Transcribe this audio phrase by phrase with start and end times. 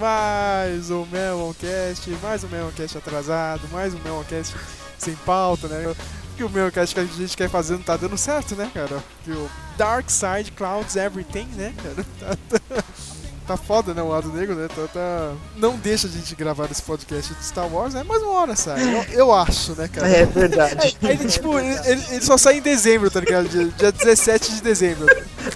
[0.00, 4.56] mais um Meloncast, mais um Meloncast atrasado, mais um Meloncast
[4.96, 5.94] sem pauta, né?
[6.38, 9.04] Que o Meloncast que a gente quer fazer não tá dando certo, né, cara?
[9.22, 12.06] Que o Dark Side Clouds Everything, né, cara?
[12.18, 12.84] Tá, tá,
[13.50, 14.68] tá foda, né, o lado negro, né?
[14.68, 18.04] Tá, tá- Não deixa a gente gravar esse podcast de Star Wars, né?
[18.06, 20.08] Mas uma hora sai, eu, eu acho, né, cara?
[20.08, 20.96] É verdade.
[21.02, 23.48] Aí ele, tipo, ele, ele- ele só sai em dezembro, tá ligado?
[23.48, 25.06] Dia, dia 17 de dezembro.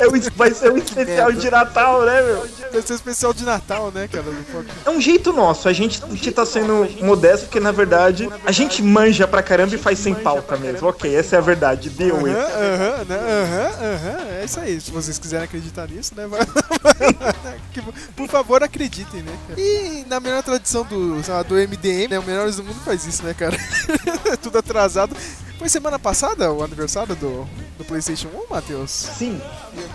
[0.00, 2.48] É um- vai ser um especial de Natal, né, meu?
[2.72, 4.24] Vai ser especial de Natal, né, cara?
[4.84, 5.68] É um jeito nosso.
[5.68, 9.74] A gente, a gente tá sendo modesto porque, na verdade, a gente manja pra caramba
[9.74, 10.88] e faz sem pauta mesmo.
[10.88, 11.90] Ok, essa é a verdade.
[11.90, 12.36] Deu Aham, it.
[12.38, 13.18] aham, né?
[13.18, 14.28] Aham, aham.
[14.40, 14.80] É isso aí.
[14.80, 16.26] Se vocês quiserem acreditar nisso, né?
[16.26, 16.40] vai-
[17.72, 17.83] que-
[18.16, 19.38] Por favor, acreditem, né?
[19.48, 19.60] cara?
[19.60, 22.18] E na melhor tradição do, lá, do MDM, né?
[22.18, 23.56] O Melhores do Mundo faz isso, né, cara?
[24.42, 25.16] Tudo atrasado.
[25.58, 28.90] Foi semana passada o aniversário do, do PlayStation 1, Matheus?
[28.90, 29.40] Sim.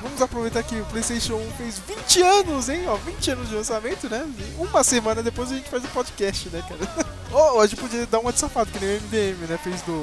[0.02, 2.88] Vamos aproveitar que o PlayStation 1 fez 20 anos, hein?
[2.88, 4.26] Ó, 20 anos de lançamento, né?
[4.58, 7.06] Uma semana depois a gente faz o podcast, né, cara?
[7.32, 9.60] Ou a gente podia dar uma de safado, que nem o MDM, né?
[9.62, 9.94] Fez do.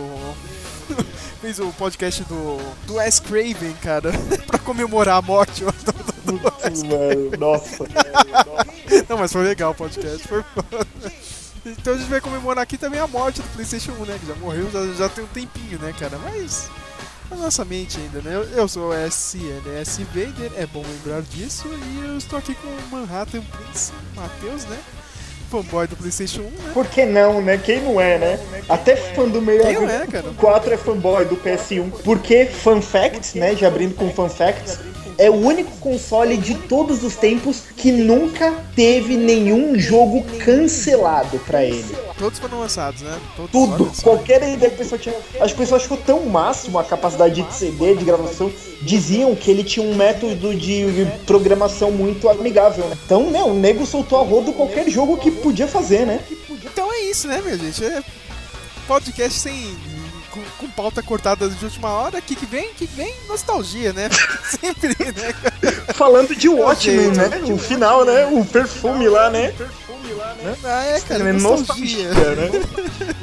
[1.41, 2.59] fez o podcast do.
[2.87, 4.11] do Wes Craven, cara.
[4.47, 5.65] pra comemorar a morte.
[5.65, 7.85] do- do- do Wes Mano, nossa.
[9.09, 10.87] Não, mas foi legal o podcast, foi foda.
[11.65, 14.19] Então a gente vai comemorar aqui também a morte do PlayStation 1, né?
[14.21, 16.17] Que já morreu, já, já tem um tempinho, né, cara?
[16.19, 16.69] Mas
[17.29, 18.37] na nossa mente ainda, né?
[18.37, 22.69] Eu, eu sou o SNS Vader, é bom lembrar disso, e eu estou aqui com
[22.69, 24.79] o Manhattan Prince, Matheus, né?
[25.51, 26.51] Fanboy do PlayStation 1, né?
[26.75, 27.59] Por que não, né?
[27.59, 28.41] Quem não é, né?
[28.69, 30.25] Até fã do melhor Quem não é, cara?
[30.37, 31.91] 4 é fanboy do PS1.
[32.05, 33.55] Porque, fun facts, né?
[33.55, 34.79] Já abrindo com fun facts,
[35.19, 41.65] é o único console de todos os tempos que nunca teve nenhum jogo cancelado pra
[41.65, 41.97] ele.
[42.19, 43.19] Todos foram lançados, né?
[43.37, 45.15] Todos, Tudo, qualquer ideia que a pessoa tinha.
[45.41, 48.51] As pessoas achou tão máximo a capacidade de CD, de gravação,
[48.83, 50.85] diziam que ele tinha um método de
[51.27, 52.97] programação muito amigável, né?
[53.05, 56.21] Então, meu, o nego soltou a rodo qualquer jogo que podia fazer, né?
[56.51, 57.85] Então é isso, né, minha gente?
[57.85, 58.03] É
[58.87, 59.77] podcast sem.
[60.37, 62.69] Com, com pauta cortada de última hora, o que, que vem?
[62.71, 63.15] O que, vem?
[63.27, 64.11] Nostalgia, né?
[64.45, 65.33] Sempre, né?
[65.95, 67.29] Falando de Watchmen, né?
[67.51, 68.27] O final, né?
[68.27, 69.55] O perfume lá, né?
[70.63, 72.09] Ah, é, cara, É nostalgia.
[72.09, 72.51] nostalgia, né?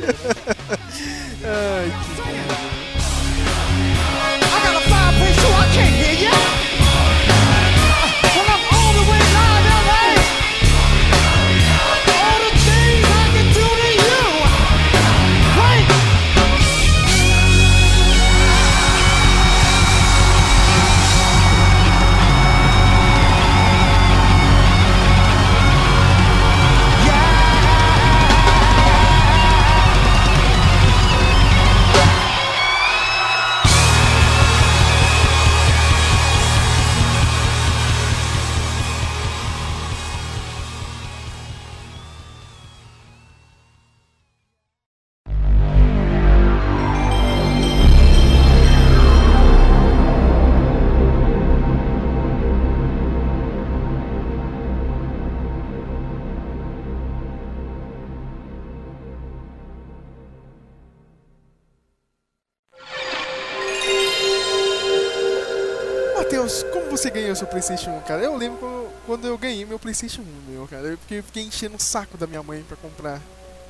[69.05, 70.87] quando, eu ganhei meu PlayStation 1, meu, cara.
[70.87, 73.21] Eu fiquei, fiquei enchendo o saco da minha mãe pra comprar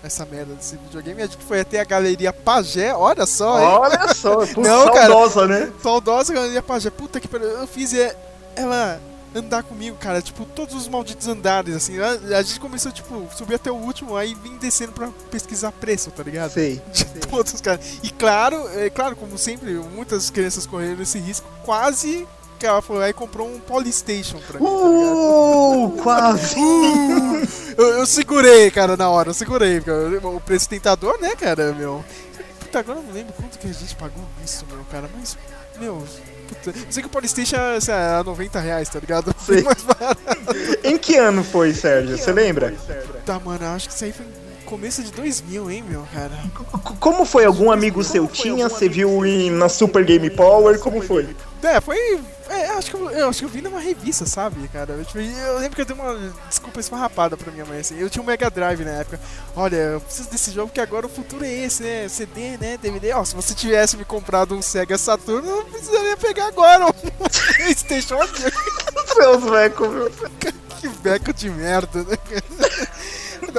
[0.04, 1.22] essa merda desse videogame.
[1.22, 3.68] A gente foi até a galeria Pagé, olha só, hein?
[3.68, 5.08] Olha só, putz, Não, cara.
[5.08, 5.72] saudosa, né?
[5.82, 6.90] Saudosa galeria Pagé.
[6.90, 7.48] Puta que pariu.
[7.48, 8.16] Eu fiz é,
[8.56, 9.00] ela
[9.36, 10.22] andar comigo, cara.
[10.22, 12.00] Tipo, todos os malditos andares, assim.
[12.00, 16.12] A, a gente começou, tipo, subir até o último, aí vim descendo pra pesquisar preço,
[16.12, 16.52] tá ligado?
[16.52, 16.82] Sei.
[16.92, 17.80] de todos, cara.
[18.04, 22.28] E claro, é claro, como sempre, muitas crianças correram esse risco, quase
[22.64, 24.72] que ela foi lá e comprou um Polystation pra mim, tá?
[24.72, 26.56] Uh, quase.
[27.74, 30.20] Uh, eu, eu segurei, cara, na hora, eu segurei, cara.
[30.28, 32.06] O preço tentador, né, cara, meu?
[32.60, 35.38] Puta, agora eu não lembro quanto que a gente pagou nisso, meu, cara, mas,
[35.80, 36.04] meu.
[36.48, 39.36] Puta, eu sei que o Polystation é, era 90 reais, tá ligado?
[39.44, 39.62] Sei.
[39.64, 40.22] Mais barato.
[40.84, 42.18] Em que ano foi, Sérgio?
[42.18, 42.74] Você lembra?
[43.26, 44.43] Tá, mano, acho que isso aí foi em
[44.74, 46.32] começo de 2000, hein, meu, cara?
[47.00, 47.46] Como foi?
[47.46, 48.68] Algum amigo seu tinha?
[48.68, 50.80] Você viu em- na Super Game Power?
[50.80, 51.36] Como foi?
[51.62, 51.96] É, foi.
[52.50, 54.94] É, acho que eu, eu acho que eu vi numa revista, sabe, cara?
[54.94, 57.98] Eu, tipo, eu lembro que eu dei uma desculpa esfarrapada pra minha mãe, assim.
[58.00, 59.20] Eu tinha um Mega Drive na época.
[59.56, 62.08] Olha, eu preciso desse jogo porque agora o futuro é esse, né?
[62.10, 62.78] CD, né?
[62.82, 63.14] DVD.
[63.14, 66.92] Ó, se você tivesse me comprado um Sega Saturn, eu não precisaria pegar agora um
[67.56, 68.18] PlayStation.
[69.14, 70.12] Seus vecos, meu.
[70.82, 72.90] que beco de merda, né, cara?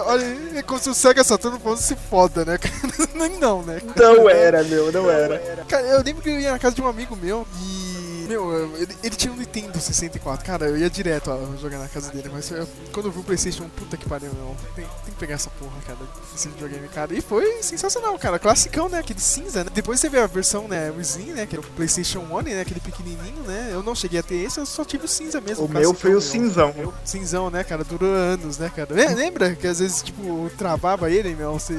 [0.02, 0.25] Olha,
[0.56, 2.58] é como se o Sega Saturn fosse foda, né,
[3.41, 3.81] não, né?
[3.94, 4.14] cara?
[4.14, 5.38] Não era, meu, não era.
[5.69, 7.94] Cara, eu lembro que eu ia na casa de um amigo meu e.
[8.28, 10.44] Meu, ele, ele tinha um Nintendo 64.
[10.44, 13.22] Cara, eu ia direto ó, jogar na casa dele, mas eu- quando eu vi o
[13.24, 14.54] PlayStation, puta que pariu, meu.
[14.74, 15.98] Tem, tem que pegar essa porra, cara,
[16.34, 17.14] esse videogame, cara.
[17.14, 18.38] E foi sensacional, cara.
[18.38, 18.98] Classicão, né?
[18.98, 19.70] Aquele cinza, né?
[19.74, 20.90] Depois vê a versão, né?
[20.96, 21.46] O Slim, né?
[21.46, 22.60] Que era o PlayStation 1, né?
[22.60, 23.70] Aquele pequenininho, né?
[23.72, 25.64] Eu não cheguei a ter esse, eu só tive o cinza mesmo.
[25.64, 26.20] O meu foi o meu.
[26.20, 26.74] cinzão.
[27.04, 27.84] Cinzão, né, cara?
[27.84, 28.94] Durou anos, né, cara?
[28.94, 31.52] Le- Lembra que às vezes, tipo, travava ele, meu?
[31.54, 31.74] Você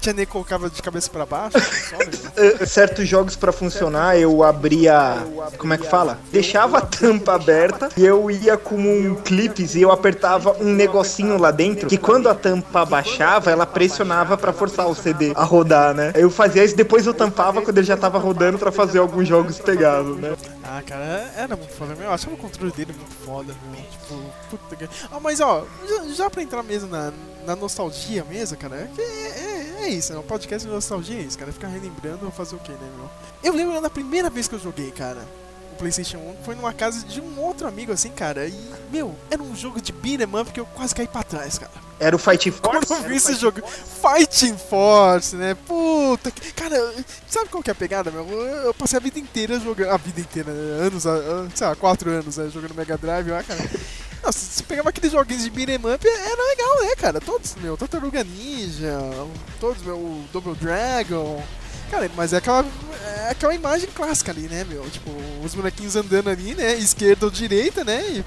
[0.00, 1.58] tinha nem colocava de cabeça pra baixo,
[1.90, 2.06] só, meu.
[2.36, 5.16] Eh, certos jogos pra funcionar, eu abria.
[5.58, 6.18] Como é que fala?
[6.30, 11.38] Deixava a tampa aberta e eu ia com um clipes e eu apertava um negocinho
[11.38, 15.94] lá dentro que quando a tampa abaixava, ela pressionava pra forçar o CD a rodar,
[15.94, 16.12] né?
[16.14, 19.58] Eu fazia isso, depois eu tampava quando ele já tava rodando pra fazer alguns jogos
[19.58, 20.36] pegados, né?
[20.64, 22.06] Ah, cara, era muito foda, meu.
[22.06, 23.82] Eu achava o controle dele muito foda, meu.
[23.82, 24.88] Tipo, puta que.
[25.10, 27.12] Ah, mas ó, já, já pra entrar mesmo na,
[27.46, 30.18] na nostalgia mesmo, cara, é, é, é, é isso, né?
[30.18, 31.52] O podcast de nostalgia é isso, cara.
[31.52, 33.08] Ficar relembrando fazer o quê, né, meu?
[33.42, 35.22] Eu lembro da primeira vez que eu joguei, cara.
[35.76, 38.46] PlayStation 1 foi numa casa de um outro amigo, assim, cara.
[38.46, 38.54] E,
[38.90, 41.72] meu, era um jogo de beat'em up que eu quase caí pra trás, cara.
[41.98, 43.02] Era o Fighting Quando Force?
[43.02, 45.56] eu vi esse jogo, Fighting Force, né?
[45.66, 46.52] Puta que.
[46.52, 46.76] Cara,
[47.26, 48.26] sabe qual que é a pegada, meu?
[48.28, 49.90] Eu, passei a vida inteira jogando.
[49.90, 50.86] A vida inteira, né?
[50.86, 51.04] Anos,
[51.54, 52.50] sei lá, quatro anos, né?
[52.52, 53.60] Jogando Mega Drive lá, cara.
[54.22, 57.20] Nossa, você pegava aqueles joguinhos de beat'em up, era legal, né, cara?
[57.20, 58.98] Todos, meu, Tartaruga Ninja,
[59.60, 61.42] todos, meu, o Double Dragon.
[61.90, 62.64] Cara, mas é aquela,
[63.26, 64.88] é aquela imagem clássica ali, né, meu?
[64.90, 65.10] Tipo,
[65.44, 66.74] os bonequinhos andando ali, né?
[66.74, 68.02] Esquerda ou direita, né?
[68.08, 68.24] E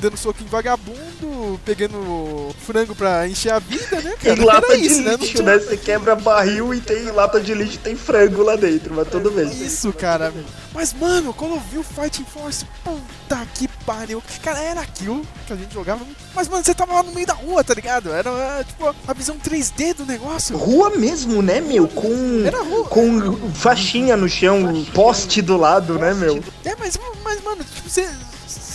[0.00, 4.36] dando soco em vagabundo, pegando frango pra encher a vida, né, cara?
[4.36, 5.16] Tem lata de isso, né?
[5.16, 5.58] Lixo, né?
[5.58, 9.48] Você quebra barril e tem lata de lixo, tem frango lá dentro, mas tudo bem.
[9.48, 10.32] Isso, cara.
[10.72, 14.22] Mas, mano, quando eu vi o Fighting Force, puta que pariu.
[14.42, 16.04] Cara, era aquilo que a gente jogava.
[16.34, 18.12] Mas, mano, você tava lá no meio da rua, tá ligado?
[18.12, 20.56] Era, tipo, a visão 3D do negócio.
[20.56, 21.88] Rua mesmo, né, meu?
[21.88, 22.84] Com, Era rua.
[22.84, 26.42] com faixinha no chão, poste do lado, né, meu?
[26.64, 28.08] É, mas, mas mano, tipo, você.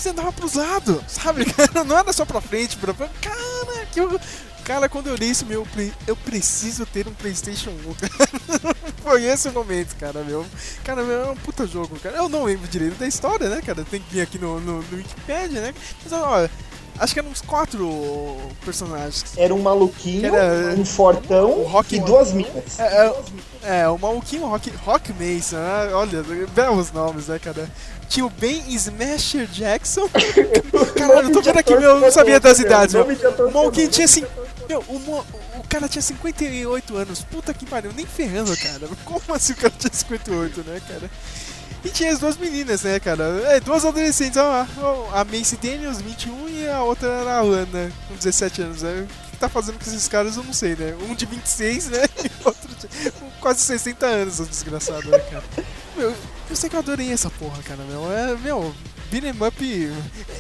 [0.03, 1.45] Você andava pros lados, sabe?
[1.55, 2.93] Cara, não era só pra frente, pra.
[2.93, 4.19] Cara, que eu.
[4.65, 5.65] Cara, quando eu li isso, meu,
[6.05, 7.93] eu preciso ter um PlayStation 1.
[7.95, 8.75] cara.
[9.01, 10.45] Foi esse o momento, cara, meu.
[10.83, 12.17] Cara, meu, é um puta jogo, cara.
[12.17, 13.85] Eu não lembro direito da história, né, cara?
[13.89, 15.73] Tem que vir aqui no, no, no Wikipedia, né?
[16.03, 16.51] Mas, olha,
[16.99, 19.37] acho que eram uns quatro personagens.
[19.37, 22.77] Era um maluquinho, Era- um fortão Rock- e duas minas.
[22.77, 22.83] É,
[23.63, 25.93] é, é, o maluquinho Rock, Rock Mason, né?
[25.93, 26.23] olha,
[26.53, 27.69] belos nomes, né, cara?
[28.09, 30.07] Tinha o Ben Smasher Jackson.
[30.97, 33.05] Caralho, eu tô vendo aqui, meu, eu não sabia das idades, meu.
[33.47, 34.23] O maluquinho tinha assim.
[34.69, 35.25] Meu, o, mo-
[35.57, 37.21] o cara tinha 58 anos.
[37.23, 38.87] Puta que pariu, nem ferrando, cara.
[39.03, 41.09] Como assim o cara tinha 58, né, cara?
[41.83, 43.23] E tinha as duas meninas, né, cara?
[43.47, 44.37] É, duas adolescentes.
[44.37, 48.81] ó, ó, A Macy Daniels, 21, e a outra era a Lana, com 17 anos.
[48.83, 49.05] Né?
[49.27, 50.95] O que tá fazendo com esses caras, eu não sei, né?
[51.09, 52.03] Um de 26, né?
[52.23, 55.43] E outro de com quase 60 anos, o desgraçado, né, cara?
[55.97, 56.13] Meu,
[56.53, 58.11] eu sei que eu adorei essa porra, cara, meu.
[58.11, 58.73] É, meu,
[59.11, 59.91] beat'em up.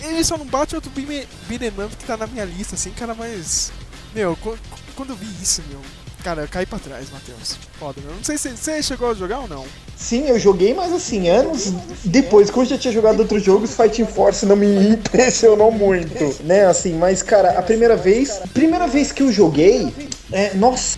[0.03, 3.71] Ele só não bate outro beat'em up que tá na minha lista, assim, cara, mas.
[4.13, 4.57] Meu, qu-
[4.95, 5.79] quando eu vi isso, meu.
[6.23, 7.57] Cara, eu caí pra trás, Matheus.
[7.77, 8.15] Foda, meu.
[8.15, 9.65] Não sei se você chegou a jogar ou não.
[9.97, 11.71] Sim, eu joguei, mas assim, anos
[12.05, 16.65] depois, quando eu já tinha jogado outros jogos, Fighting Force não me impressionou muito, né?
[16.65, 19.93] Assim, mas cara, a primeira vez, primeira vez que eu joguei,
[20.31, 20.97] é, nossa,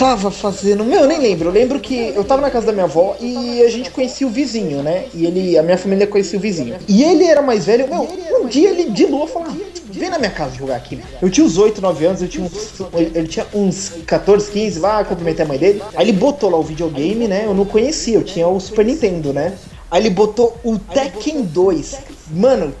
[0.00, 0.82] tava fazendo?
[0.84, 1.48] Meu, eu nem lembro.
[1.50, 4.30] Eu lembro que eu tava na casa da minha avó e a gente conhecia o
[4.30, 5.04] vizinho, né?
[5.14, 6.76] E ele, a minha família conhecia o vizinho.
[6.88, 7.86] E ele era mais velho.
[7.86, 8.08] Meu,
[8.42, 9.54] um dia ele de lua falou: "Ah,
[9.92, 10.98] Vem na minha casa jogar aqui.
[11.20, 12.72] Eu tinha uns 8, 9 anos, eu tinha uns,
[13.14, 15.82] ele tinha uns 14, 15 lá, cumprimentei a mãe dele.
[15.94, 17.42] Aí ele botou lá o videogame, né?
[17.44, 19.52] Eu não conhecia, eu tinha o Super Nintendo, né?
[19.90, 21.96] Aí ele botou o Tekken 2.
[22.30, 22.72] Mano,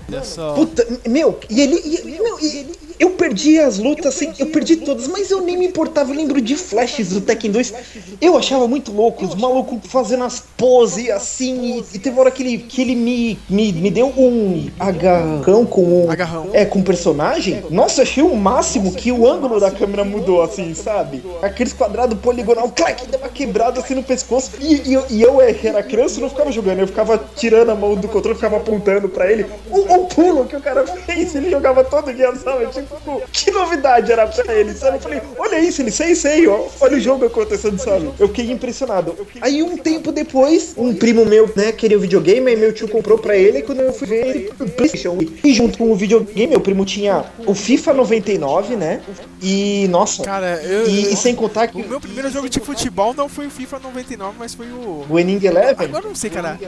[0.54, 4.76] puta, meu, e ele, e- meu, e ele- eu perdi as lutas assim, eu perdi
[4.76, 7.74] todas, mas eu nem me importava, eu lembro de flashes do Tekken 2.
[8.20, 12.42] Eu achava muito louco, os malucos fazendo as poses assim, e, e teve hora que
[12.42, 16.50] ele, que ele me, me, me deu um agarrão com um, Agarrão.
[16.52, 17.64] é, com um personagem.
[17.70, 21.22] Nossa, achei o máximo que o ângulo da câmera mudou, assim, sabe?
[21.42, 24.50] Aqueles quadrados poligonal, clac, deu uma quebrada assim no pescoço.
[24.60, 27.70] E, e eu, e eu, é, que era criança, não ficava jogando, eu ficava tirando
[27.70, 29.46] a mão do controle, ficava apontando pra ele.
[29.70, 32.66] O, o pulo que o cara fez, ele jogava todo dia, sabe?
[32.66, 34.96] Tipo, tipo, que novidade era pra ele, sabe?
[34.96, 38.10] Eu falei, olha isso, ele sei, sei, ó, olha o jogo acontecendo, sabe?
[38.18, 39.16] Eu fiquei impressionado.
[39.40, 43.18] Aí um tempo depois, um primo meu, né, queria o videogame, aí meu tio comprou
[43.18, 45.18] pra ele, e quando eu fui ver ele, o Playstation.
[45.42, 49.00] E junto com o videogame, meu primo tinha o FIFA 99, né?
[49.42, 50.86] E, nossa, Cara, eu.
[50.86, 53.78] e, e sem contar que O meu primeiro jogo de futebol não foi o FIFA
[53.78, 55.06] 99, mas foi o.
[55.08, 55.86] o Winning Eleven...
[55.86, 56.58] Agora eu não sei, cara.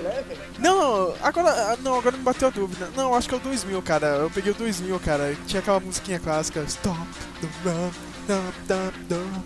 [0.59, 1.77] Não, agora.
[1.83, 2.89] Não, agora me bateu a dúvida.
[2.97, 4.07] Não, acho que é o 2000, cara.
[4.07, 5.35] Eu peguei o 2000, cara.
[5.47, 5.81] Tinha aquela
[6.13, 6.67] musiquinha clássica.
[6.69, 7.07] Stop
[7.41, 8.12] the run.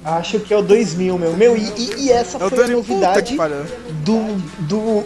[0.04, 1.33] Acho que é o 2000, meu.
[1.37, 2.83] Meu, e, e- e essa É foi a 2000.
[2.83, 3.37] Puta novidade
[4.04, 5.04] do, do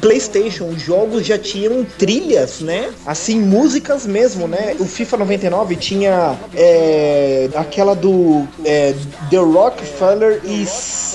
[0.00, 0.66] PlayStation.
[0.68, 2.90] Os jogos já tinham trilhas, né?
[3.06, 4.76] Assim, músicas mesmo, né?
[4.78, 8.94] O FIFA 99 tinha é, aquela do é,
[9.30, 10.66] The Rockefeller e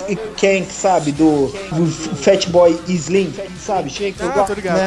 [0.10, 1.12] e Kank, sabe?
[1.12, 3.90] Do, do Fatboy Slim, sabe?
[4.20, 4.78] Ah, tô ligado,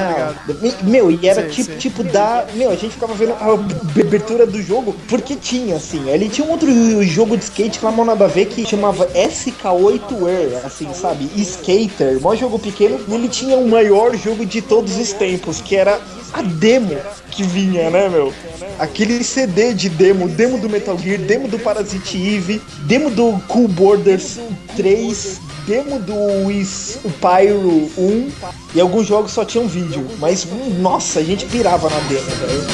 [0.47, 0.55] tô.
[0.55, 1.77] Me- Meu, e era Sei, tipo, sei.
[1.77, 2.47] tipo da.
[2.55, 3.55] Meu, a gente ficava vendo a
[4.01, 6.09] abertura do jogo porque tinha, assim.
[6.11, 6.69] Ele tinha um outro
[7.03, 11.29] jogo de skate lá nada a ver que chamava SK8R, assim, sabe?
[11.37, 13.01] Skater, maior jogo pequeno.
[13.09, 16.01] E ele tinha o maior jogo de todos os tempos, que era
[16.33, 16.97] a demo
[17.31, 18.33] que vinha, né, meu?
[18.79, 23.69] Aquele CD de demo, demo do Metal Gear, demo do Parasite Eve, demo do Cool
[23.69, 24.39] Borders
[24.77, 28.31] 3, demo do Is- o Pyro 1
[28.75, 30.07] e alguns jogos só tinham vídeo.
[30.19, 30.47] Mas,
[30.79, 32.65] nossa, a gente pirava na demo, velho.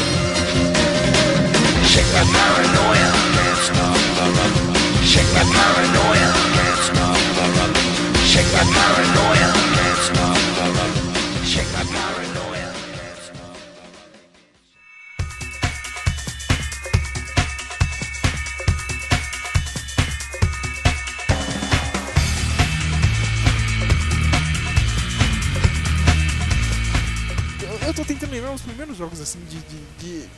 [27.87, 29.59] Eu, tô tentando lembrar os primeiros jogos assim de.
[29.59, 29.85] de-
[30.23, 30.29] de-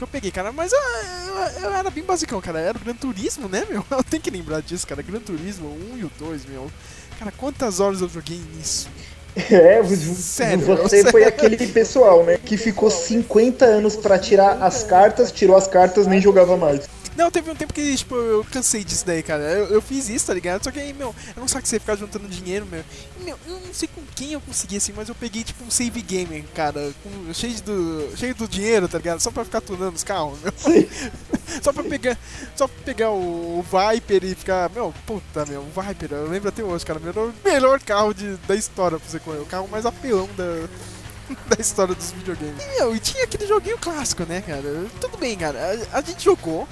[0.00, 2.58] Que eu peguei, cara, mas eu, eu- eu era bem basicão, cara.
[2.58, 3.84] Era o Gran Turismo, né, meu?
[3.92, 5.02] Eu tenho que lembrar disso, cara.
[5.02, 6.70] Gran Turismo 1 e o 2, meu.
[7.18, 8.88] Cara, quantas horas eu joguei nisso?
[9.36, 9.80] É,
[10.16, 12.38] Sério, você eu- foi aquele pessoal, né?
[12.42, 16.88] Que ficou 50 anos pra tirar as cartas, tirou as cartas, nem jogava mais.
[17.20, 19.42] Não, teve um tempo que, tipo, eu cansei disso daí, cara.
[19.42, 20.64] Eu, eu fiz isso, tá ligado?
[20.64, 22.82] Só que aí, meu, eu não sabe que você ficar juntando dinheiro, meu.
[23.22, 26.00] Meu, eu não sei com quem eu consegui assim, mas eu peguei, tipo, um save
[26.00, 29.20] game, cara, com- cheio, do, cheio do dinheiro, tá ligado?
[29.20, 30.52] Só pra ficar tunando os carros, meu.
[31.62, 32.16] só pra pegar.
[32.56, 34.70] Só pra pegar o, o Viper e ficar.
[34.70, 36.98] Meu, puta, meu, o Viper, eu lembro até hoje, cara.
[36.98, 39.40] O melhor carro de, da história pra você correr.
[39.40, 40.44] O carro mais apelão da.
[41.48, 42.60] Da história dos videogames.
[42.60, 44.86] E, meu, e tinha aquele joguinho clássico, né, cara?
[45.00, 45.78] Tudo bem, cara.
[45.92, 46.66] A, a gente jogou.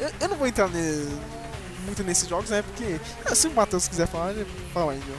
[0.00, 1.08] Eu, eu não vou entrar ne-
[1.84, 2.62] muito nesses jogos, né?
[2.62, 5.16] Porque ah, se o Matheus quiser falar, ele fala aí, meu.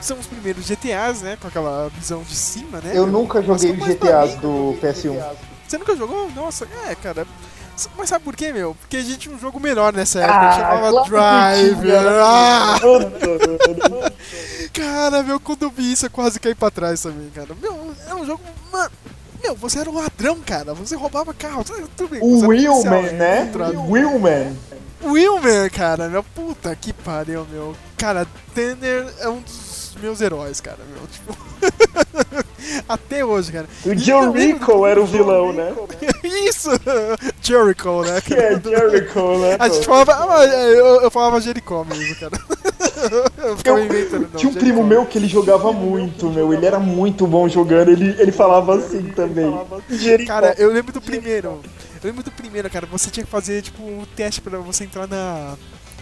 [0.00, 1.36] São os primeiros GTAs, né?
[1.40, 2.90] Com aquela visão de cima, né?
[2.94, 3.20] Eu meu?
[3.20, 4.40] nunca joguei pra GTAs mim.
[4.40, 5.22] do PS1.
[5.66, 6.30] Você nunca jogou?
[6.32, 7.26] Nossa, é, cara.
[7.96, 8.74] Mas sabe por quê, meu?
[8.74, 11.80] Porque a gente tinha um jogo melhor nessa época, chamava claro Drive.
[11.80, 12.00] tinha.
[12.24, 12.76] Ah!
[14.72, 17.48] Cara, meu, quando eu vi isso, eu quase caí pra trás também, cara.
[17.60, 18.42] Meu, é um jogo.
[18.72, 18.90] Mano,
[19.42, 20.74] meu, você era um ladrão, cara.
[20.74, 21.64] Você roubava carro.
[22.10, 22.20] Bem.
[22.22, 23.50] O Willman, né?
[23.88, 24.56] Willman.
[25.04, 27.74] Wilmer, cara, meu puta que pariu, meu.
[27.96, 31.06] Cara, Tanner é um dos meus heróis, cara, meu.
[31.06, 31.36] Tipo.
[32.88, 33.66] Até hoje, cara.
[33.84, 35.72] O do- era o vilão, né?
[36.24, 36.70] Isso!
[37.42, 38.54] Jericho, né, Que cara?
[38.54, 39.56] é Jericho, né?
[39.58, 40.34] A gente falava.
[40.36, 42.38] ah, eu, eu falava Jericó mesmo, cara.
[43.44, 46.52] Eu Tinha um primo meu que ele jogava muito, meu.
[46.52, 47.90] Ele era muito bom jogando.
[47.90, 49.52] Ele, ele falava assim também.
[49.90, 50.28] Jericho.
[50.28, 51.60] Cara, eu lembro do primeiro.
[52.02, 52.86] Eu lembro do primeiro, cara.
[52.86, 55.54] Você tinha que fazer, tipo, um teste pra você entrar na.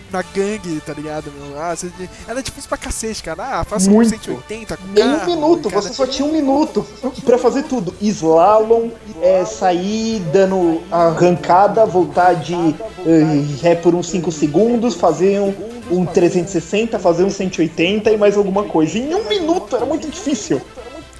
[0.09, 1.61] Na gangue, tá ligado, meu?
[1.61, 1.90] Ah, você,
[2.28, 3.59] era difícil pra cacete, cara.
[3.59, 4.11] Ah, faça um Muito.
[4.11, 6.87] 180 com Nem um carro, minuto, você só tinha um minuto
[7.25, 7.92] pra fazer tudo.
[8.00, 8.90] Slalom,
[9.21, 15.52] é, sair dando arrancada, voltar de eh, ré por uns 5 segundos, fazer um,
[15.90, 18.98] um 360, fazer um 180 e mais alguma coisa.
[18.98, 20.60] Em um minuto, era muito difícil.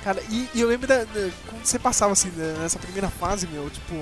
[0.03, 2.31] Cara, e, e eu lembro da, da- quando você passava assim
[2.63, 3.95] nessa primeira fase, meu, tipo,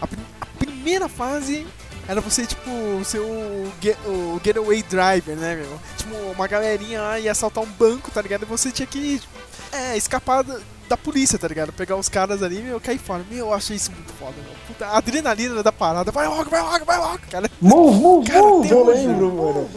[0.00, 0.04] a,
[0.40, 1.66] a primeira fase
[2.08, 2.70] era você, tipo,
[3.04, 5.78] ser o, get, o Getaway Driver, né, meu?
[5.96, 8.42] Tipo, uma galerinha lá ia assaltar um banco, tá ligado?
[8.42, 9.20] E você tinha que
[9.72, 10.44] é, escapar
[10.88, 11.72] da polícia, tá ligado?
[11.72, 13.24] Pegar os caras ali meu, cair fora.
[13.30, 14.52] Meu, eu achei isso muito foda, meu.
[14.66, 16.10] Puta, a adrenalina da parada.
[16.10, 17.50] Vai logo, vai logo, vai logo, cara.
[17.60, 19.70] Move, move, Cara, move, eu lembro, mano.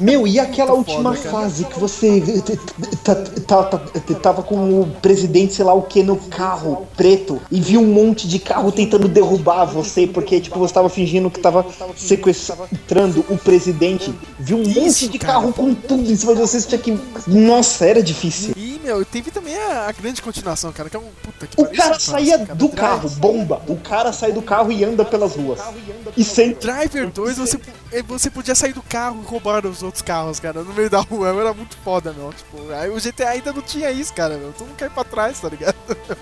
[0.00, 2.22] Meu, e aquela Muito última fase que você
[3.04, 3.14] tá-
[3.46, 7.80] tá- tá- tava com o presidente, sei lá o que, no carro preto e viu
[7.80, 11.64] um monte de carro tentando derrubar você, porque, tipo, você tava fingindo que tava
[11.96, 14.12] sequestrando o presidente.
[14.38, 16.98] Viu um monte de carro com tudo em cima de você, você tinha que.
[17.26, 18.54] Nossa, era difícil.
[18.56, 21.98] E, meu, teve também a, grande continuação, cara, que é um puta que O cara
[21.98, 23.60] saía do carro, bomba.
[23.68, 25.60] O cara sai do carro e anda pelas ruas.
[26.16, 26.52] E sem.
[26.54, 27.58] Driver 2, você,
[28.06, 31.28] você podia sair do carro e roubar os outros carros, cara, no meio da rua.
[31.28, 32.32] Era muito foda, meu.
[32.32, 34.52] Tipo, aí o GTA ainda não tinha isso, cara, meu.
[34.52, 35.76] Todo mundo cai pra trás, tá ligado?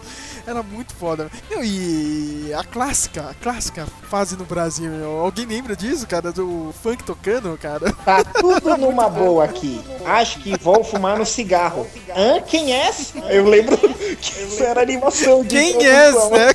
[0.47, 1.29] Era muito foda.
[1.51, 5.19] Meu, e a clássica, a clássica fase no Brasil, meu.
[5.19, 6.31] Alguém lembra disso, cara?
[6.31, 7.93] Do funk tocando, cara?
[8.05, 9.81] Tá tudo numa boa aqui.
[10.05, 11.85] Acho que vou fumar no cigarro.
[12.17, 12.41] Hã?
[12.43, 12.95] Quem é?
[13.29, 13.77] Eu lembro
[14.23, 16.53] que isso era animação de Quem é, né?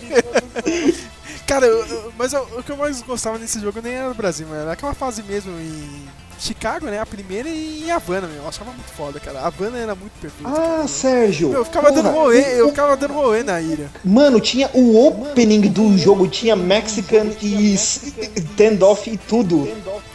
[1.51, 4.13] Cara, eu- eu- mas eu- o que eu mais gostava nesse jogo nem era no
[4.15, 4.62] Brasil, mano.
[4.62, 6.08] Era aquela fase mesmo em
[6.39, 6.98] Chicago, né?
[7.00, 8.43] A primeira e em Havana, meu.
[8.43, 9.39] Eu achava muito foda, cara.
[9.41, 10.50] A Havana era muito perfeita.
[10.50, 11.50] Ah, Sérgio.
[11.50, 13.91] Meu, eu ficava dando Porra, rolê, eu ficava dando rolê na ilha.
[14.03, 19.67] Mano, tinha o opening do jogo, tinha Mexican e standoff e tudo.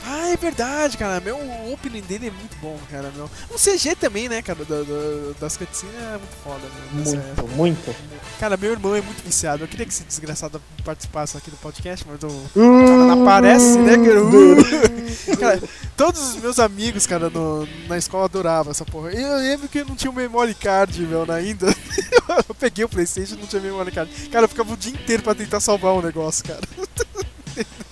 [0.09, 1.21] Ah, é verdade, cara.
[1.21, 3.29] Meu, o opening dele é muito bom, cara, meu.
[3.51, 6.61] O CG também, né, cara, da- da- das cutscenes é muito foda,
[6.93, 7.15] meu.
[7.21, 7.43] época.
[7.57, 8.39] Muito, muito.
[8.39, 9.65] Cara, meu irmão é muito viciado.
[9.65, 13.97] Eu queria que esse desgraçado participasse aqui do podcast, mas o cara não aparece, né,
[13.97, 14.23] cara?
[14.25, 14.87] Uh!
[15.41, 15.61] Cara,
[15.97, 19.13] todos os meus amigos, cara, no- na escola adoravam essa porra.
[19.13, 21.67] E eu lembro que eu não tinha o memory card, meu, ainda.
[22.49, 24.11] eu peguei o Playstation e não tinha memory card.
[24.31, 26.61] Cara, eu ficava o dia inteiro pra tentar salvar um negócio, cara.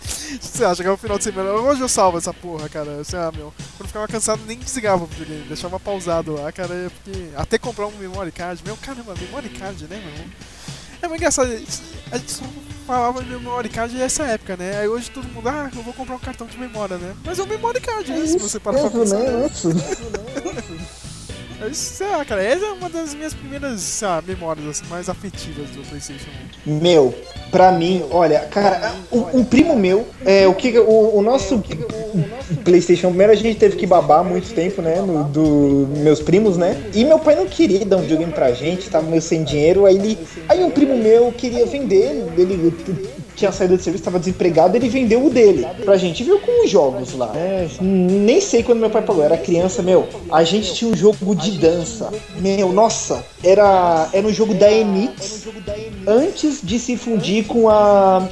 [0.04, 3.02] Sei lá, chegava no final de semana, hoje eu salvo essa porra, cara.
[3.04, 3.52] Sei lá, meu.
[3.76, 7.86] Quando eu ficava cansado, nem desligava o videogame, deixava pausado lá, cara, porque até comprar
[7.86, 10.24] um memory card, meu, caramba, memory card, né, meu?
[11.02, 11.52] É muito engraçado,
[12.12, 12.44] a gente só
[12.86, 14.78] falava de memory card nessa época, né?
[14.80, 17.14] Aí hoje todo mundo, ah, eu vou comprar um cartão de memória, né?
[17.24, 18.26] Mas é um memory card, né?
[18.26, 19.18] Se você parar pra pensar.
[19.18, 19.50] né?
[21.72, 25.82] Sei lá, cara, essa é uma das minhas primeiras, lá, memórias assim, mais afetivas do
[25.88, 26.28] Playstation
[26.66, 26.80] 1.
[26.80, 27.14] Meu,
[27.50, 31.62] pra mim, olha, cara, um, um primo meu, é, o que o, o nosso
[32.64, 36.82] PlayStation primeiro a gente teve que babar muito tempo, né, no, do meus primos, né?
[36.94, 39.96] E meu pai não queria dar um videogame pra gente, tava meio sem dinheiro, aí
[39.96, 40.18] ele,
[40.48, 42.74] aí um primo meu queria vender, ele
[43.34, 46.70] tinha saído de serviço, tava desempregado, ele vendeu o dele pra gente, viu com os
[46.70, 47.32] jogos lá.
[47.32, 47.68] né?
[47.80, 50.06] nem sei quando meu pai pagou, era criança, meu.
[50.30, 55.46] A gente tinha um jogo de dança, meu, nossa, era era um jogo da Enix
[56.06, 58.28] antes de se fundir com a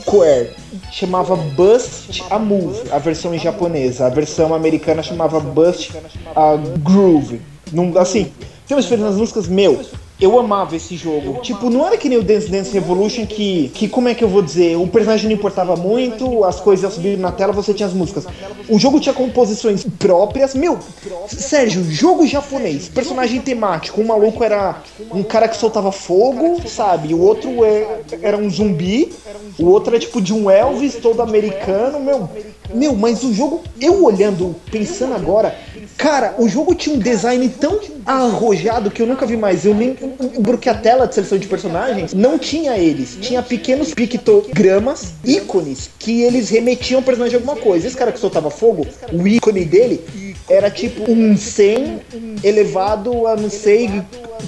[0.00, 0.50] Square.
[0.90, 4.06] Chamava Bust a Move, a versão japonesa.
[4.06, 5.92] A versão americana chamava Bust
[6.34, 7.40] a Groove.
[7.72, 8.32] Num, assim,
[8.66, 9.80] tem umas diferenças nas músicas, meu.
[10.20, 11.40] Eu amava esse jogo.
[11.40, 14.28] Tipo, não era que nem o Dance Dance Revolution que, que, como é que eu
[14.28, 14.76] vou dizer?
[14.76, 18.26] O personagem não importava muito, as coisas iam subindo na tela, você tinha as músicas.
[18.68, 20.54] O jogo tinha composições próprias.
[20.54, 20.78] Meu,
[21.26, 24.00] Sérgio, jogo japonês, personagem temático.
[24.00, 27.14] Um maluco era um cara que soltava fogo, sabe?
[27.14, 29.12] O outro é- era um zumbi.
[29.58, 32.28] O outro era tipo de um Elvis todo americano, meu.
[32.74, 35.56] Meu, mas o jogo, eu olhando, pensando agora,
[35.96, 39.64] cara, o jogo tinha um design tão arrojado que eu nunca vi mais.
[39.64, 45.12] Eu lembro que a tela de seleção de personagens não tinha eles, tinha pequenos pictogramas,
[45.24, 47.86] ícones, que eles remetiam ao personagem de alguma coisa.
[47.86, 50.00] Esse cara que soltava fogo, o ícone dele
[50.48, 52.00] era tipo um 100
[52.42, 54.02] elevado a não sei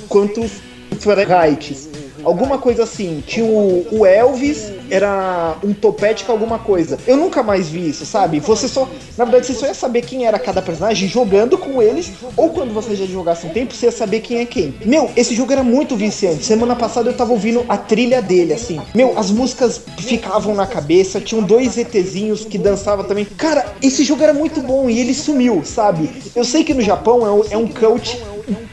[0.09, 0.53] quantos
[0.99, 1.77] Fahrenheit.
[2.25, 3.23] Alguma coisa assim.
[3.27, 6.99] Tinha o, o Elvis, era um topete com alguma coisa.
[7.07, 8.41] Eu nunca mais vi isso, sabe?
[8.41, 8.87] Você só.
[9.17, 12.13] Na verdade, você só ia saber quem era cada personagem jogando com eles.
[12.37, 14.75] Ou quando você já jogasse um tempo, você ia saber quem é quem.
[14.85, 16.45] Meu, esse jogo era muito viciante.
[16.45, 18.81] Semana passada eu tava ouvindo a trilha dele, assim.
[18.95, 21.21] Meu, as músicas ficavam na cabeça.
[21.21, 23.25] Tinham dois ETzinhos que dançavam também.
[23.25, 26.11] Cara, esse jogo era muito bom e ele sumiu, sabe?
[26.37, 28.21] Eu sei que no Japão é um, é um cult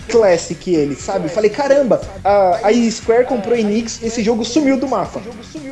[0.10, 1.30] classic ele, sabe?
[1.30, 5.22] Falei, caramba, a, a Square comprou a Enix, esse jogo sumiu do mapa.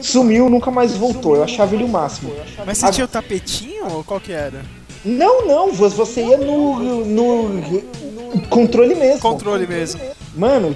[0.01, 1.35] Sumiu, nunca mais voltou.
[1.35, 2.33] Eu achava ele o máximo.
[2.65, 4.61] Mas você tinha o tapetinho ou qual que era?
[5.05, 7.61] Não, não, vo- você ia no, no
[8.49, 9.19] controle mesmo.
[9.21, 10.01] Controle mesmo.
[10.35, 10.75] Mano,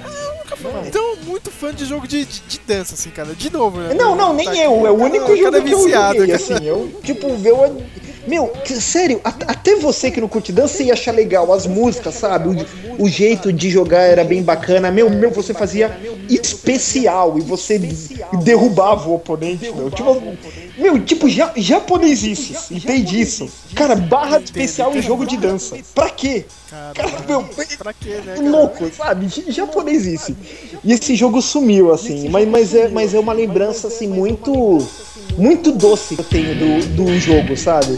[0.87, 3.33] Então, muito fã de jogo de, de, de dança, assim, cara.
[3.35, 3.93] De novo, né?
[3.93, 4.85] não, não, nem Tá eu.
[4.87, 6.53] É o único cara jogo é que eu viciado, joguei, assim.
[6.63, 7.81] Eu, tipo, eu...
[8.27, 12.15] Meu, que- sério, at- até você que não curte dança ia achar legal as músicas,
[12.15, 12.49] sabe?
[12.97, 14.91] O, o jeito de jogar era bem bacana.
[14.91, 15.91] Meu, meu, você fazia
[16.29, 17.79] especial e você
[18.43, 19.89] derrubava o oponente, meu.
[19.89, 20.21] Tipo,
[20.77, 23.49] meu, tipo, ja, japonesices, entende isso?
[23.75, 25.77] Cara, barra de especial em jogo de dança.
[25.93, 26.45] Pra quê?
[26.69, 26.93] Cara,
[27.27, 27.43] meu,
[27.77, 29.27] Pra quê, né, louco, sabe?
[29.49, 30.35] Japonesice.
[30.83, 34.77] E esse jogo sumiu, assim, mas, mas, é, mas é uma lembrança, assim, muito.
[35.41, 37.97] Muito doce que eu tenho do, do jogo, sabe?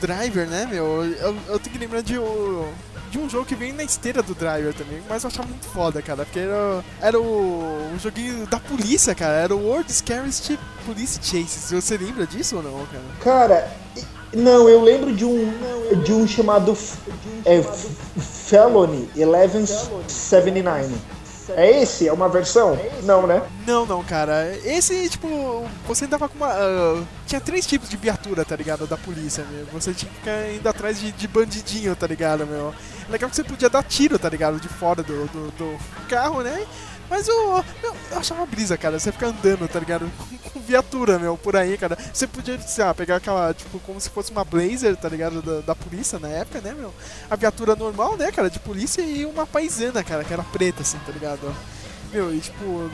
[0.00, 1.04] Driver, né, meu?
[1.04, 2.66] Eu, eu tenho que lembrar de, o-
[3.10, 6.00] de um jogo que vem na esteira do Driver também, mas eu achava muito foda,
[6.02, 11.20] cara, porque era, era o, um joguinho da polícia, cara, era o World Scariest Police
[11.22, 11.70] Chases.
[11.70, 13.02] Você lembra disso ou não, cara?
[13.20, 13.70] Cara,
[14.34, 15.52] não, eu lembro de um
[16.02, 16.96] de um chamado F-
[17.44, 20.94] é, F- Felony 1179.
[21.50, 22.08] É esse?
[22.08, 22.78] É uma versão?
[23.02, 23.42] Não, né?
[23.66, 24.56] Não, não, cara.
[24.64, 26.48] Esse, tipo, você andava com uma.
[26.48, 28.86] ah, tinha três tipos de viatura, tá ligado?
[28.86, 29.66] Da polícia, meu.
[29.72, 32.74] Você tinha que ficar indo atrás de, de bandidinho, tá ligado, meu?
[33.08, 34.60] Legal que você podia dar tiro, tá ligado?
[34.60, 35.78] De fora do, do, do
[36.08, 36.66] carro, né?
[37.12, 38.98] Mas eu, meu, eu achava brisa, cara.
[38.98, 40.10] Você ficar andando, tá ligado?
[40.16, 41.94] Com, com viatura, meu, por aí, cara.
[42.10, 45.42] Você podia, sei lá, pegar aquela, tipo, como se fosse uma Blazer, tá ligado?
[45.42, 46.92] Da, da polícia na época, né, meu?
[47.28, 50.98] A viatura normal, né, cara, de polícia e uma paisana, cara, que era preta, assim,
[51.04, 51.54] tá ligado?
[52.10, 52.90] Meu, e tipo,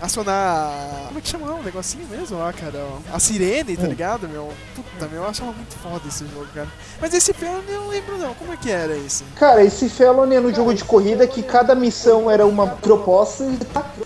[0.00, 0.72] acionar.
[1.08, 2.78] Como é que chama o negocinho mesmo lá, cara?
[3.12, 4.48] A sirene, tá ligado, meu?
[4.74, 6.68] Puta, meu, eu achava muito foda esse jogo, cara.
[7.00, 8.34] Mas esse filme eu não lembro, não.
[8.34, 9.24] Como é que era esse?
[9.36, 13.44] Cara, esse Felony é no jogo de corrida que cada missão era uma proposta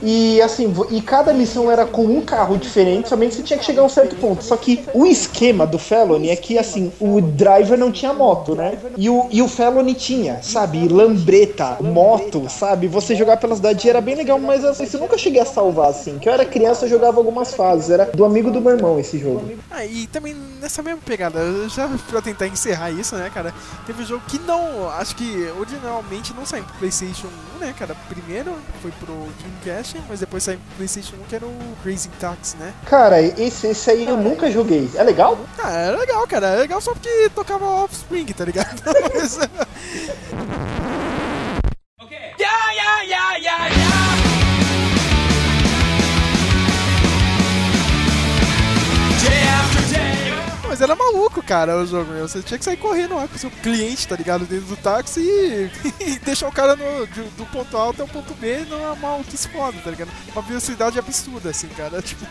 [0.03, 3.83] e assim, e cada missão era com um carro diferente, somente você tinha que chegar
[3.83, 4.43] a um certo ponto.
[4.43, 8.79] Só que o esquema do Felony é que assim, o driver não tinha moto, né?
[8.97, 12.89] E o, e o Felony tinha, sabe, lambreta, moto, sabe?
[12.89, 16.19] Você jogar pela cidade era bem legal, mas assim, eu nunca cheguei a salvar assim.
[16.19, 19.19] Que eu era criança, eu jogava algumas fases, era do amigo do meu irmão esse
[19.19, 19.59] jogo.
[19.71, 23.53] Ah, e também nessa mesma pegada, já pra tentar encerrar isso, né, cara?
[23.87, 27.95] Teve um jogo que não, acho que originalmente não saiu pro PlayStation 1, né, cara?
[28.09, 32.57] Primeiro foi pro Dreamcast, mas depois saiu pro PlayStation 1, que era o Crazy Taxi,
[32.57, 32.73] né?
[32.87, 34.91] Cara, esse, esse aí eu nunca joguei.
[34.95, 35.39] É legal?
[35.59, 36.47] Ah, é legal, cara.
[36.49, 38.83] É legal só porque tocava Offspring, tá ligado?
[39.15, 39.39] Mas,
[50.75, 52.27] Mas era maluco, cara, o jogo, meu.
[52.27, 54.45] Você tinha que sair correndo lá com o seu cliente, tá ligado?
[54.45, 55.71] Dentro do táxi e,
[56.05, 59.47] e deixar o cara no, de- do ponto A até o ponto B numa maluquice
[59.51, 60.11] foda, tá ligado?
[60.33, 62.03] Uma velocidade absurda, assim, cara.
[62.03, 62.27] Tipo,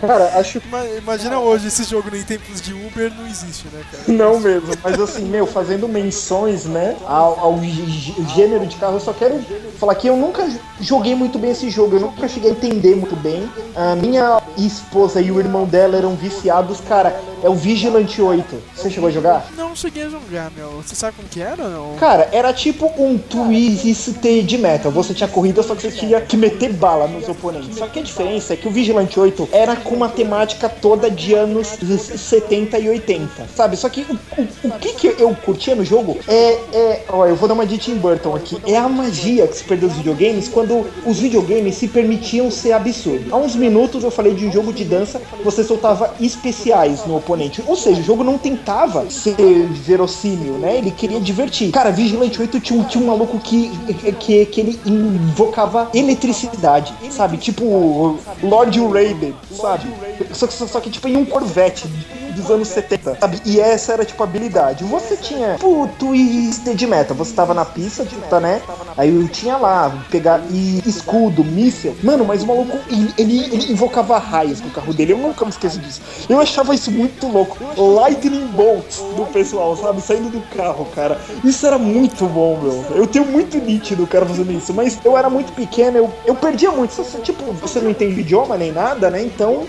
[0.00, 4.04] Cara, acho ima- imagina hoje esse jogo em tempos de Uber não existe, né, cara?
[4.08, 8.94] Não mesmo, mas assim, meu, fazendo menções, né, ao, ao gê- gê- gênero de carro,
[8.94, 9.40] eu só quero
[9.78, 10.48] falar que eu nunca
[10.80, 13.48] joguei muito bem esse jogo, eu nunca cheguei a entender muito bem.
[13.76, 18.56] A minha esposa e o irmão dela eram viciados, cara, é o Vigilante 8.
[18.76, 19.46] Você chegou a jogar?
[19.56, 20.82] Não cheguei a jogar, meu.
[20.82, 21.94] Você sabe como que era não?
[21.96, 24.92] Cara, era tipo um Twisted de Metal.
[24.92, 27.76] Você tinha corrida, só que você tinha que meter bala nos oponentes.
[27.78, 29.21] Só que a diferença é que o Vigilante 8
[29.52, 33.76] era com uma temática toda de anos 70 e 80, sabe?
[33.76, 37.04] Só que o, o, o que, que eu curtia no jogo é, é.
[37.08, 38.58] Ó, eu vou dar uma de Tim Burton aqui.
[38.66, 43.32] É a magia que se perdeu dos videogames quando os videogames se permitiam ser absurdos.
[43.32, 47.62] Há uns minutos eu falei de um jogo de dança, você soltava especiais no oponente.
[47.66, 49.36] Ou seja, o jogo não tentava ser
[49.68, 50.78] verossímil, né?
[50.78, 51.70] Ele queria divertir.
[51.70, 53.70] Cara, Vigilante 8 tinha um, tinha um maluco que,
[54.18, 57.36] que, que ele invocava eletricidade, sabe?
[57.36, 59.84] Tipo Lord Raiden, sabe?
[60.32, 61.86] Só que, só que tipo em um Corvette
[62.32, 63.40] dos anos 70, sabe?
[63.44, 64.84] E essa era tipo a habilidade.
[64.84, 68.62] Você tinha o Twisted Metal, você tava na pista, tá, né?
[68.96, 71.94] Aí eu tinha lá, pegar e escudo, míssel.
[72.02, 75.12] Mano, mas o maluco, ele, ele, invocava raios no carro dele.
[75.12, 76.00] Eu nunca me esqueço disso.
[76.28, 77.58] Eu achava isso muito louco.
[77.76, 80.00] Lightning bolts do pessoal, sabe?
[80.00, 81.20] Saindo do carro, cara.
[81.44, 82.84] Isso era muito bom, meu.
[82.96, 86.34] Eu tenho muito nítido o cara fazendo isso, mas eu era muito pequeno, eu, eu
[86.34, 86.92] perdia muito.
[87.22, 89.22] Tipo, você não entende idioma nem nada, né?
[89.22, 89.66] Então.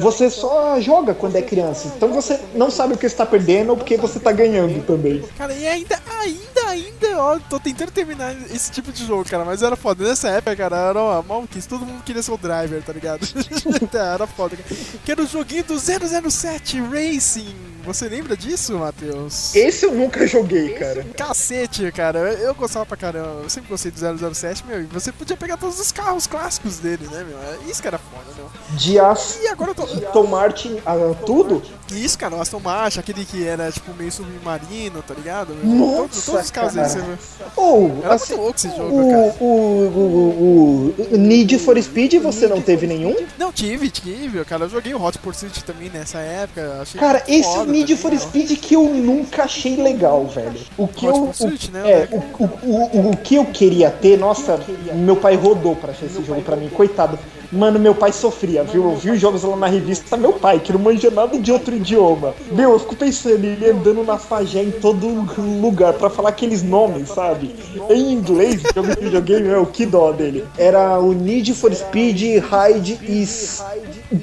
[0.00, 1.92] Você só joga quando é criança.
[1.96, 5.22] Então você não sabe o que está perdendo ou porque você tá ganhando também.
[5.36, 9.62] Cara, e ainda, ainda, ainda, ó, tô tentando terminar esse tipo de jogo, cara, mas
[9.62, 10.04] era foda.
[10.04, 13.26] Nessa época, cara, era uma maluquice, todo mundo queria ser o driver, tá ligado?
[13.92, 14.80] era foda, cara.
[15.04, 17.54] Que era o joguinho do 007 Racing.
[17.84, 19.54] Você lembra disso, Matheus?
[19.54, 21.04] Esse eu nunca joguei, cara.
[21.16, 25.10] Cacete, cara, eu, eu gostava pra caramba, eu sempre gostei do 007, meu, e você
[25.10, 27.70] podia pegar todos os carros clássicos dele, né, meu?
[27.70, 28.50] Isso que era foda, meu.
[28.76, 30.22] De Aston E agora eu tô...
[30.24, 30.94] Martin, ah,
[31.26, 31.62] tudo?
[31.90, 35.54] Isso, cara, o Aston Martin, aquele que era, tipo, meio submarino, tá ligado?
[35.64, 36.88] Nossa, todos, todos os cara.
[36.88, 37.44] dele, você...
[37.56, 39.34] Ou, Era assim, muito louco esse jogo, cara.
[39.40, 43.16] o, o, o, o Need for Speed você não teve nenhum?
[43.38, 44.64] Não, tive, tive, cara.
[44.64, 46.82] Eu joguei o Hot Pursuit também nessa época.
[46.98, 48.16] Cara, esse é foda, o Need for?
[48.18, 50.60] Speed que eu nunca achei legal, velho.
[50.78, 51.26] O que Hot eu.
[51.26, 54.58] Pursuit, o, né, É, o o, o, o, o que eu queria ter, nossa,
[54.94, 57.18] meu pai rodou pra achar esse jogo pra mim, coitado.
[57.52, 58.84] Mano, meu pai sofria, viu?
[58.84, 61.74] Eu vi os jogos lá na revista, meu pai, que não manja nada de outro
[61.74, 62.32] idioma.
[62.52, 65.26] Meu, eu fico pensando, ele andando na pajé em todo
[65.60, 67.54] lugar pra falar aqueles nomes, sabe?
[67.88, 70.44] Em inglês, jogo de videogame, meu, que dó dele.
[70.58, 73.62] Era o Need for Speed Hide is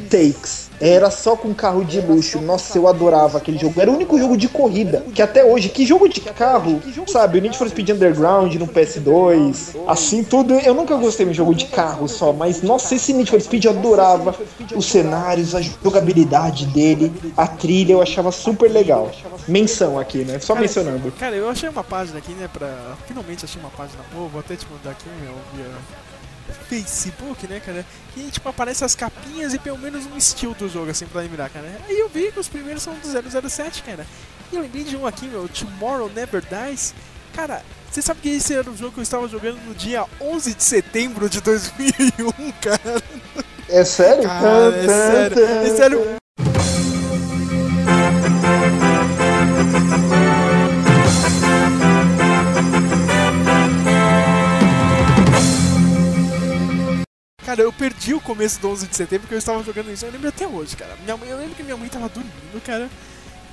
[0.09, 0.66] Takes.
[0.79, 2.39] Era só com carro de luxo.
[2.39, 3.79] Nossa, eu adorava aquele jogo.
[3.81, 5.03] Era o único jogo de corrida.
[5.13, 7.39] Que até hoje, que jogo de carro, sabe?
[7.39, 9.75] O Need for Speed Underground no PS2.
[9.87, 10.53] Assim tudo.
[10.53, 12.31] Eu nunca gostei de jogo de carro só.
[12.31, 14.35] Mas nossa, esse Need for Speed eu adorava.
[14.75, 19.11] Os cenários, a jogabilidade dele, a trilha, eu achava super legal.
[19.47, 20.39] Menção aqui, né?
[20.39, 21.11] Só mencionando.
[21.13, 22.95] Cara, eu achei uma página aqui, né, pra...
[23.07, 25.71] Finalmente achei uma página boa, vou até te mandar aqui, meu, via
[26.53, 27.85] Facebook, né, cara?
[28.13, 31.49] Que, tipo, aparece as capinhas e pelo menos um estilo do jogo, assim, pra lembrar,
[31.49, 31.67] cara.
[31.87, 34.05] Aí eu vi que os primeiros são do 007, cara.
[34.51, 36.93] E eu lembrei de um aqui, meu, Tomorrow Never Dies.
[37.33, 40.53] Cara, você sabe que esse era o jogo que eu estava jogando no dia 11
[40.53, 43.03] de setembro de 2001, cara?
[43.69, 44.23] É sério?
[44.23, 45.43] Cara, é sério.
[45.45, 46.17] É sério.
[57.47, 60.05] Cara, eu perdi o começo do 11 de setembro porque eu estava jogando isso.
[60.05, 60.97] Eu lembro até hoje, cara.
[61.01, 62.89] Minha mãe, eu lembro que minha mãe tava dormindo, cara.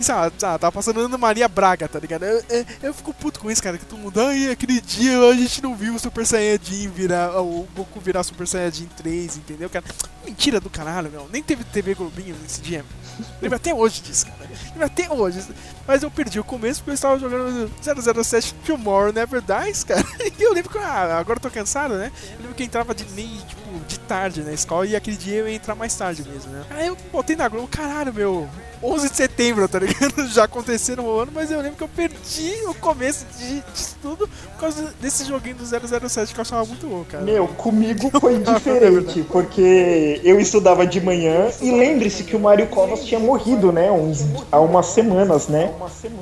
[0.01, 0.29] E lá,
[0.59, 2.25] tava passando Ana Maria Braga, tá ligado?
[2.25, 3.79] Eu, eu, eu, fico puto com isso, cara.
[3.79, 7.69] Que todo mundo, ai, aquele dia a gente não viu o Super Saiyajin virar, o
[7.73, 9.85] Goku virar Super Saiyajin 3, entendeu, cara?
[10.25, 11.29] Mentira do caralho, meu.
[11.31, 12.85] Nem teve TV Globinho nesse dia.
[13.41, 14.51] Lembro até hoje disso, cara.
[14.71, 15.41] Lembro até hoje.
[15.87, 17.71] Mas eu perdi o começo porque eu estava jogando
[18.25, 20.05] 007 Tomorrow Never Dies, cara.
[20.37, 22.11] E eu lembro que, ah, agora eu tô cansado, né?
[22.33, 25.37] Eu lembro que eu entrava de meio, tipo, de tarde na escola e aquele dia
[25.37, 26.65] eu ia entrar mais tarde mesmo, né?
[26.71, 28.49] Aí eu botei na Globo, caralho, meu,
[28.85, 30.27] 11 de setembro, tá ligado?
[30.29, 34.29] Já acontecendo o ano, mas eu lembro que eu perdi o começo de, de tudo
[34.29, 35.65] por causa desse joguinho do
[36.09, 37.25] 007 que eu achava muito louco, cara.
[37.25, 43.05] Meu, comigo foi diferente, porque eu estudava de manhã e lembre-se que o Mário Covas
[43.05, 43.91] tinha morrido, né?
[43.91, 45.73] Uns, há umas semanas, né?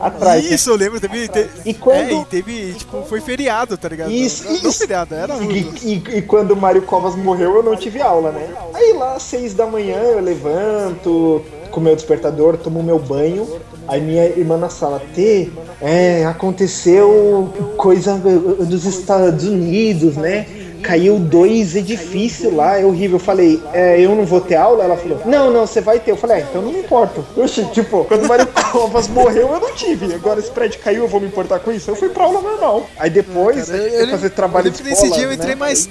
[0.00, 0.44] Atrás.
[0.50, 1.28] Isso, eu lembro, teve.
[1.64, 4.10] E quando- É, e teve, tipo, foi feriado, tá ligado?
[4.12, 4.78] Isso, não, não isso.
[4.78, 5.36] feriado, era.
[5.36, 8.48] E, e- e quando o Mário Covas morreu, eu não tive aula, né?
[8.74, 13.48] Aí lá, às seis da manhã, eu levanto com meu despertador, tomo meu banho.
[13.88, 20.46] Aí minha irmã na sala, T, é, aconteceu coisa dos Estados Unidos, né?
[20.82, 23.16] Caiu dois edifícios lá, é horrível.
[23.16, 24.82] Eu falei, é, eu não vou ter aula?
[24.82, 26.10] Ela falou, não, não, você vai ter.
[26.10, 27.24] Eu falei, ah, então não me importo.
[27.36, 30.12] Oxi, tipo, quando o Mário Covas morreu, eu não tive.
[30.14, 31.88] Agora esse prédio caiu, eu vou me importar com isso?
[31.90, 32.86] Eu fui pra aula normal.
[32.98, 35.00] Aí depois, Cara, eu- eu, fazer trabalho eu de escola.
[35.02, 35.56] nesse dia eu entrei né?
[35.56, 35.88] mais-.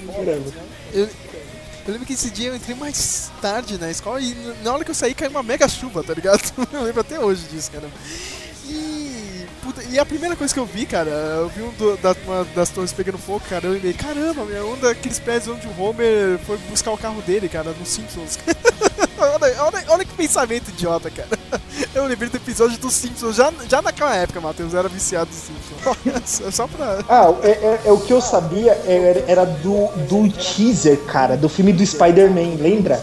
[0.94, 1.08] Eu,
[1.86, 4.90] eu lembro que esse dia eu entrei mais tarde na escola e na hora que
[4.90, 6.40] eu saí caiu uma mega chuva, tá ligado?
[6.72, 7.88] Eu lembro até hoje disso, cara.
[8.66, 12.14] E, puta, e a primeira coisa que eu vi, cara, eu vi um do- da-
[12.24, 15.80] uma das torres pegando fogo, cara, eu lembrei, caramba, meu, um daqueles prédios onde o
[15.82, 18.38] Homer foi buscar o carro dele, cara, nos Simpsons.
[19.18, 21.28] olha, olha, olha que pensamento idiota, cara.
[21.94, 25.38] Eu lembrei do episódio dos Simpsons já, já naquela época, Matheus, eu era viciado dos
[25.38, 26.54] Simpsons.
[26.54, 27.00] Só pra...
[27.08, 31.48] Ah, é, é- é o que eu sabia era, era do, do teaser, cara, do
[31.48, 33.02] filme do Spider-Man, lembra?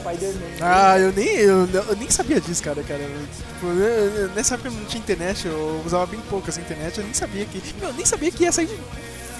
[0.62, 3.00] Ah, eu nem, eu, eu nem sabia disso, cara, cara.
[3.00, 7.04] Tipo, eu- eu- nessa época não tinha internet, eu usava bem pouco essa internet, eu
[7.04, 7.62] nem sabia que.
[7.82, 8.80] Eu nem sabia que ia sair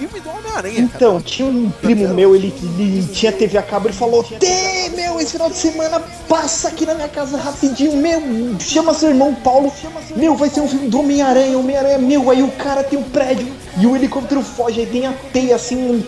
[0.08, 0.96] filme do Homem-Aranha, cara.
[0.96, 5.20] Então, tinha um primo meu, ele, ele tinha TV a cabo, ele falou, Tê, meu,
[5.20, 8.20] esse final de semana passa aqui na minha casa rapidinho, meu,
[8.58, 9.70] chama seu irmão Paulo,
[10.16, 13.46] meu, vai ser um filme do Homem-Aranha, Homem-Aranha, meu, aí o cara tem um prédio
[13.78, 16.04] e o helicóptero foge, aí tem a teia assim,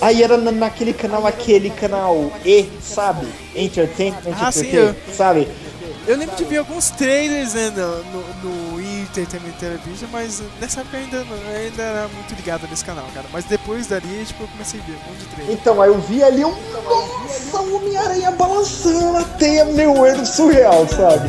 [0.00, 3.26] aí era na- naquele canal, aquele canal E, sabe?
[3.54, 5.46] Entertainment, Ah, porque, eu- sabe?
[6.06, 10.98] Eu lembro de ver alguns trailers né, no, no, no Entertainment Television, mas nessa época
[10.98, 13.26] eu ainda, eu ainda era muito ligado nesse canal, cara.
[13.32, 15.54] Mas depois dali, tipo, eu comecei a ver um monte de trailer.
[15.54, 16.54] Então, aí eu vi ali um.
[16.84, 21.28] Nossa, o Homem-Aranha balançando a teia, meu, era surreal, sabe?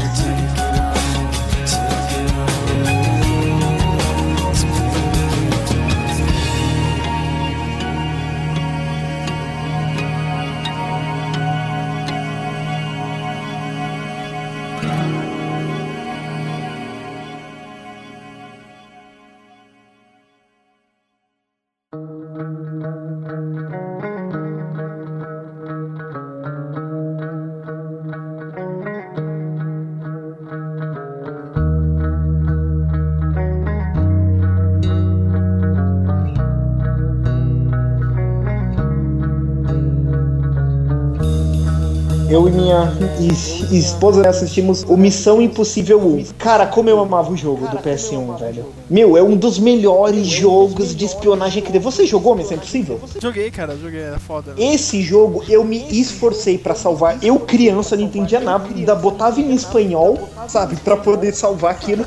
[42.55, 46.25] Minha es- esposa assistimos o Missão Impossível 1.
[46.37, 48.65] Cara, como eu amava o jogo do PS1, velho.
[48.89, 51.81] Meu, é um dos melhores jogos de espionagem que tem.
[51.81, 52.99] Você jogou Missão Impossível?
[53.21, 54.53] Joguei, cara, joguei, é foda.
[54.53, 54.73] Né?
[54.73, 57.23] Esse jogo eu me esforcei pra salvar.
[57.23, 58.65] Eu, criança, não entendia nada.
[58.73, 60.75] Ainda botava em espanhol, sabe?
[60.77, 62.05] Pra poder salvar aquilo.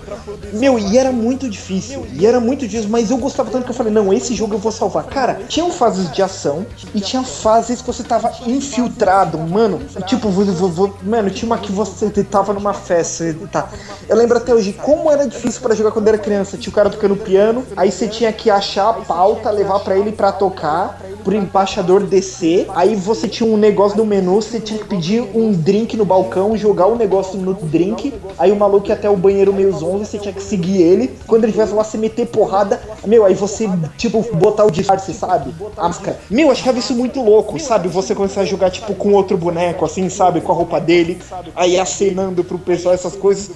[0.52, 2.06] Meu, e era muito difícil.
[2.12, 4.58] E era muito difícil, mas eu gostava tanto que eu falei: não, esse jogo eu
[4.58, 5.04] vou salvar.
[5.04, 9.80] Cara, tinham fases de ação e tinha fases que você tava infiltrado, mano.
[10.06, 13.34] Tipo, vo- vo- vo- mano, tinha uma que você tava numa festa.
[13.50, 13.68] Tá.
[14.08, 16.56] Eu lembro até hoje como era difícil pra jogar quando era criança.
[16.56, 20.12] Tinha o cara tocando piano, aí você tinha que achar a pauta, levar pra ele
[20.12, 22.66] pra tocar, pro embaixador descer.
[22.74, 26.56] Aí você tinha um negócio no menu, você tinha que pedir um drink no balcão,
[26.56, 28.14] jogar o negócio no drink.
[28.38, 31.18] Aí o maluco ia até o banheiro meio zonzo, você tinha que seguir ele.
[31.26, 32.80] Quando ele tivesse lá, você meter porrada.
[33.06, 35.54] Meu, aí você, tipo, botar o disfarce, sabe?
[35.76, 36.18] A máscara.
[36.30, 37.88] Meu, eu achava isso muito louco, sabe?
[37.88, 40.40] Você começar a jogar, tipo, com outro boneco, assim, sabe?
[40.40, 41.20] Com a roupa dele.
[41.54, 43.50] Aí acenando pro pessoal essas coisas.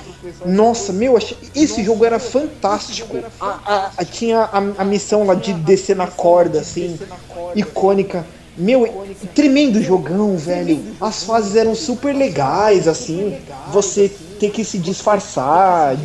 [0.44, 3.16] Nossa, meu, achei- esse jogo era fantástico.
[3.40, 6.98] A- a- a- tinha a missão lá de descer na corda, assim,
[7.54, 8.24] icônica.
[8.56, 10.82] Meu, tremendo jogão, velho.
[11.00, 13.36] As fases eram super legais, assim.
[13.72, 15.96] Você ter que se disfarçar,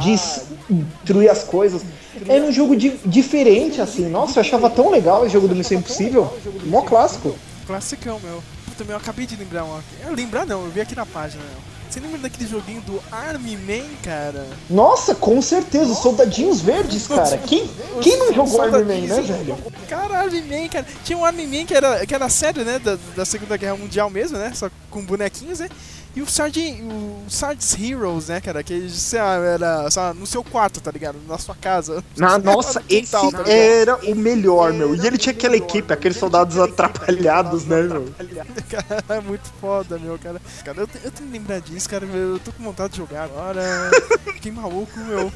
[0.00, 1.82] destruir as coisas.
[2.28, 4.08] Era um jogo di- diferente, assim.
[4.08, 6.32] Nossa, eu achava tão legal o jogo do Missão Impossível.
[6.66, 7.34] Mó clássico.
[7.66, 8.42] Classicão, meu.
[8.66, 9.78] Puta, meu, eu acabei de lembrar um.
[10.06, 11.69] Eu lembrar não, eu vi aqui na página, meu.
[11.90, 14.46] Você lembra daquele joguinho do Army Man, cara?
[14.70, 17.36] Nossa, com certeza, os soldadinhos verdes, cara.
[17.38, 17.68] Quem,
[18.00, 19.58] quem não jogou Iron Man, né, velho?
[19.88, 20.86] Cara, Army Man, cara.
[21.02, 22.78] Tinha um Army Man que era, que era sério, né?
[22.78, 24.52] Da, da Segunda Guerra Mundial mesmo, né?
[24.54, 25.68] Só com bonequinhos, né?
[26.14, 28.64] E o Sergeant, o Sarge's Heroes, né, cara?
[28.64, 31.18] Que sei lá, era sei lá, no seu quarto, tá ligado?
[31.28, 32.02] Na sua casa.
[32.16, 34.94] Na, nossa, No esse quintal, tá era o melhor, meu.
[34.94, 38.12] E ele tinha aquela equipe, aqueles soldados atrapalhados, né, meu?
[38.68, 40.40] Cara, é muito foda, meu, cara.
[40.64, 42.04] Cara, eu, eu tenho que lembrar disso, cara.
[42.04, 43.62] Eu tô com vontade de jogar agora.
[44.40, 45.32] que maluco, meu.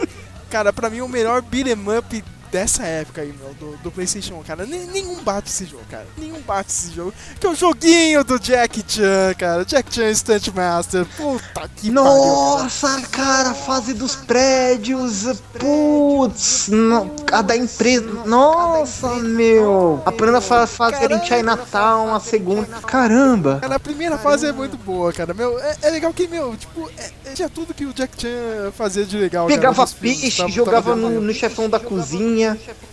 [0.50, 4.42] Cara, pra mim o melhor beat'em up dessa época aí, meu, do, do Playstation 1,
[4.44, 4.64] cara.
[4.64, 6.06] Nenhum bate esse jogo, cara.
[6.16, 7.12] Nenhum bate esse jogo.
[7.40, 9.64] Que é o joguinho do Jack Chan, cara.
[9.64, 11.04] Jack Chan Stunt Master.
[11.16, 11.92] Puta que pariu.
[11.94, 15.24] Nossa, cara, a fase dos prédios.
[15.58, 18.06] Putz, no- a da empresa.
[18.24, 20.00] Nossa, meu.
[20.06, 22.66] A primeira fa- fase era em Chinatown, a segunda.
[22.86, 23.58] Caramba.
[23.60, 25.34] Cara, a primeira fase é muito boa, cara.
[25.34, 28.70] Meu, é, é legal que, meu, tipo, é, é, tinha tudo que o Jack Chan
[28.76, 29.48] fazia de legal.
[29.48, 32.43] cara, Pegava filmes, peixe, jogava no, no chefão da cozinha.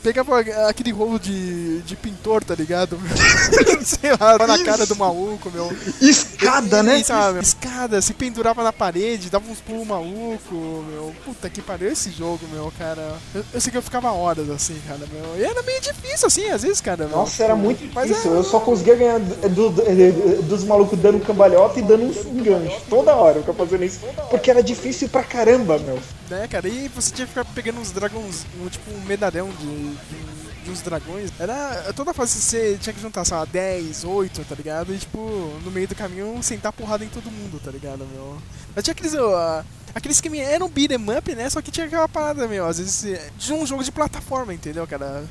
[0.03, 2.97] Pegava aquele rolo de, de pintor, tá ligado?
[3.83, 5.71] Sei lá, na cara do maluco, meu.
[6.01, 6.99] Escada, né?
[6.99, 10.55] E, sabe, escada, se pendurava na parede, dava uns pulos maluco,
[10.89, 11.13] meu.
[11.23, 13.15] Puta que pariu esse jogo, meu, cara.
[13.33, 15.39] Eu, eu sei que eu ficava horas assim, cara, meu.
[15.39, 17.07] E era meio difícil, assim, às vezes, cara.
[17.07, 17.17] Meu.
[17.17, 18.33] Nossa, era muito difícil.
[18.33, 22.81] é- Eu só conseguia ganhar do- do- dos malucos dando cambalhota e dando um gancho.
[22.89, 23.99] Toda hora eu ficava fazendo isso.
[24.29, 25.99] Porque era difícil pra caramba, meu.
[26.29, 26.67] né, cara?
[26.67, 30.81] E você tinha que ficar pegando uns dragões, tipo um medalhão de, de, de uns
[30.81, 31.31] dragões.
[31.39, 31.91] Era.
[31.93, 34.93] Toda fase você tinha que juntar, sei lá, 10, 8, tá ligado?
[34.93, 35.19] E tipo,
[35.63, 38.37] no meio do caminho sentar porrada em todo mundo, tá ligado, meu?
[38.75, 39.13] Mas tinha aqueles.
[39.15, 41.49] ó, aqueles que eram beat'em up, né?
[41.49, 42.65] Só que tinha aquela parada, meu.
[42.65, 45.23] Às vezes de um jogo de plataforma, entendeu, cara?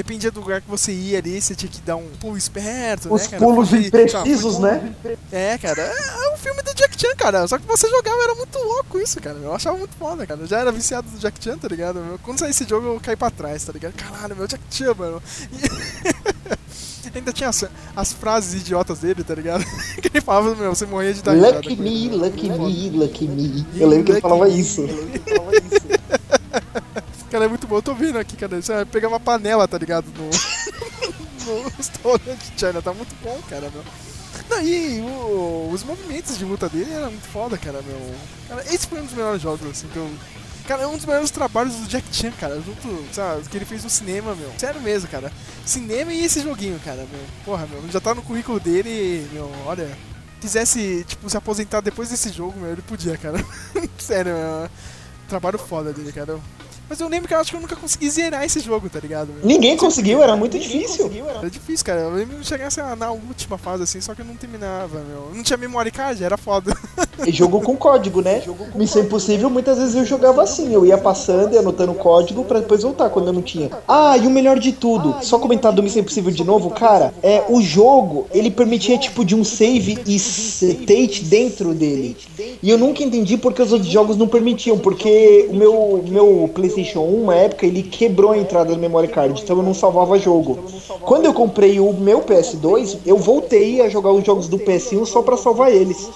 [0.00, 3.20] Dependia do lugar que você ia ali, você tinha que dar um pulo esperto, Os
[3.20, 3.44] né, cara?
[3.44, 4.94] pulos Fugir, imprecisos, lá, né?
[5.30, 7.46] é, cara, é, é um filme do Jack Chan, cara.
[7.46, 9.36] Só que você jogava era muito louco isso, cara.
[9.36, 10.40] Eu achava muito foda, cara.
[10.40, 12.18] Eu já era viciado do Jack Chan, tá ligado?
[12.22, 13.92] Quando saiu esse jogo, eu caí pra trás, tá ligado?
[13.92, 15.22] Caralho, meu Jack Chan, mano.
[15.52, 19.64] E Ainda tinha as, as frases idiotas dele, tá ligado?
[20.00, 22.16] que ele falava, meu, você morria de dar Lucky me, ele.
[22.16, 23.66] lucky me, lucky me.
[23.76, 24.86] Eu lembro que ele falava isso.
[27.30, 27.76] Cara, é muito bom.
[27.76, 28.60] Eu tô vendo aqui, cara.
[28.60, 30.06] Você pegava uma panela, tá ligado?
[30.16, 30.30] No,
[31.62, 32.82] no restaurante China.
[32.82, 33.84] Tá muito bom, cara, meu.
[34.64, 38.14] E o- os movimentos de luta dele eram muito foda, cara, meu.
[38.48, 40.10] Cara, esse foi um dos melhores jogos, assim, que eu...
[40.66, 43.82] Cara, é um dos melhores trabalhos do Jack Chan, cara, junto, sabe, que ele fez
[43.82, 44.52] no cinema, meu.
[44.58, 45.32] Sério mesmo, cara.
[45.64, 47.20] Cinema e esse joguinho, cara, meu.
[47.44, 49.88] Porra, meu, já tá no currículo dele, meu, olha...
[50.40, 53.38] Quisesse, tipo, se aposentar depois desse jogo, meu, ele podia, cara.
[53.98, 54.70] Sério, meu.
[55.28, 56.38] Trabalho foda dele, cara.
[56.90, 59.28] Mas eu lembro que eu acho que eu nunca consegui zerar esse jogo, tá ligado?
[59.28, 59.46] meu?
[59.46, 61.08] Ninguém conseguiu, era muito difícil.
[61.38, 62.00] Era difícil, cara.
[62.00, 64.98] Eu lembro de chegar sei lá, na última fase assim, só que eu não terminava,
[65.08, 65.30] meu.
[65.32, 66.76] Não tinha memory card, era foda.
[67.26, 68.42] E jogo com código, né?
[68.74, 70.72] Missão Impossível, muitas vezes eu jogava assim.
[70.72, 73.68] Eu ia passando e anotando código pra depois voltar quando eu não tinha.
[73.86, 77.44] Ah, e o melhor de tudo, só comentar do Missão Impossível de novo, cara, é
[77.46, 82.16] o jogo, ele permitia tipo de um save e state dentro dele.
[82.62, 86.79] E eu nunca entendi porque os outros jogos não permitiam, porque o meu, meu PlayStation
[86.82, 90.58] 1, uma época, ele quebrou a entrada do memory card, então eu não salvava jogo.
[91.02, 95.22] Quando eu comprei o meu PS2, eu voltei a jogar os jogos do PS1 só
[95.22, 96.08] pra salvar eles.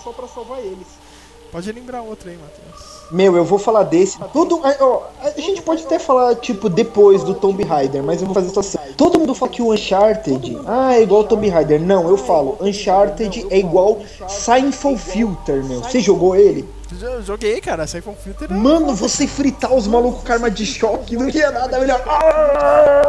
[1.52, 2.94] Pode lembrar outro aí, Matheus.
[3.12, 4.18] Meu, eu vou falar desse.
[4.32, 8.26] Tudo, a, ó, a gente pode até falar, tipo, depois do Tomb Raider, mas eu
[8.26, 8.78] vou fazer isso assim.
[8.96, 11.80] Todo mundo fala que o Uncharted, ah, é igual o Tomb Raider.
[11.80, 15.80] Não, eu falo, Uncharted é igual Sinful Filter, meu.
[15.80, 16.68] Você jogou ele?
[16.93, 18.51] Jo- Joguei, cara, sai com filter.
[18.51, 22.03] Mano, você fritar os malucos com arma de choque, não ia nada melhor.
[22.07, 23.03] Ah!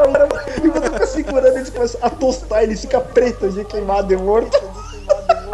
[0.63, 4.57] E você fica segurando, eles começam a tostar, ele fica preto de queimado e morto.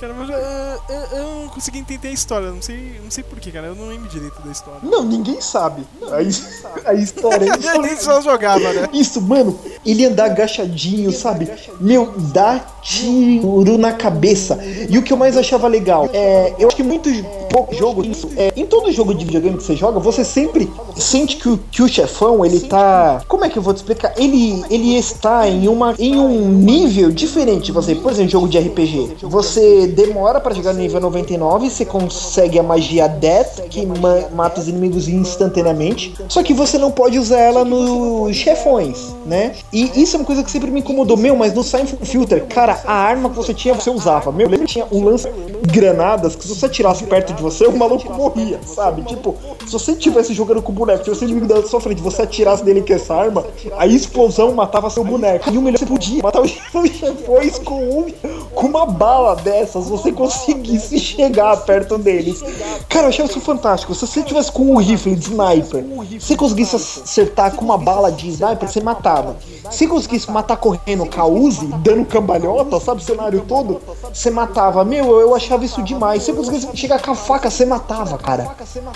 [0.00, 2.50] Cara, mas eu, eu- eu não consegui entender a história.
[2.50, 3.66] Não sei, não sei porquê, cara.
[3.66, 4.80] Eu não lembro direito da história.
[4.82, 5.82] Não, ninguém sabe.
[6.10, 8.88] A, a história é Ele só jogava, né?
[8.94, 11.50] Isso, mano, ele andar agachadinho, sabe?
[11.78, 14.58] Meu, dá tiro na cabeça.
[14.88, 16.54] E o que eu mais achava legal é.
[16.58, 17.08] Eu acho que muito
[17.50, 18.02] pouco jogo.
[18.36, 21.82] É, em todo jogo de videogame que você joga, você sempre sente que o, que
[21.82, 23.22] o chefão, ele tá.
[23.28, 24.14] Como é que eu vou te explicar?
[24.16, 27.94] Ele, ele está em, uma, em um nível diferente você.
[27.94, 29.16] Por exemplo, jogo de RPG.
[29.22, 34.60] Você demora pra chegar no nível 99, você consegue a magia Death, que ma- mata
[34.60, 36.14] os inimigos instantaneamente.
[36.28, 39.52] Só que você não pode usar ela nos chefões, né?
[39.72, 41.16] E isso é uma coisa que sempre me incomodou.
[41.16, 44.30] Meu, mas no Siphon Filter, cara, a arma que você tinha, você usava.
[44.30, 48.60] Meu, lembra que tinha um lança-granadas que se você atirasse perto você, o maluco morria,
[48.64, 49.02] sabe?
[49.02, 49.36] Tipo,
[49.66, 52.64] se você estivesse jogando com o boneco, se você inimigo da sua frente, você atirasse
[52.64, 53.44] nele com essa arma,
[53.76, 55.50] a explosão matava seu boneco.
[55.50, 56.50] E o melhor, você podia matar os
[56.90, 58.10] chefões com, um,
[58.54, 62.42] com uma bala dessas, você conseguisse chegar perto deles.
[62.88, 63.94] Cara, eu achava isso fantástico.
[63.94, 65.84] Se você tivesse com um rifle de sniper,
[66.18, 69.36] se conseguisse acertar com uma bala de sniper, você matava.
[69.70, 73.80] Se conseguisse matar correndo com a Uzi, dando cambalhota, sabe o cenário todo,
[74.12, 74.84] você matava.
[74.84, 76.22] Meu, eu achava isso demais.
[76.22, 78.48] Se conseguisse chegar com a faca, você matava, cara.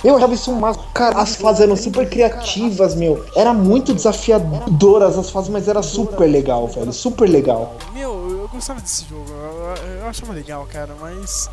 [0.02, 0.60] Eu achava isso um
[0.92, 3.24] Cara, as fases eram super criativas, meu.
[3.36, 6.92] Era muito desafiadoras as fases, mas era super legal, velho.
[6.92, 7.74] Super legal.
[7.92, 8.10] Meu,
[8.42, 9.24] eu gostava desse jogo.
[9.28, 11.48] Eu, eu achava legal, cara, mas.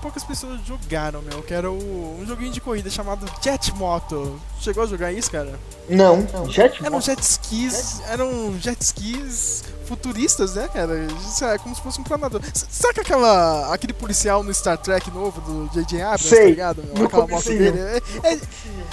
[0.00, 1.42] Poucas pessoas jogaram, meu.
[1.42, 4.40] Que era o, um joguinho de corrida chamado Jet Moto.
[4.60, 5.58] Chegou a jogar isso, cara?
[5.88, 8.00] Não, Jet Eram jet skis.
[8.08, 11.06] Eram jet skis futuristas, né, cara?
[11.26, 12.42] Isso é como se fosse um planador.
[12.52, 16.02] Saca aquela, aquele policial no Star Trek novo do J.J.
[16.02, 16.84] Abrams, Sei, tá ligado?
[16.94, 17.06] Meu?
[17.06, 17.78] Aquela moto dele.
[18.22, 18.40] É, é-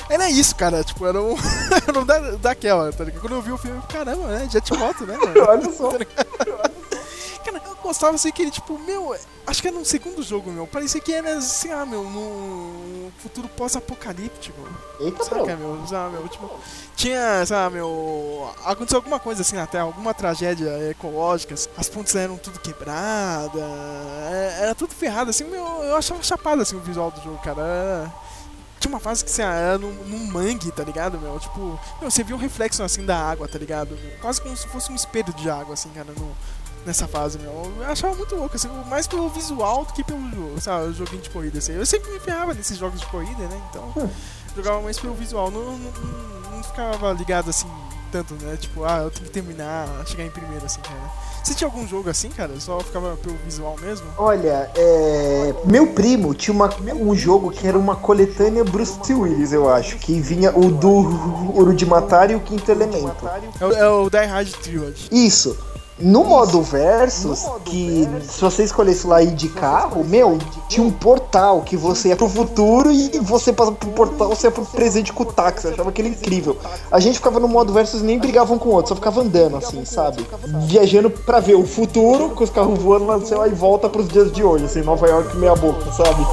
[0.10, 0.84] era isso, cara.
[0.84, 1.36] Tipo, era um.
[1.88, 3.22] era um da, daquela, tá ligado?
[3.22, 4.48] Quando eu vi o filme, caramba, né?
[4.50, 5.34] Jet moto, né, mano?
[5.48, 5.92] Olha só.
[7.46, 9.16] Cara, eu gostava assim que ele, tipo, meu,
[9.46, 10.66] acho que era no segundo jogo, meu.
[10.66, 14.60] Parecia que era, assim, ah, meu, no futuro pós-apocalíptico.
[15.00, 15.58] Eita, Saca, bro.
[15.58, 16.50] meu, sabe, meu, tipo,
[16.96, 22.36] tinha, sabe, meu, aconteceu alguma coisa assim na Terra, alguma tragédia ecológica, as pontes eram
[22.38, 23.62] tudo quebradas,
[24.32, 27.62] é- era tudo ferrado, assim, meu, eu achava chapado, assim, o visual do jogo, cara,
[27.62, 28.14] era-
[28.80, 31.40] Tinha uma fase que você era num, num mangue, tá ligado, meu?
[31.40, 33.98] Tipo, meu, você via um reflexo assim da água, tá ligado?
[34.22, 36.36] Quase como se fosse um espelho de água, assim, cara, no,
[36.86, 37.52] nessa fase, meu.
[37.80, 41.30] Eu achava muito louco, assim, mais pelo visual do que pelo jogo, sabe, joguinho de
[41.30, 41.74] corrida, assim.
[41.74, 43.62] Eu sempre me ferrava nesses jogos de corrida, né?
[43.70, 44.10] Então,
[44.56, 47.68] jogava mais pelo visual, não, não, não- não ficava ligado assim
[48.12, 48.56] tanto, né?
[48.58, 50.96] Tipo, ah, eu tenho que terminar, chegar em primeiro, assim, cara.
[51.44, 52.58] Você tinha algum jogo assim, cara?
[52.60, 54.08] Só ficava pelo visual mesmo?
[54.18, 59.70] Olha, é, meu primo tinha uma, um jogo que era uma coletânea Bruce Willis, eu
[59.70, 63.28] acho, que vinha o do Ouro de Matar e o Quinto Elemento.
[63.60, 65.10] É o, é o Die Hard Trilogy.
[65.12, 65.58] Isso.
[65.98, 70.38] No modo versus, que se você escolhesse lá ir de carro, meu,
[70.68, 74.52] tinha um portal que você ia pro futuro e você passa pro portal, você ia
[74.52, 75.68] pro presente com o táxi.
[75.68, 76.58] Eu achava aquele incrível.
[76.92, 79.22] A gente ficava no modo versus e nem brigava um com o outro, só ficava
[79.22, 80.28] andando assim, sabe?
[80.68, 84.10] Viajando pra ver o futuro, com os carros voando lá no céu e volta pros
[84.10, 86.26] dias de hoje, assim, Nova York meia boca, sabe?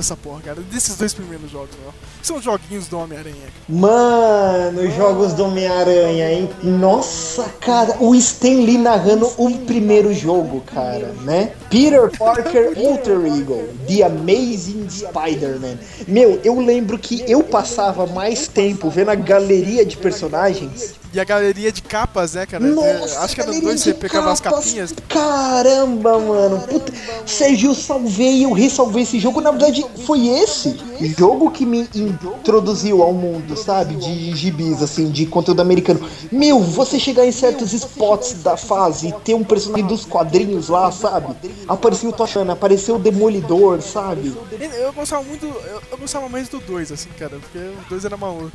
[0.00, 0.60] Dessa porra, cara.
[0.72, 1.92] Desses dois primeiros jogos, ó.
[2.22, 3.36] São joguinhos do Homem-Aranha.
[3.68, 6.50] Mano, os jogos do Homem-Aranha, hein?
[6.62, 11.52] Nossa, cara, o Stan Lee narrando o primeiro jogo, cara, né?
[11.68, 15.78] Peter Parker Alter Ego, The Amazing Spider-Man.
[16.08, 20.99] Meu, eu lembro que eu passava mais tempo vendo a galeria de personagens.
[21.12, 22.64] E a galeria de capas, né, cara?
[22.64, 24.94] Nossa, Acho que era galeria 2 você pegava as capinhas.
[25.08, 26.60] Caramba, mano.
[26.60, 26.92] Puta,
[27.26, 29.40] Sérgio, eu salvei, eu ressalvei esse jogo.
[29.40, 30.78] Na verdade, foi esse
[31.18, 33.96] jogo que me introduziu ao mundo, sabe?
[33.96, 36.00] De gibis, assim, de conteúdo americano.
[36.30, 40.92] Meu, você chegar em certos spots da fase e ter um personagem dos quadrinhos lá,
[40.92, 41.34] sabe?
[41.66, 44.32] Apareceu o Toshana, apareceu o Demolidor, sabe?
[44.78, 48.16] Eu gostava muito, eu, eu gostava mais do 2, assim, cara, porque o 2 era
[48.16, 48.50] maluco,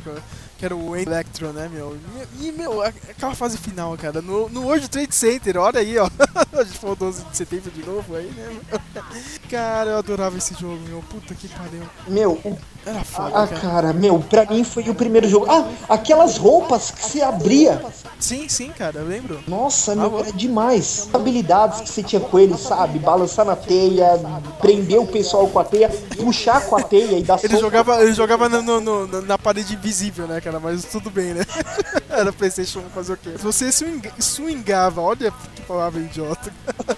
[0.58, 1.96] que era o Electro, né, meu?
[2.40, 6.08] E, meu, a- aquela fase final, cara, no, no World Trade Center, olha aí, ó.
[6.58, 8.48] A gente falou 12 de setembro de novo aí, né?
[8.70, 8.80] meu?
[9.50, 11.02] Cara, eu adorava esse jogo, meu.
[11.08, 11.82] Puta que pariu.
[12.08, 12.40] Meu,
[12.84, 13.60] Era foda, ah, cara.
[13.60, 15.46] cara, meu, pra mim foi o primeiro jogo.
[15.48, 17.80] Ah, aquelas roupas que se abria.
[18.18, 19.38] Sim, sim, cara, eu lembro.
[19.46, 21.08] Nossa, Ah, meu, era demais.
[21.12, 22.98] Habilidades que você tinha com ele, sabe?
[22.98, 24.18] Balançar na teia,
[24.60, 28.14] prender o pessoal com a teia, puxar com a teia e dar Ele jogava, ele
[28.14, 30.58] jogava no- no- no- na parede invisível, né, cara?
[30.58, 31.44] Mas tudo bem, né?
[32.16, 33.30] Era Playstation 1 fazer o quê?
[33.38, 36.52] Você swing, swingava, olha que palavra idiota.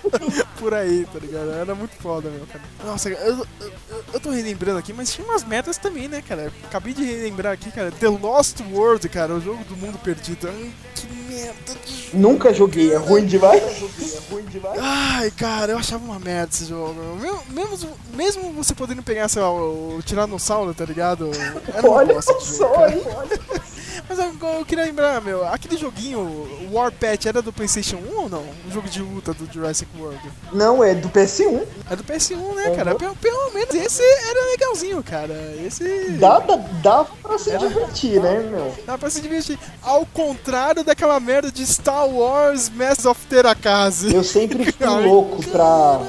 [0.59, 1.51] Por aí, tá ligado?
[1.53, 2.61] Era muito foda, meu, cara.
[2.85, 3.47] Nossa, eu, eu,
[4.15, 6.53] eu- tô relembrando aqui, mas tinha umas metas também, né, cara?
[6.65, 7.91] Acabei de relembrar aqui, cara.
[7.93, 10.49] The Lost World, cara, o jogo do mundo perdido.
[10.49, 12.19] Ai, que merda de jogo.
[12.19, 13.63] Nunca joguei, é ruim demais.
[14.81, 16.95] Ai, cara, eu achava uma merda esse jogo.
[17.51, 21.31] Mesmo, mesmo, você podendo pegar, sei lá, o Tiranossauro, tá ligado?
[21.73, 22.93] Era Olha jogo, só, cara.
[22.95, 23.03] hein?
[24.09, 28.17] Mas eu, eu queria lembrar, meu, aquele joguinho, o War Pet, era do PlayStation 1
[28.23, 28.45] ou não?
[28.69, 30.21] O jogo de luta do Jurassic World.
[30.53, 31.63] Não, é do PS1.
[31.91, 32.95] É do PS1, né, cara?
[32.95, 35.35] Pelo, pelo menos esse era legalzinho, cara.
[35.67, 36.11] Esse.
[36.19, 38.75] Dá, dá, dá pra se divertir, né, meu?
[38.87, 39.59] Dá pra se divertir.
[39.83, 44.15] Ao contrário daquela merda de Star Wars Masters of Terakaze.
[44.15, 46.01] Eu sempre fui louco pra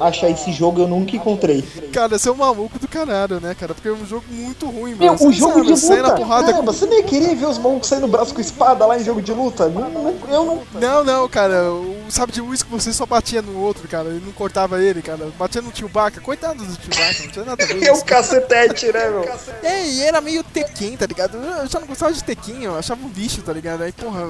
[0.00, 1.62] achar esse jogo, eu nunca encontrei.
[1.92, 3.74] Cara, você é um maluco do caralho, né, cara?
[3.74, 5.26] Porque é um jogo muito ruim, Meu, mano.
[5.28, 6.14] o Você jogo sabe, de luta.
[6.16, 9.04] porrada Caramba, você nem ia querer ver os malucos saindo braço com espada lá em
[9.04, 9.68] jogo de luta?
[9.68, 10.62] Não, não, eu não.
[10.80, 14.20] Não, não, cara, o sabe de luz que você só batia no outro, cara, e
[14.20, 15.30] não cortava ele, cara.
[15.38, 17.82] Batia no Chewbacca, coitado do Chewbacca, não tinha nada a ver.
[17.92, 19.24] É o cacetete, né, meu?
[19.62, 21.36] É, e era meio Tekken, tá ligado?
[21.36, 23.82] Eu já não gostava de Tekken, eu achava um lixo, tá ligado?
[23.82, 24.28] Aí, porra,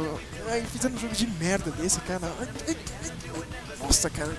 [0.48, 2.20] aí fizeram um jogo de merda desse, cara.
[2.40, 2.76] Ai, ai,
[3.82, 4.30] Nossa, cara,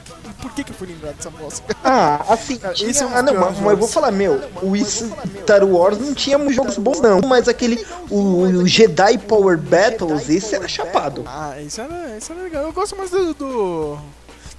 [0.41, 1.75] por que que eu fui lembrar dessa bosta?
[1.83, 4.39] Ah, assim, Ah, tinha- esse é um ah, não, mas, mas eu vou falar, meu,
[4.61, 7.19] o Star Wars não tinha jogos bons, não.
[7.21, 11.23] Mas aquele, o, Jedi Power Battles, esse era chapado.
[11.27, 12.63] Ah, isso era, isso era legal.
[12.63, 13.33] Eu gosto mais do.
[13.33, 13.97] do...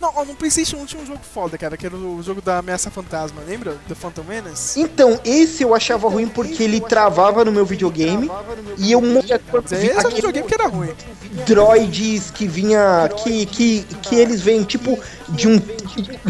[0.01, 2.59] Não, ó, no PlayStation 1 tinha um jogo foda, cara, que era o jogo da
[2.59, 3.77] Ameaça Fantasma, lembra?
[3.89, 4.81] The Phantom Menace?
[4.81, 8.31] Então, esse eu achava ruim porque ele travava no meu videogame
[8.77, 10.95] e eu morria quando vi esse aquele videogame que era ruim.
[11.47, 15.59] droids que vinha que, que, que eles vêm tipo de um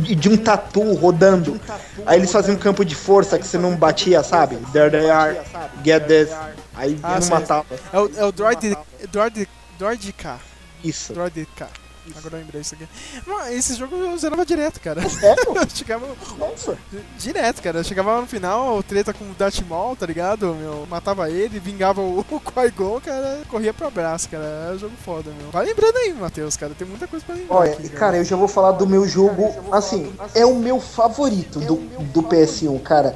[0.01, 1.61] de um tatu rodando.
[2.07, 4.57] Aí eles faziam um campo de força que você não batia, sabe?
[4.73, 5.41] There they are,
[5.85, 6.31] get this.
[6.75, 7.65] Aí Ah, não matava.
[7.93, 8.77] É o, é o Droid.
[9.11, 9.49] Droid.
[9.79, 10.39] Droid K.
[10.83, 11.12] Isso.
[11.12, 11.67] Droid K.
[12.16, 12.86] Agora eu lembrei isso aqui.
[13.26, 15.09] Mano, esse jogo eu zerava direto, cara.
[15.09, 15.44] Sério?
[15.55, 16.07] Eu chegava
[16.38, 16.76] Nossa.
[17.18, 17.78] direto, cara.
[17.78, 20.55] Eu chegava no final, treta com o Darth Maul, tá ligado?
[20.55, 24.44] Meu, matava ele, vingava o, o Qui-Gon, cara, corria pro abraço, cara.
[24.44, 25.50] Era um jogo foda, meu.
[25.50, 26.74] Vai lembrando aí, Matheus, cara.
[26.74, 27.57] Tem muita coisa pra lembrar.
[27.57, 31.61] Olha, aqui, cara, eu já vou falar do meu jogo, assim, é o meu favorito
[31.61, 33.14] do, do PS1, cara.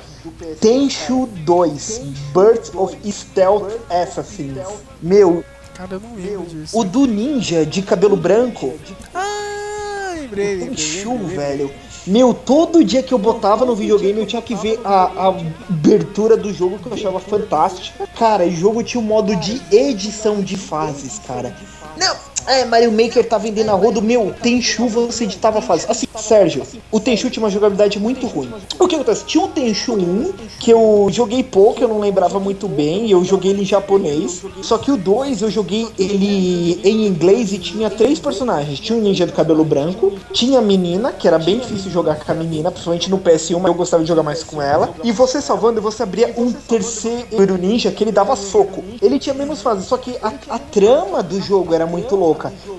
[0.60, 1.98] Tenchu 2,
[2.34, 4.58] Birth of Stealth Assassins.
[5.00, 5.44] Meu,
[5.78, 6.76] Cara, eu não lembro disso.
[6.76, 8.74] o do ninja de cabelo branco,
[9.14, 10.68] Ah, lembrei, lembrei.
[10.70, 11.74] Tenchu, lembrei, velho.
[12.04, 15.28] Meu, todo dia que eu botava no videogame eu tinha que ver a, a
[15.70, 18.08] abertura do jogo que eu achava fantástica.
[18.18, 21.54] Cara, o jogo tinha um modo de edição de fases, cara.
[21.96, 22.16] Não,
[22.48, 25.88] é, Mario Maker tá vendendo a rodo, meu, Tenchu você editava fases.
[25.88, 28.52] Assim, Sérgio, o Tenchu tinha uma jogabilidade muito ruim.
[28.78, 29.24] O que acontece?
[29.24, 33.52] Tinha o Tenchu 1, que eu joguei pouco, eu não lembrava muito bem, eu joguei
[33.52, 34.42] ele em japonês.
[34.62, 38.80] Só que o 2 eu joguei ele em inglês e tinha três personagens.
[38.80, 42.32] Tinha um ninja do cabelo branco, tinha a menina, que era bem difícil jogar com
[42.32, 44.94] a menina, principalmente no PS1, mas eu gostava de jogar mais com ela.
[45.04, 48.82] E você salvando, você abria um terceiro ninja que ele dava soco.
[49.00, 52.37] Ele tinha menos fases, só que a, a trama do jogo era muito louca.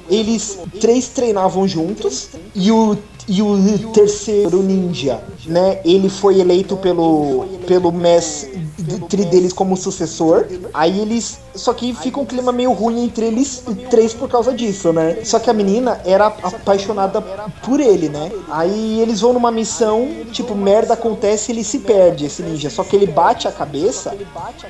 [0.09, 2.97] Eles três treinavam juntos e o
[3.29, 5.79] e o terceiro ninja, né?
[5.83, 10.45] Ele foi eleito pelo pelo mestre deles como sucessor.
[10.73, 14.93] Aí eles só que fica um clima meio ruim entre eles três por causa disso,
[14.93, 15.17] né?
[15.23, 17.21] Só que a menina era apaixonada
[17.63, 18.31] por ele, né?
[18.49, 22.69] Aí eles vão numa missão, tipo, merda acontece, ele se perde esse ninja.
[22.69, 24.15] Só que ele bate a cabeça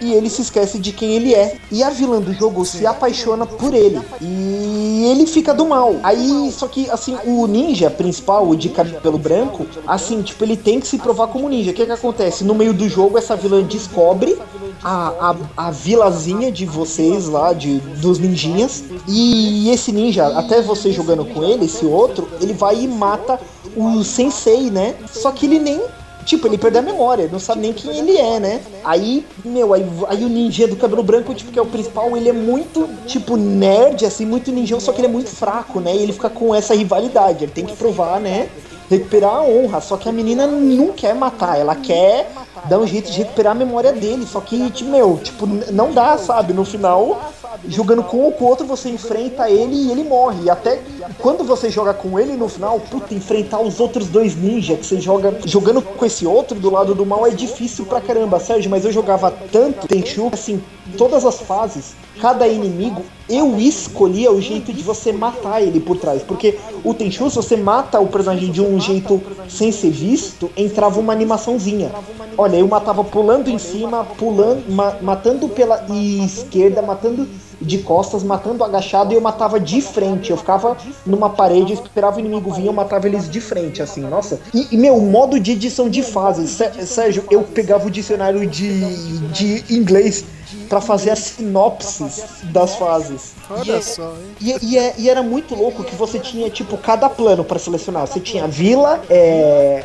[0.02, 1.58] e ele se esquece de quem ele é.
[1.72, 4.02] E a vilã do jogo se apaixona por ele.
[4.22, 5.96] E ele fica do mal.
[6.04, 10.69] Aí, só que assim, o ninja principal, o de cabelo branco, assim, tipo, ele tem
[10.78, 11.72] que se provar como ninja.
[11.72, 12.44] O que que acontece?
[12.44, 14.38] No meio do jogo, essa vilã descobre
[14.84, 18.84] a, a, a vilazinha de vocês lá, de, dos ninjinhas.
[19.08, 23.40] E esse ninja, até você jogando com ele, esse outro, ele vai e mata
[23.74, 24.96] o sensei, né?
[25.10, 25.82] Só que ele nem
[26.30, 28.62] Tipo, ele perdeu a memória, não sabe nem quem ele é, né?
[28.84, 32.30] Aí, meu, aí, aí o ninja do cabelo branco, tipo, que é o principal, ele
[32.30, 35.96] é muito, tipo, nerd, assim, muito ninjão, só que ele é muito fraco, né?
[35.96, 38.48] E ele fica com essa rivalidade, ele tem que provar, né?
[38.90, 42.32] Recuperar a honra, só que a menina não quer matar, ela quer
[42.66, 46.18] dar um jeito de recuperar a memória dele, só que, tipo, meu, tipo, não dá,
[46.18, 46.54] sabe?
[46.54, 47.32] No final,
[47.68, 50.44] jogando com o outro, você enfrenta ele e ele morre.
[50.44, 50.82] E até
[51.18, 55.00] quando você joga com ele no final, puta, enfrentar os outros dois ninjas que você
[55.00, 58.70] joga jogando com esse outro do lado do mal é difícil pra caramba, Sérgio.
[58.70, 60.62] Mas eu jogava tanto Tenchu, assim,
[60.98, 66.22] todas as fases, cada inimigo, eu escolhia o jeito de você matar ele por trás.
[66.24, 71.00] Porque o Tenchu, se você mata o personagem de um jeito sem ser visto, entrava
[71.00, 71.92] uma animaçãozinha.
[72.38, 75.86] Olha, eu matava pulando em cima, pulando, ma matando pela
[76.24, 77.28] esquerda, matando
[77.62, 80.32] de costas, matando agachado e eu matava de frente.
[80.32, 84.40] Eu ficava numa parede, esperava o inimigo vir, eu matava eles de frente, assim, nossa.
[84.54, 89.64] E, e meu, modo de edição de fases, Sérgio, eu pegava o dicionário de, de
[89.70, 90.24] inglês
[90.68, 93.34] para fazer as sinopses das fases.
[93.50, 94.36] Olha e, só, hein?
[94.40, 98.08] E, e, é- e era muito louco que você tinha, tipo, cada plano para selecionar.
[98.08, 99.84] Você tinha vila, é,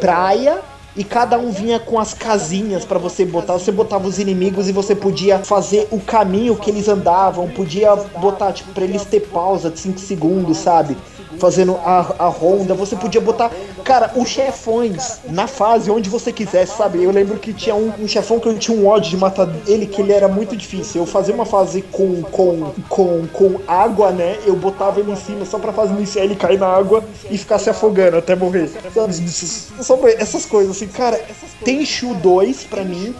[0.00, 0.60] praia,
[0.96, 3.52] e cada um vinha com as casinhas para você botar.
[3.52, 8.52] Você botava os inimigos e você podia fazer o caminho que eles andavam, podia botar,
[8.52, 10.96] tipo, pra eles ter pausa de 5 segundos, sabe?
[11.38, 13.50] Fazendo a, a ronda, você podia botar,
[13.86, 17.02] cara, os chefões na fase onde você quisesse, sabe?
[17.02, 19.86] Eu lembro que tinha um, um chefão que eu tinha um ódio de matar ele,
[19.86, 21.02] que ele era muito difícil.
[21.02, 24.38] Eu fazia uma fase com, com, com, com água, né?
[24.44, 27.58] Eu botava ele em cima só pra fase iniciar ele cair na água e ficar
[27.60, 28.68] se afogando até morrer.
[28.68, 28.90] Sabe?
[30.00, 31.20] Pra- essas coisas, assim, cara,
[31.64, 33.14] Tenchu 2, pra mim,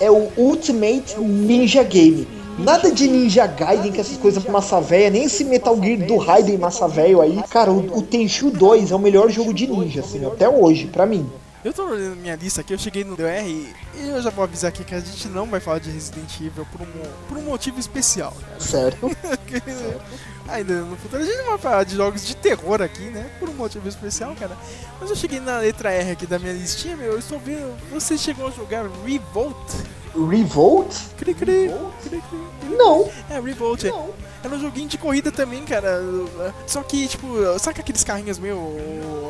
[0.00, 2.26] é o Ultimate Ninja Game.
[2.58, 6.58] Nada de Ninja Gaiden, que essas coisas massa véia, nem esse Metal Gear do Raiden
[6.58, 7.40] massa velho aí.
[7.48, 11.06] Cara, o, o Tenchu 2 é o melhor jogo de ninja, assim, até hoje, pra
[11.06, 11.30] mim.
[11.64, 13.74] Eu tô olhando minha lista aqui, eu cheguei no DR e
[14.08, 16.80] eu já vou avisar aqui que a gente não vai falar de Resident Evil por
[16.82, 16.86] um,
[17.28, 18.58] por um motivo especial, cara.
[18.60, 19.10] Certo?
[20.48, 23.28] Ainda no futuro a gente não vai falar de jogos de terror aqui, né?
[23.38, 24.56] Por um motivo especial, cara.
[25.00, 27.76] Mas eu cheguei na letra R aqui da minha listinha, meu, eu estou vendo.
[27.92, 29.56] Você chegou a jogar Revolt?
[30.26, 30.94] Revolt?
[31.18, 31.70] Cri, cri,
[32.02, 32.76] cri, cri.
[32.76, 33.08] Não.
[33.30, 33.84] É, Revolt.
[33.84, 33.92] é-
[34.44, 36.00] Era um joguinho de corrida também, cara.
[36.66, 37.26] Só que, tipo,
[37.58, 38.58] sabe aqueles carrinhos meio.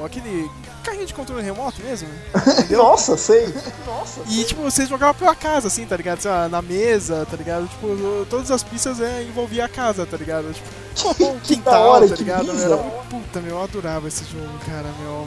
[0.05, 0.51] aquele
[0.85, 2.09] carrinho de controle remoto mesmo?
[2.71, 3.47] Nossa, sei.
[3.87, 4.21] Nossa.
[4.29, 6.21] E tipo, você jogava pela casa, assim, tá ligado?
[6.21, 7.67] Sei na mesa, tá ligado?
[7.69, 10.53] Tipo, todas as pistas é, envolvia a casa, tá ligado?
[10.53, 10.69] Tipo,
[11.25, 12.51] um Que quintal, da hora, tá que ligado?
[12.61, 15.27] Era puta, meu, eu adorava esse jogo, cara, meu.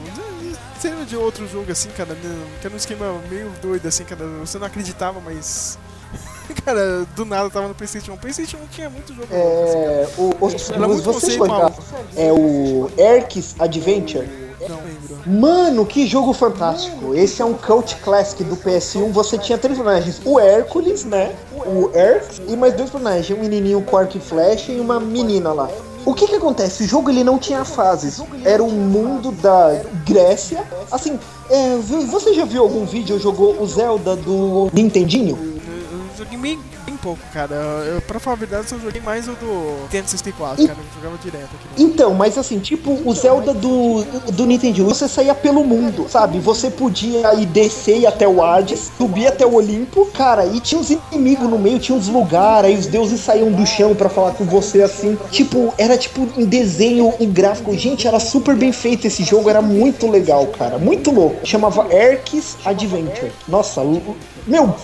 [0.81, 4.25] Sendo de outro jogo, assim, cara, né, que era um esquema meio doido, assim, cara,
[4.39, 5.77] você não acreditava, mas.
[6.65, 8.17] Cara, do nada tava no Playstation 1.
[8.17, 9.85] Playstation 1 tinha muito jogo louco, assim, cara.
[9.85, 11.73] É, o, os, Era muito você conceitual.
[12.17, 14.27] é o Erks Adventure.
[14.67, 15.19] Não lembro.
[15.25, 17.15] Mano, que jogo fantástico!
[17.15, 19.11] Esse é um cult classic do PS1.
[19.11, 21.33] Você tinha três personagens: o Hércules, né?
[21.53, 25.53] O Erks e mais dois personagens: um menininho com arco e flecha e uma menina
[25.53, 25.69] lá.
[26.05, 26.83] O que que acontece?
[26.83, 28.21] O jogo ele não tinha fases.
[28.43, 30.63] Era um mundo da Grécia.
[30.91, 35.50] Assim, é, você já viu algum vídeo ou jogou o Zelda do Nintendinho?
[36.21, 37.55] Joguei bem, bem pouco, cara.
[37.55, 40.77] Eu, pra falar a verdade, eu só joguei mais o do Nintendo 64, cara.
[40.79, 41.81] Eu jogava direto aqui.
[41.81, 46.37] Então, mas assim, tipo o Zelda do, do Nintendo, você saía pelo mundo, sabe?
[46.39, 50.79] Você podia ir descer e até o Hades, subir até o Olimpo, cara, e tinha
[50.79, 54.33] uns inimigos no meio, tinha uns lugares, aí os deuses saíam do chão pra falar
[54.33, 55.17] com você assim.
[55.31, 57.75] Tipo, era tipo em desenho, em gráfico.
[57.75, 60.77] Gente, era super bem feito esse jogo, era muito legal, cara.
[60.77, 61.43] Muito louco.
[61.43, 63.31] Chamava Erks Adventure.
[63.47, 63.81] Nossa,
[64.45, 64.75] meu.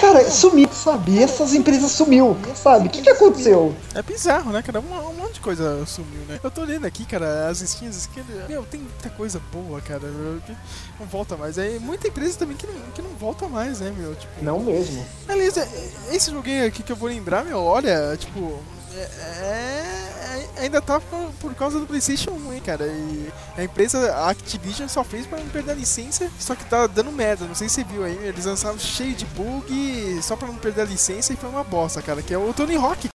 [0.00, 1.20] Cara, sumiu, sabe?
[1.20, 2.86] Essas empresas sumiu, sabe?
[2.86, 3.74] O que, que aconteceu?
[3.94, 4.80] É bizarro, né, cara?
[4.80, 6.38] Um, um monte de coisa sumiu, né?
[6.42, 10.02] Eu tô olhando aqui, cara, as skins, que, meu, tem muita coisa boa, cara,
[10.46, 10.56] que
[11.00, 11.58] não volta mais.
[11.58, 14.14] É muita empresa também que não, que não volta mais, né, meu?
[14.14, 15.04] Tipo, Não mesmo.
[15.28, 15.68] Aliás, é-
[16.12, 18.60] esse joguinho aqui que eu vou lembrar, meu, olha, tipo,
[18.98, 22.86] é, é- ainda tá por, por causa do PlayStation 1, hein, cara.
[22.86, 27.12] E a empresa Activision só fez pra não perder a licença, só que tá dando
[27.12, 27.44] merda.
[27.46, 30.82] Não sei se você viu aí, eles lançaram cheio de bug só pra não perder
[30.82, 32.22] a licença e foi uma bosta, cara.
[32.22, 33.08] Que é o Tony Hawk.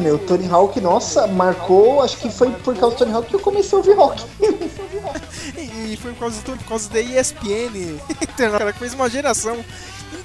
[0.00, 3.40] Meu, Tony Hawk, nossa, marcou, acho que foi por causa do Tony Hawk que eu
[3.40, 4.24] comecei a ouvir rock.
[5.56, 7.98] E, foi por causa, do, por causa da ESPN,
[8.36, 9.64] cara, fez uma geração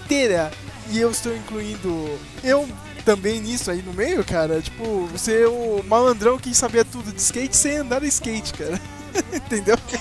[0.04, 0.52] inteira.
[0.90, 2.68] E eu estou incluindo eu
[3.04, 4.62] também nisso aí no meio, cara.
[4.62, 8.80] Tipo, você é o malandrão que sabia tudo de skate sem andar de skate, cara.
[9.34, 9.78] Entendeu?
[9.88, 9.98] Que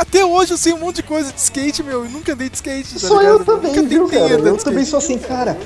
[0.00, 2.54] Até hoje eu sei um monte de coisa de skate, meu, e nunca andei de
[2.56, 2.94] skate.
[2.94, 4.28] Tá Só eu também, nunca viu, cara?
[4.30, 5.58] Eu também sou assim, cara.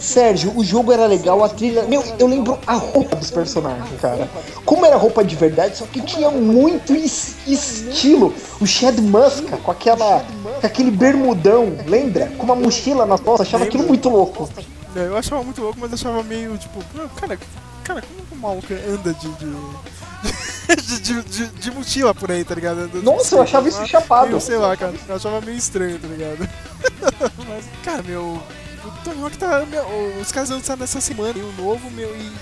[0.00, 1.82] Sérgio, o jogo era legal, a trilha.
[1.82, 4.30] Meu, eu lembro a roupa dos personagens, cara.
[4.64, 8.34] Como era roupa de verdade, só que tinha muito es- estilo.
[8.62, 10.24] O Chad Muska com aquela.
[10.58, 12.28] com aquele bermudão, lembra?
[12.38, 14.48] Com uma mochila nas costas, achava aquilo muito louco.
[14.96, 17.38] É, Eu achava muito louco, mas achava meio tipo, "Não, cara,
[17.84, 19.28] cara, como que o maluco anda de.
[19.32, 20.51] de...
[20.76, 22.88] de, de, de- de mochila por aí, tá ligado?
[22.88, 24.28] De Nossa, eu achava isso chapado.
[24.28, 24.94] meio, sei lá, cara.
[25.08, 26.48] Eu achava meio estranho, tá ligado?
[27.48, 28.42] Mas, cara, meu.
[28.84, 29.64] O Tony Hawk tá.
[29.66, 29.84] meu,
[30.20, 32.32] os caras lançaram nessa semana e o novo, meu, e,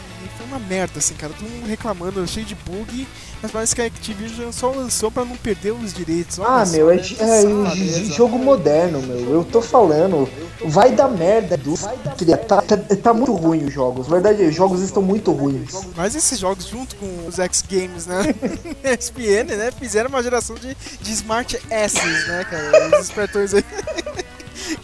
[0.50, 1.32] uma merda, assim, cara.
[1.32, 3.06] Todo mundo reclamando, cheio de bug.
[3.42, 6.38] Mas parece que a Activision só lançou pra não perder os direitos.
[6.38, 7.02] Olha Ah, só, meu, é, né?
[7.20, 9.32] é, é jogo moderno, meu.
[9.32, 10.28] Eu tô falando.
[10.66, 12.36] Vai dar merda, indústria.
[12.36, 14.06] Tá, tá, tá muito ruim os jogos.
[14.08, 15.72] Verdade, os jogos estão muito ruins.
[15.96, 18.22] Mas esses jogos, junto com os X Games, né?
[19.00, 19.70] SPN, né?
[19.70, 22.98] Fizeram uma geração de, de Smart S's, né, cara?
[22.98, 23.64] Os espertões aí.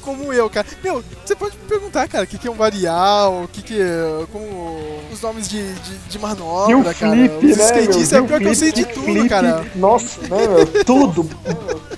[0.00, 0.66] Como eu, cara.
[0.82, 3.80] Meu, você pode me perguntar, cara, o que, que é um varial, o que, que
[3.80, 4.26] é.
[4.32, 7.12] Como os nomes de, de, de E o manobra, cara.
[7.12, 9.66] flip, Os né, skatistas, é o pior que eu sei de flip, tudo, flip, cara.
[9.74, 10.84] Nossa, né, meu?
[10.84, 11.28] Tudo.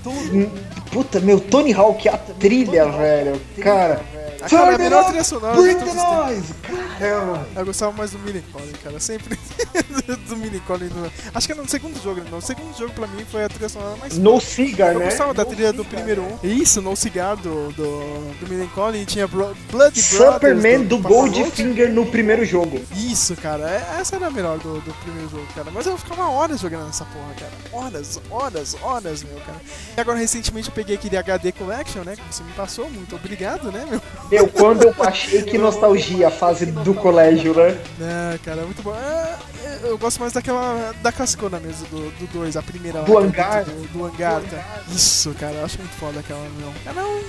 [0.03, 0.51] Tudo.
[0.91, 3.39] Puta, meu, Tony Hawk, a trilha, velho.
[3.61, 4.01] Cara.
[4.47, 6.53] Cara, é a melhor trilha sonora de Bring todos the noise!
[6.99, 7.47] Caramba.
[7.55, 8.99] Eu gostava mais do Mini Colin, cara.
[8.99, 9.37] Sempre
[10.27, 10.87] do Mini Colin.
[10.87, 11.11] Do...
[11.33, 12.37] Acho que era no segundo jogo, não.
[12.37, 15.05] O segundo jogo pra mim foi a trilha sonora mais No Cigar, Eu né?
[15.05, 16.39] gostava da trilha do primeiro um.
[16.43, 20.05] Isso, no cigar do, do, do Millencolin tinha Bro Blood Brothers.
[20.05, 21.39] Superman do Passarote.
[21.41, 22.81] Goldfinger no primeiro jogo.
[22.95, 23.69] Isso, cara.
[23.69, 25.69] é- Essa era a melhor do, do primeiro jogo, cara.
[25.71, 27.51] Mas eu ficava horas jogando nessa porra, cara.
[27.71, 29.59] Horas, horas, horas, meu, cara.
[29.97, 32.15] E agora, recentemente, eu peguei aquele HD Collection, né?
[32.15, 32.89] Que você me passou.
[32.89, 34.01] Muito obrigado, né, meu?
[34.31, 37.77] Meu, quando eu achei que nostalgia a fase do colégio, né?
[37.99, 38.93] É, cara, muito bom.
[38.93, 40.93] É, é, eu gosto mais daquela.
[41.01, 43.05] Da classicona mesmo, do 2, a primeira lá.
[43.05, 43.63] Do é hangar?
[43.65, 44.81] Do, do hangar, tá?
[44.87, 46.71] Isso, cara, eu acho muito foda aquela, meu.
[46.85, 47.21] Ela é um,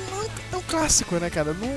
[0.52, 1.54] é um clássico, né, cara?
[1.54, 1.68] Não,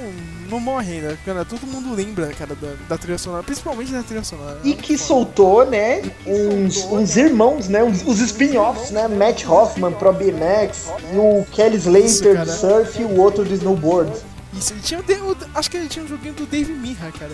[0.49, 1.17] não morre ainda.
[1.25, 4.59] Cara, todo mundo lembra, cara, da, da trilha sonora, principalmente da trilha sonora.
[4.63, 10.11] E que soltou, né, uns, uns irmãos, né, uns, os spin-offs, né, Matt Hoffman pro
[10.11, 12.45] BMX, e o Kelly Isso, Slater cara.
[12.45, 14.11] do surf e o outro do snowboard.
[14.57, 17.31] Isso, e tinha o, o- acho que ele tinha um joguinho do Dave Mirra, cara.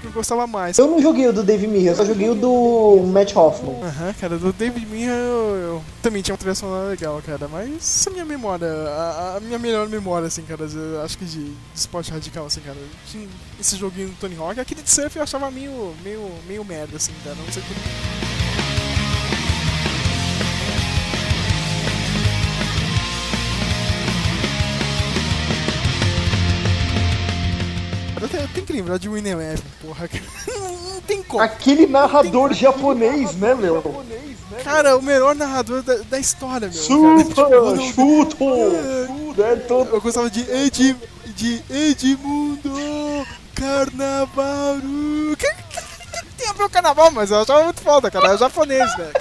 [0.00, 0.76] que eu gostava mais.
[0.78, 3.80] Eu não joguei o do Dave Mirra, eu só joguei o do Matt Hoffman.
[3.82, 7.76] Aham, cara, do David Mirra eu, eu também tinha uma trilha sonora legal, cara, mas
[7.76, 11.24] essa é a minha memória, a, a minha melhor memória, assim, cara, eu acho que
[11.24, 13.28] de, de esporte radical, assim, cara, tinha
[13.60, 17.12] esse joguinho do Tony Hawk, aquele de surf eu achava meio, meio, meio merda, assim,
[17.24, 18.29] cara, não sei por
[28.60, 30.22] Tem, que lembrar de Winner Eleven, porra, cara.
[30.58, 31.42] Não, tem como.
[31.42, 34.04] Aquele narrador japonês, né, meu?
[34.64, 36.76] Cara, o melhor narrador da, da história, meu.
[36.76, 36.84] cara.
[36.84, 38.44] Chuta, Tipo, quando- chuta!
[39.42, 39.94] É.
[39.94, 40.96] Eu gostava de Ed,
[41.36, 45.36] de Edmundo Carnavaru.
[45.38, 45.48] Que,
[46.36, 48.34] tem a ver o carnaval, mas eu achava muito foda, cara.
[48.34, 49.12] É japonês, velho.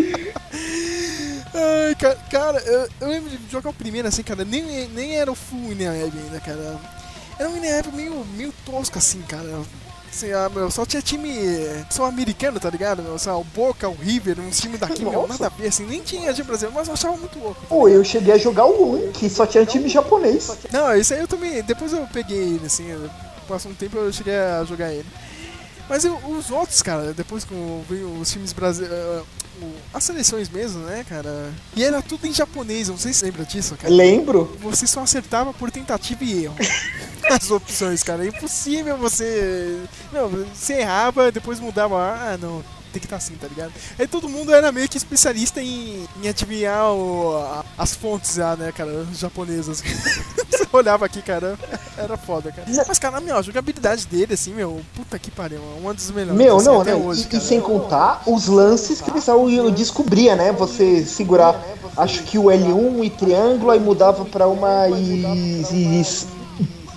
[1.52, 4.44] Ai, ca- cara, eu, eu lembro de jogar o primeiro assim, cara.
[4.44, 6.78] Nem, nem era o full Ineab ainda, cara.
[7.40, 9.48] Era um Ineab meio, meio tosco assim, cara.
[10.12, 11.32] Assim, ah, meu, só tinha time
[11.88, 13.02] só americano, tá ligado?
[13.02, 13.18] Meu?
[13.18, 15.86] Só, o Boca, o River, um time daqui, meu, nada a ver, assim.
[15.86, 17.64] Nem tinha time brasileiro, mas eu achava muito louco.
[17.66, 20.50] Pô, eu cheguei a jogar o 1, que só tinha time japonês.
[20.70, 21.62] Não, isso aí eu também.
[21.62, 22.84] Depois eu peguei ele, assim.
[23.48, 25.06] Passou um tempo eu cheguei a jogar ele.
[25.90, 29.24] Mas eu- os outros, cara, depois que eu vi os times brasileiros.
[29.92, 31.52] As seleções mesmo, né, cara?
[31.76, 33.92] E era tudo em japonês, não sei se você lembra disso, cara.
[33.92, 34.56] Lembro.
[34.62, 36.54] Você só acertava por tentativa e erro.
[37.30, 38.24] As opções, cara.
[38.24, 39.82] É impossível você.
[40.12, 41.96] Não, você errava, depois mudava.
[41.98, 42.64] Ah, não.
[42.92, 43.72] Tem que estar assim, tá ligado?
[43.98, 48.56] Aí todo mundo era meio que especialista em, em adivinhar o- a- as fontes lá,
[48.56, 49.82] né, cara, japonesas.
[50.72, 51.58] olhava aqui, cara,
[51.96, 52.66] era foda, cara.
[52.86, 56.38] Mas, cara, meu, a jogabilidade dele, assim, meu, puta que pariu, é uma das melhores.
[56.38, 57.06] Meu, assim, não, até não.
[57.06, 60.52] hoje, e, e sem contar os lances que o pessoal ia- descobria, né?
[60.52, 61.60] Você segurar,
[61.96, 65.24] acho que o L1 e triângulo, aí mudava pra uma e-
[65.72, 66.26] e-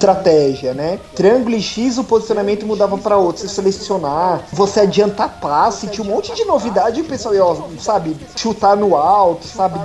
[0.04, 1.00] estratégia, né?
[1.16, 3.42] Triângulo e X, o posicionamento mudava pra outro.
[3.42, 7.00] Você selecionar, você adiantar passe, tinha um monte de novidade.
[7.00, 9.80] E o pessoal ia, ó, sabe, chutar no alto, sabe?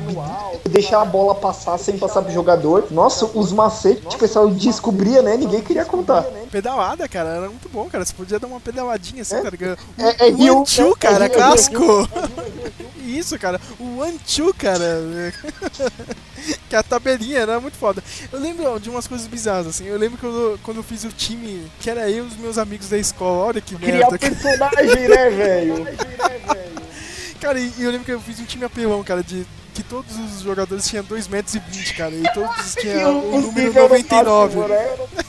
[0.68, 2.86] Deixar a bola passar sem passar pro jogador.
[2.90, 5.36] Nossa, os macetes o pessoal descobria, né?
[5.36, 6.22] Ninguém queria contar.
[6.50, 8.04] Pedalada, cara, era muito bom, cara.
[8.04, 9.40] Você podia dar uma pedaladinha assim, É?
[9.42, 9.78] tá ligado?
[9.98, 12.08] É- é o Rio- One Two, é- é cara, é clássico.
[13.06, 13.60] Isso, cara.
[13.78, 14.84] O One Two, cara.
[16.68, 18.02] que a tabelinha era muito foda.
[18.32, 19.86] Eu lembro de umas coisas bizarras, assim.
[19.86, 22.88] Eu lembro que quando eu fiz o time, que era eu e os meus amigos
[22.88, 23.46] da escola.
[23.46, 24.18] Olha que Criar merda.
[24.18, 24.34] cara.
[24.34, 25.86] personagem, né, velho?
[27.40, 30.40] Cara, e eu lembro que eu fiz um time apelão, cara, de que todos os
[30.42, 33.88] jogadores tinham 2,20 metros, e vinte, cara, e todos tinham o Os número níveis eram
[33.88, 34.56] 99.
[34.58, 35.22] máximo, né?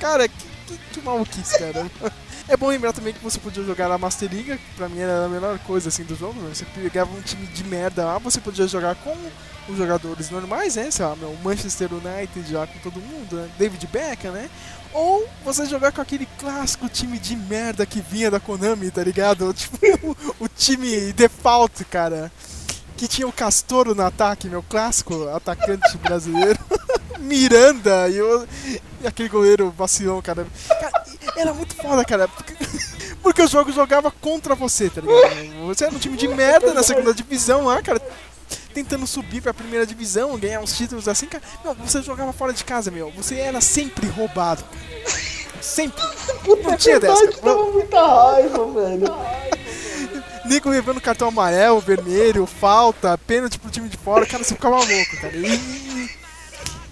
[0.00, 0.34] Cara, que,
[0.66, 1.86] que, que maluquice, cara.
[2.46, 5.24] É bom lembrar também que você podia jogar na Master League, que pra mim era
[5.24, 6.38] a melhor coisa assim do jogo.
[6.40, 6.50] né?
[6.52, 9.16] Você pegava um time de merda lá, você podia jogar com
[9.66, 10.90] os jogadores normais, né?
[10.90, 13.50] Sei lá, meu, Manchester United já com todo mundo, né?
[13.58, 14.50] David Beckham, né?
[14.92, 19.52] Ou você jogar com aquele clássico time de merda que vinha da Konami, tá ligado?
[19.54, 22.30] Tipo, o, time default, cara.
[22.96, 26.58] Que tinha o Castoro no ataque, meu clássico atacante brasileiro.
[27.18, 28.18] Miranda e,
[29.02, 30.46] e aquele goleiro vacilão, cara.
[30.68, 31.03] Cara,
[31.36, 32.28] Era muito foda, cara.
[32.28, 32.54] Porque,
[33.22, 35.66] porque o jogo jogava contra você, tá ligado?
[35.66, 38.00] Você era um time de merda na segunda divisão lá, cara.
[38.72, 41.42] Tentando subir pra primeira divisão, ganhar uns títulos assim, cara.
[41.64, 43.10] Não, você jogava fora de casa, meu.
[43.12, 44.64] Você era sempre roubado.
[45.60, 46.02] Sempre.
[46.62, 47.20] Não tinha dessa.
[47.20, 50.24] Verdade, dava muita raiva, velho.
[50.44, 55.16] Nico levando cartão amarelo, vermelho, falta, pênalti pro time de fora, cara, você ficava louco,
[55.20, 55.34] cara.
[55.34, 55.58] E,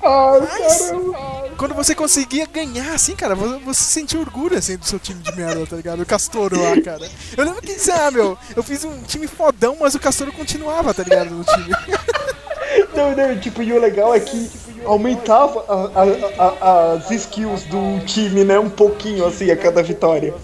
[0.05, 1.51] Ai, caramba.
[1.57, 5.67] quando você conseguia ganhar, assim, cara, você, sentia orgulho, assim, do seu time de merda,
[5.67, 6.03] tá ligado?
[6.03, 7.09] O Castoro lá, cara.
[7.37, 11.03] Eu lembro que, lá, meu, eu fiz um time fodão, mas o Castoro continuava, tá
[11.03, 11.73] ligado, no time.
[12.95, 14.51] Não, não, tipo, e o legal é que
[14.85, 18.59] aumentava a- a- a- as skills do time, né?
[18.59, 20.35] Um pouquinho, assim, a cada vitória.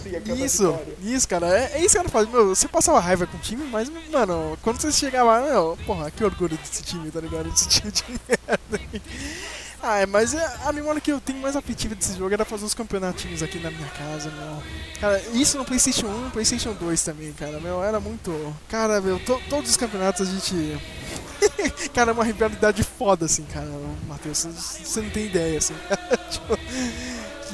[0.45, 2.29] Isso, isso, cara, é, é isso que eu falo.
[2.29, 6.11] Meu, você passava raiva com o time, mas, mano, quando você chegava lá, meu, porra,
[6.11, 7.51] que orgulho desse time, tá ligado?
[7.51, 9.01] Desse time de merda.
[9.91, 12.64] Ah, é, mas é, a memória que eu tenho mais afetiva desse jogo era fazer
[12.66, 14.62] os campeonatinhos aqui na minha casa, meu.
[15.01, 18.55] Cara, isso no PlayStation 1 PlayStation 2 também, cara, meu, era muito.
[18.68, 20.78] Cara, meu, to- todos os campeonatos a gente.
[21.95, 23.66] cara, é uma rivalidade foda, assim, cara,
[24.07, 25.74] Matheus, você- não tem ideia, assim.
[26.30, 26.59] tipo,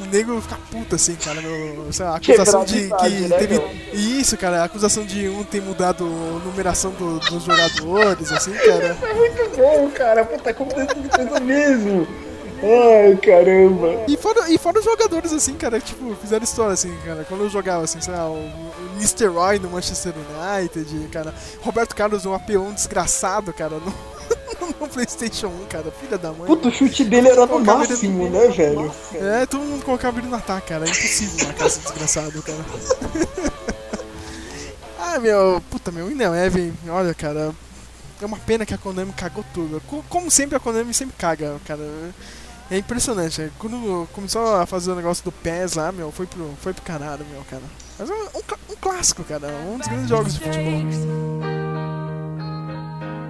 [0.02, 1.92] o nego fica puto, assim, cara, meu.
[1.92, 3.60] Sei lá, a acusação de que né, teve.
[3.92, 8.96] Isso, cara, a acusação de um ter mudado a numeração do- dos jogadores, assim, cara.
[9.08, 10.24] É muito bom, cara.
[10.24, 12.23] Puta, acontecendo coisa mesmo.
[12.66, 14.04] Ai, caramba.
[14.08, 17.24] E fora, e fora os jogadores, assim, cara, que, tipo, fizeram história, assim, cara.
[17.28, 19.26] Quando eu jogava, assim, sei lá, o, o Mr.
[19.26, 21.34] Roy no Manchester United, cara.
[21.60, 23.92] Roberto Carlos, um apelão desgraçado, cara, no,
[24.80, 25.90] no PlayStation 1, cara.
[26.00, 26.46] Filha da mãe.
[26.46, 28.90] Puta, o chute dele era no máximo, né, velho?
[29.14, 30.86] É, todo mundo colocava ele no ataque, cara.
[30.86, 32.64] É impossível marcar esse desgraçado, cara.
[34.98, 37.52] ah, meu, puta, meu, e não, Evan, olha, cara.
[38.22, 39.82] É uma pena que a Konami cagou tudo.
[39.86, 41.82] Co- Como sempre, a Konami sempre caga, cara.
[42.70, 43.42] É impressionante.
[43.42, 46.82] é, Quando começou a fazer o negócio do PES lá, meu, foi pro, foi pro
[46.82, 47.62] caralho, meu, cara.
[47.98, 49.48] Mas é um, um um clássico, cara.
[49.48, 50.72] Um dos grandes jogos de futebol.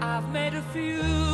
[0.01, 1.34] I've made a few.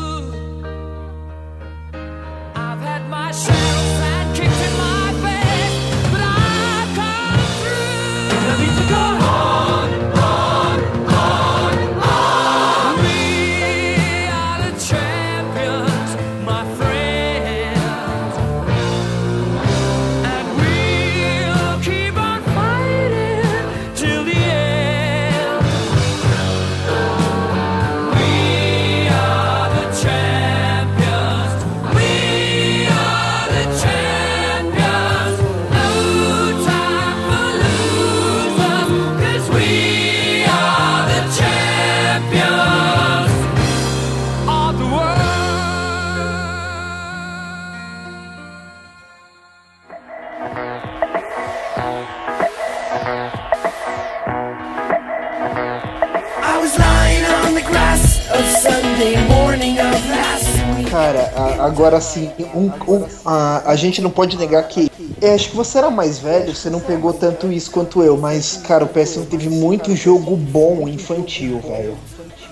[61.61, 64.90] Agora sim, um, um- a, a gente não pode negar que.
[65.20, 68.56] É, acho que você era mais velho, você não pegou tanto isso quanto eu, mas,
[68.56, 71.96] cara, o PS1 teve muito jogo bom infantil, velho.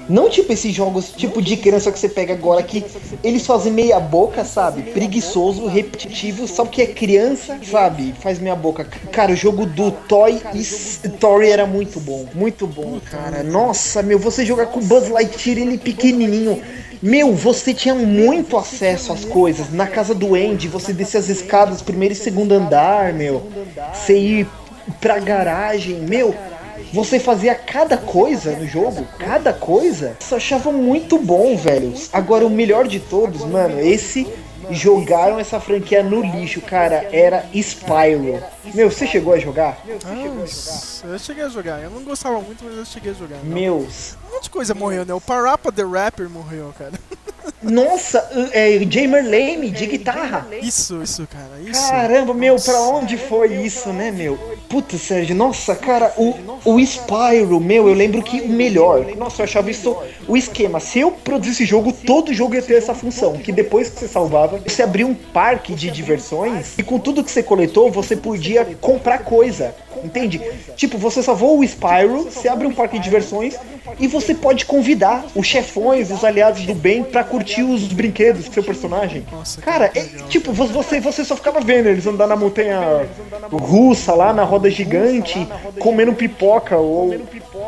[0.09, 2.83] Não tipo esses jogos tipo de criança que você pega agora que
[3.23, 4.81] eles fazem meia boca, sabe?
[4.81, 8.15] Preguiçoso, repetitivo, só porque é criança, sabe?
[8.19, 8.87] Faz meia boca.
[9.13, 12.25] Cara, o jogo do Toy Story era muito bom.
[12.35, 13.43] Muito bom, cara.
[13.43, 16.63] Nossa, meu, você jogar com Buzz Lightyear, ele pequenininho.
[17.01, 19.73] Meu, você tinha muito acesso às coisas.
[19.73, 23.47] Na casa do Andy, você descia as escadas, primeiro e segundo andar, meu.
[23.93, 24.49] Você ir
[25.01, 26.35] pra garagem, meu.
[26.93, 30.17] Você fazia cada coisa no jogo, cada coisa.
[30.19, 31.93] Isso achava muito bom, velho.
[32.13, 34.27] Agora, o melhor de todos, mano, esse
[34.71, 37.09] jogaram essa franquia no lixo, cara.
[37.13, 38.43] Era Spyro.
[38.75, 39.79] Meu, você chegou a jogar?
[40.39, 41.83] Nossa, eu cheguei a jogar.
[41.83, 43.39] Eu não gostava muito, mas eu cheguei a jogar.
[43.43, 43.55] Não.
[43.55, 44.17] Meus.
[44.29, 45.15] Um monte de coisa morreu, né?
[45.15, 46.93] O Parappa the Rapper morreu, cara.
[47.63, 48.19] Nossa,
[48.53, 50.47] é, Jamer Lame de guitarra.
[50.63, 51.61] Isso, isso, cara.
[51.65, 51.89] Isso.
[51.91, 54.39] Caramba, meu, pra onde foi isso, né, meu?
[54.69, 56.35] Puta, Sérgio, nossa, cara, o,
[56.65, 59.05] o Spyro, meu, eu lembro que o melhor.
[59.17, 60.79] Nossa, eu achava isso o esquema.
[60.79, 63.33] Se eu produzisse jogo, todo jogo ia ter essa função.
[63.39, 67.31] Que depois que você salvava, você abria um parque de diversões e com tudo que
[67.31, 69.75] você coletou, você podia comprar coisa.
[70.05, 70.41] Entende?
[70.77, 73.57] Tipo, você salvou o Spyro, você abre um parque de diversões
[73.99, 78.53] e você pode convidar os chefões, os aliados do bem pra curtir os brinquedos do
[78.55, 79.25] seu personagem.
[79.31, 83.07] Nossa, Cara, é, tipo, vo- você, você só ficava vendo eles andar na montanha
[83.51, 85.47] russa lá, na roda gigante,
[85.79, 87.15] comendo pipoca ou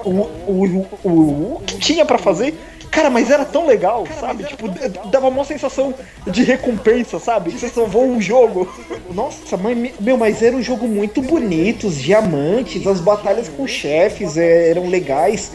[0.04, 1.08] o, o, o,
[1.56, 2.54] o, que tinha pra fazer.
[2.90, 4.42] Cara, mas era tão legal, sabe?
[4.42, 4.68] Tipo,
[5.10, 5.94] dava uma sensação
[6.26, 7.52] de recompensa, sabe?
[7.52, 8.68] Você salvou um jogo.
[9.14, 14.36] Nossa, mãe, meu, mas era um jogo muito bonito, os diamantes, as batalhas com chefes
[14.36, 15.52] é, eram legais.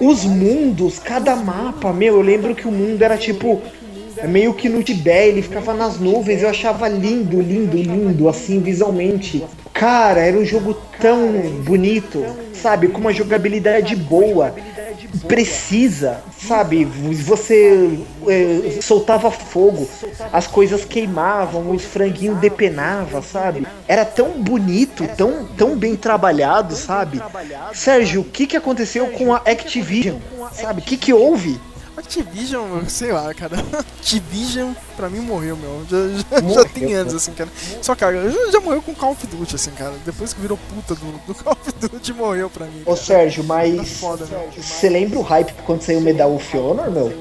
[0.00, 3.60] Os mundos, cada mapa, meu, eu lembro que o mundo era tipo
[4.28, 9.44] meio que no Tibete, ele ficava nas nuvens, eu achava lindo, lindo, lindo, assim, visualmente.
[9.72, 11.32] Cara, era um jogo tão
[11.64, 12.88] bonito, sabe?
[12.88, 14.54] Com uma jogabilidade boa,
[15.28, 16.84] precisa, sabe?
[16.84, 17.98] Você
[18.28, 19.88] é, soltava fogo,
[20.32, 23.66] as coisas queimavam, os franguinhos depenavam, sabe?
[23.86, 27.22] Era tão bonito, tão, tão bem trabalhado, sabe?
[27.74, 30.18] Sérgio, o que, que aconteceu com a Activision?
[30.52, 30.80] Sabe?
[30.80, 31.60] O que, que houve?
[31.96, 33.56] Activision, sei lá, cara.
[33.78, 35.82] Activision, pra mim, morreu, meu.
[35.88, 37.50] Já, já, já Morreu, tem anos, assim, cara.
[37.80, 39.92] Só, cara, já, já morreu com Call of Duty, assim, cara.
[40.04, 42.82] Depois que virou puta do, do Call of Duty, morreu pra mim.
[42.86, 44.00] Ô Sérgio, Tá mas
[44.56, 47.12] você lembra o hype quando saiu Medal of Honor, meu?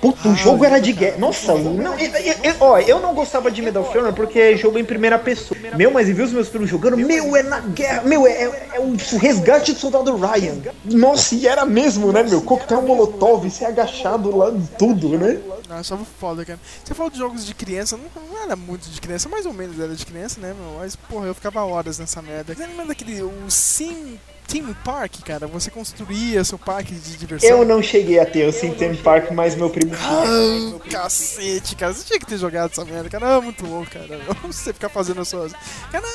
[0.00, 1.18] Puta, o jogo era de guerra.
[1.18, 4.56] Nossa, não, eu, eu- eu- ó, eu não gostava de Medal of Honor porque é
[4.56, 5.58] jogo em primeira pessoa.
[5.76, 6.96] Meu, mas e viu os meus primos jogando?
[6.96, 8.02] Meu, é na guerra.
[8.02, 10.56] Meu, é, é, é o resgate do soldado Ryan.
[10.84, 12.40] Nossa, e era mesmo, né, meu?
[12.42, 15.38] Coquetel Molotov, se agachado lá em tudo, né?
[15.68, 16.58] Eu achava foda, cara.
[16.84, 19.78] Você falou de jogos de criança, não, não era muito de criança, mais ou menos
[19.78, 20.78] era de criança, né, meu?
[20.78, 22.54] Mas, porra, eu ficava horas nessa merda.
[22.54, 25.46] Você lembra daquele, o Sim Team Park, cara?
[25.46, 27.50] Você construía seu parque de diversão.
[27.50, 30.08] Eu não cheguei a ter o Sintem Park, mas meu primo tinha.
[30.08, 31.92] Ah, cacete, cara.
[31.92, 33.26] Você tinha que ter jogado essa merda, cara.
[33.26, 34.18] É muito louco, cara.
[34.46, 35.52] Você ficar fazendo as suas.
[35.92, 36.08] Cara,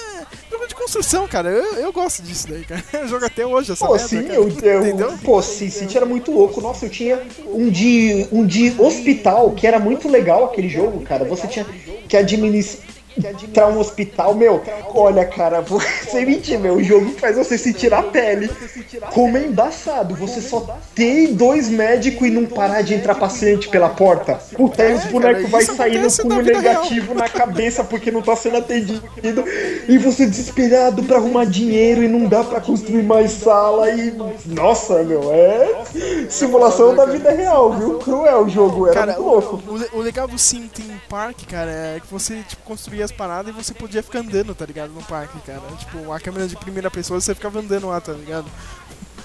[0.84, 1.50] construção, cara.
[1.50, 2.84] Eu, eu gosto disso daí, cara.
[2.94, 4.08] Eu jogo até hoje essa Pô, merda.
[4.08, 4.36] sim, cara.
[4.36, 5.14] eu, eu, Entendeu?
[5.24, 6.62] pô, Sin City era muito louco.
[6.62, 11.24] Nossa, eu tinha um de, um de hospital, que era muito legal aquele jogo, cara.
[11.26, 11.66] Você tinha
[12.08, 12.84] que administrar
[13.68, 14.62] um hospital, meu.
[14.94, 16.76] Olha, cara, você mentir, meu.
[16.76, 18.50] O jogo faz você sentir a pele.
[19.14, 20.16] Como é embaçado.
[20.16, 24.36] Você só tem dois médicos e não parar de entrar paciente pela porta.
[24.56, 28.22] Puta, aí os É, bonecos cara, vai saindo com um negativo na cabeça porque não
[28.22, 29.04] tá sendo atendido.
[29.88, 34.14] E você desesperado pra arrumar dinheiro e não dá pra construir mais sala e.
[34.46, 35.84] Nossa, meu, é
[36.30, 38.00] simulação da vida real, viu?
[38.00, 39.64] Cruel o jogo, era Cara, muito louco.
[39.94, 40.70] o, o legal do Sim
[41.10, 44.66] Park, cara, é que você tipo, construía as paradas e você podia ficar andando, tá
[44.66, 44.92] ligado?
[44.92, 45.62] No parque, cara.
[45.78, 48.46] Tipo, a câmera de primeira pessoa você ficava andando lá, tá ligado?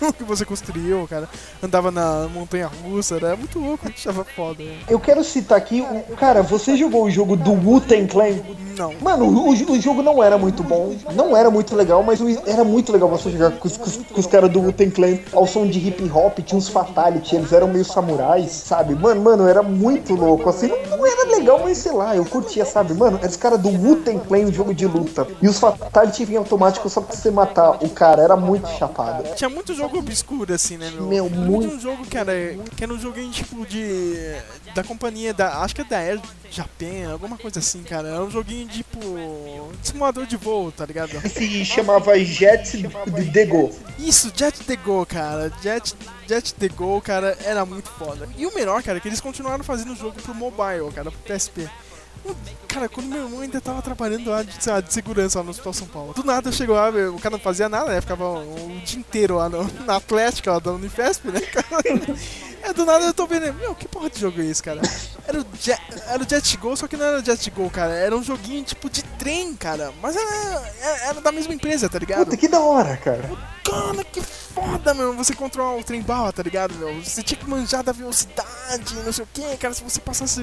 [0.17, 1.29] Que você construiu, cara.
[1.63, 4.63] Andava na montanha russa, era muito louco, achava foda.
[4.63, 4.79] né?
[4.89, 8.37] Eu quero citar aqui, o- cara, você jogou o jogo do Wu-Tang Clan?
[8.77, 8.95] Não.
[9.01, 12.93] Mano, o, o jogo não era muito bom, não era muito legal, mas era muito
[12.93, 15.79] legal você jogar com os, com com os caras do Wu-Tang Clan ao som de
[15.81, 18.95] hip hop, tinha uns fatality, eles eram meio samurais, sabe?
[18.95, 22.65] Mano, mano, era muito louco, assim, não, não era legal, mas sei lá, eu curtia,
[22.65, 22.95] sabe?
[22.95, 26.43] Mano, eram os caras do Wu-Tang Clan, um jogo de luta, e os fatality vinham
[26.43, 29.25] automático só pra você matar o cara, era muito chapado.
[29.35, 31.07] Tinha muito jogo obscuro, assim, né, meu?
[31.07, 31.69] Meu, muito.
[31.69, 32.33] de um jogo, cara,
[32.77, 34.15] que era um joguinho tipo de.
[34.75, 35.63] da companhia da.
[35.63, 36.21] acho que é da Air
[36.51, 38.09] Japan, alguma coisa assim, cara.
[38.09, 38.99] Era um joguinho tipo.
[39.81, 41.11] de simulador de voo, tá ligado?
[41.29, 43.71] Se chamava Jets de Dego.
[43.99, 45.53] Isso, Jet The Go, cara.
[45.63, 45.95] Jet,
[46.27, 48.29] Jet The Go, cara, era muito foda.
[48.37, 51.35] E o melhor, cara, é que eles continuaram fazendo o jogo pro mobile, cara, pro
[51.35, 51.69] PSP.
[52.67, 55.73] Cara, quando meu irmão ainda tava trabalhando lá de, lá, de segurança lá no Hospital
[55.73, 56.13] São Paulo.
[56.13, 58.01] Do nada chegou lá, o cara não fazia nada, né?
[58.01, 61.83] Ficava o, o dia inteiro lá no, na Atlética, lá da Unifesp, né, cara?
[62.63, 64.81] É, do nada eu tô vendo, meu, que porra de jogo é esse, cara?
[65.27, 67.93] Era o Jet, era o Jet Go, só que não era o Jet Go, cara.
[67.93, 69.93] Era um joguinho tipo de trem, cara.
[70.03, 70.73] Mas era,
[71.05, 72.25] era, da mesma empresa, tá ligado?
[72.25, 73.31] Puta, que da hora, cara.
[73.65, 77.03] Cara, que foda, meu, você controlar o trem bala, tá ligado, meu?
[77.03, 80.41] Você tinha que manjar da velocidade, não sei o que, cara, se você passasse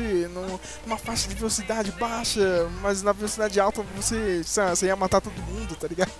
[0.85, 5.75] numa faixa de velocidade baixa, mas na velocidade alta você, você ia matar todo mundo,
[5.75, 6.11] tá ligado?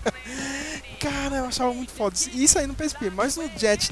[1.00, 2.14] Cara, eu achava muito foda.
[2.34, 3.90] Isso aí no PSP, mas no Jet,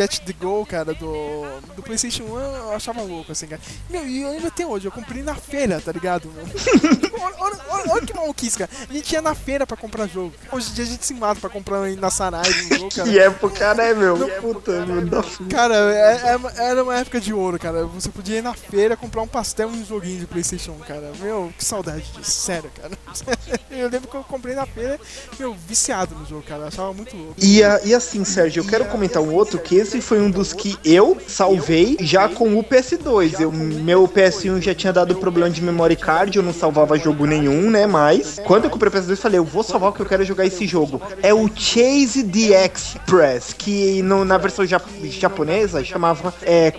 [0.00, 1.44] Jet The Go, cara, do,
[1.76, 3.60] do PlayStation 1, eu achava louco, assim, cara.
[3.90, 6.44] Meu, e eu lembro até hoje, eu comprei na feira, tá ligado, meu?
[7.20, 8.70] olha, olha, olha, olha que maluquice, cara.
[8.88, 10.32] A gente ia na feira pra comprar jogo.
[10.50, 13.08] Hoje em dia a gente se mata pra comprar na Saraiva um jogo, cara.
[13.10, 14.16] Que época, né, meu?
[14.40, 15.04] Puta, meu.
[15.06, 17.84] da f- Cara, é- é- era uma época de ouro, cara.
[17.84, 21.12] Você podia ir na feira comprar um pastel e um joguinho de Playstation 1, cara.
[21.20, 22.92] Meu, que saudade disso, sério, cara.
[23.70, 24.98] Eu lembro que eu comprei na feira,
[25.38, 26.62] meu, viciado no jogo, cara.
[26.62, 27.34] Eu achava muito louco.
[27.38, 30.52] E, a- e assim, Sérgio, eu quero comentar um outro que esse foi um dos
[30.52, 33.40] que eu salvei já com o PS2.
[33.40, 37.70] Eu, meu PS1 já tinha dado problema de memory card, eu não salvava jogo nenhum,
[37.70, 37.86] né?
[37.86, 40.46] Mas quando eu comprei o PS2, eu falei, eu vou salvar porque eu quero jogar
[40.46, 41.00] esse jogo.
[41.22, 46.72] É o Chase the Express, que no- na versão jap- japonesa chamava é,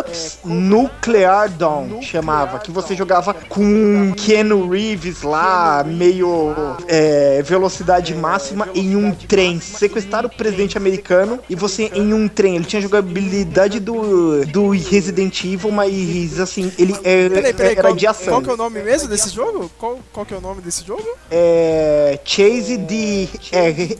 [0.00, 6.54] Ups Nuclear Dawn, chamava, que você jogava com Keanu Reeves lá, meio
[6.86, 9.60] é, velocidade máxima em um trem.
[9.60, 12.56] Sequestrar o presidente americano e você em um trem.
[12.56, 17.96] Ele tinha jogabilidade do, do Resident Evil, mas assim, ele é, Peraí, peraí, era qual,
[17.96, 18.34] de ação.
[18.34, 19.70] qual que é o nome mesmo desse jogo?
[19.78, 21.06] Qual, qual que é o nome desse jogo?
[21.30, 23.28] É, Chase the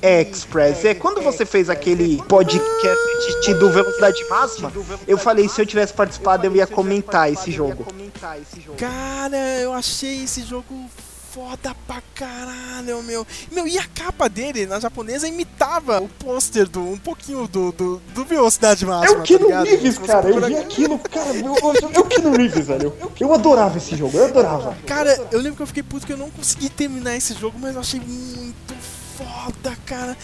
[0.03, 0.85] é, Express.
[0.85, 4.73] É quando você fez aquele podcast do Velocidade Máxima,
[5.07, 7.87] eu falei se eu tivesse participado eu ia comentar esse jogo.
[8.77, 10.89] Cara, eu achei esse jogo
[11.33, 13.26] foda pra caralho, meu.
[13.53, 18.03] Meu, e a capa dele na japonesa imitava o pôster do um pouquinho do, do,
[18.12, 19.20] do Velocidade É Máxima.
[19.20, 19.62] o Keanu tá?
[19.62, 20.28] Reeves, cara.
[20.28, 21.35] Eu vi aquilo, cara.
[21.37, 22.93] Eu, eu, é o Keanu Reeves, velho.
[23.18, 24.76] Eu adorava esse jogo, eu adorava.
[24.87, 27.74] Cara, eu lembro que eu fiquei puto que eu não consegui terminar esse jogo, mas
[27.74, 28.74] eu achei muito
[29.16, 30.16] foda, cara.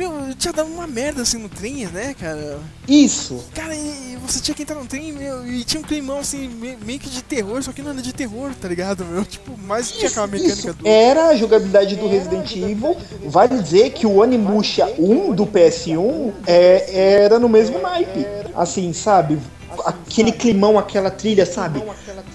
[0.00, 2.58] Meu, tinha dado uma merda assim no trem, né, cara?
[2.88, 3.44] Isso.
[3.54, 6.78] Cara, e, você tinha que entrar no trem, meu, e tinha um climão assim, me-
[6.82, 9.26] meio que de terror, só que não era de terror, tá ligado, meu?
[9.26, 10.88] Tipo, mais tinha aquela mecânica Isso do.
[10.88, 12.96] era a jogabilidade do Resident Evil.
[13.26, 18.24] Vale dizer que o Onimusha 1 do PS1 é, era no mesmo naipe.
[18.56, 19.38] Assim, sabe?
[19.84, 21.80] Aquele climão, aquela trilha, sabe?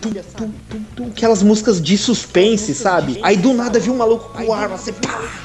[0.02, 0.12] Tum,
[0.70, 3.20] tum, tum, aquelas músicas de suspense, sabe?
[3.24, 5.20] Aí do nada viu um maluco com arma, você pá,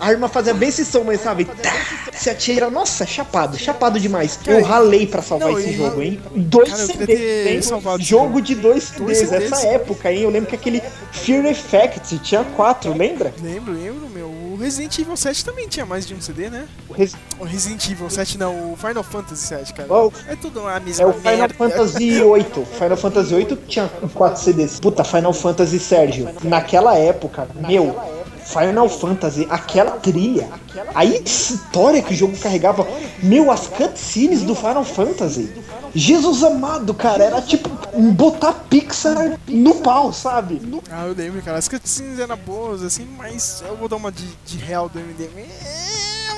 [0.00, 1.44] A arma fazia bem esse som, mas sabe?
[1.44, 1.72] Tá,
[2.12, 4.38] se atira, nossa, chapado, chapado demais.
[4.46, 6.20] Eu ralei pra salvar Não, esse jogo, hein?
[6.34, 7.80] Dois Cara, CDs, hein?
[8.00, 9.52] Jogo de dois Dois CDs, CDs.
[9.52, 10.20] essa época, hein?
[10.22, 10.82] Eu lembro que aquele
[11.12, 13.32] Fear Effect tinha quatro, lembra?
[13.42, 14.24] Lembro, lembro, meu.
[14.54, 16.66] O Resident Evil 7 também tinha mais de um CD, né?
[16.88, 19.88] O Res- O Resident Evil 7 não, o Final Fantasy 7, cara.
[19.92, 21.54] Ó, É tudo uma É mesma o Final merda.
[21.54, 22.64] Fantasy VIII.
[22.78, 24.78] Final Fantasy VIII tinha quatro CDs.
[24.78, 26.28] Puta, Final Fantasy Sérgio.
[26.44, 27.98] Naquela época, meu,
[28.44, 30.48] Final Fantasy, aquela trilha,
[30.94, 32.86] a história que o jogo carregava,
[33.22, 35.50] meu, as cutscenes do Final Fantasy.
[35.94, 37.68] Jesus amado, cara, era tipo
[38.12, 40.60] botar Pixar no pau, sabe?
[40.90, 41.58] Ah, eu lembro, cara.
[41.58, 45.48] As cutscenes eram boas, assim, mas eu vou dar uma de, de real do MDM.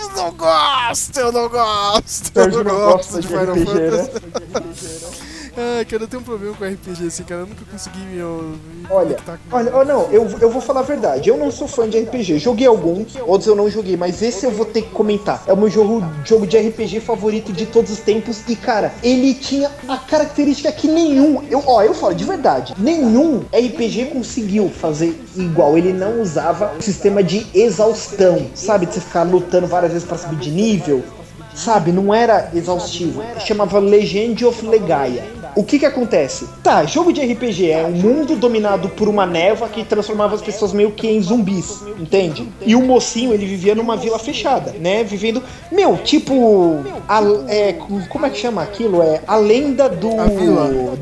[0.03, 2.33] Eu não gosto, eu não gosto.
[2.35, 5.27] Eu não gosto de de Final RPG, né?
[5.59, 7.41] Ai, cara, eu tenho um problema com RPG, assim, cara.
[7.41, 8.23] Eu nunca consegui me.
[8.91, 9.17] Olha,
[9.51, 11.31] olha, olha, não, eu, eu vou falar a verdade.
[11.31, 12.39] Eu não sou fã de RPG.
[12.39, 15.43] Joguei alguns, outros eu não joguei, mas esse eu vou ter que comentar.
[15.47, 18.43] É o meu jogo, jogo de RPG favorito de todos os tempos.
[18.47, 21.43] E, cara, ele tinha a característica que nenhum.
[21.49, 22.75] Eu, ó, eu falo de verdade.
[22.77, 25.79] Nenhum RPG conseguiu fazer igual.
[25.79, 28.85] Ele não usava sistema de exaustão, sabe?
[28.85, 31.03] De você ficar lutando várias vezes pra subir de nível.
[31.55, 33.23] Sabe, não era exaustivo.
[33.41, 35.25] Chamava Legend of Legaia.
[35.57, 36.47] O que que acontece?
[36.63, 40.71] Tá, jogo de RPG é um mundo dominado por uma névoa que transformava as pessoas
[40.73, 42.47] meio que em zumbis, entende?
[42.61, 45.03] E o mocinho, ele vivia numa vila fechada, né?
[45.03, 45.43] Vivendo,
[45.73, 47.73] meu, tipo, a- é,
[48.11, 49.03] como é que chama aquilo?
[49.03, 50.11] É a lenda do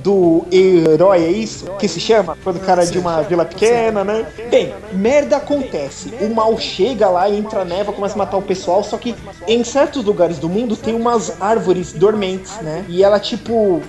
[0.03, 1.65] do herói, é isso?
[1.79, 2.39] Que se chama?
[2.45, 4.25] Quando o cara é de uma vila pequena, né?
[4.51, 6.15] Bem, merda acontece.
[6.21, 9.17] O mal chega lá, entra a névoa, começa a matar o pessoal, só que
[9.49, 12.85] em certos lugares do mundo tem umas árvores dormentes, né?
[12.89, 13.83] E ela, tipo,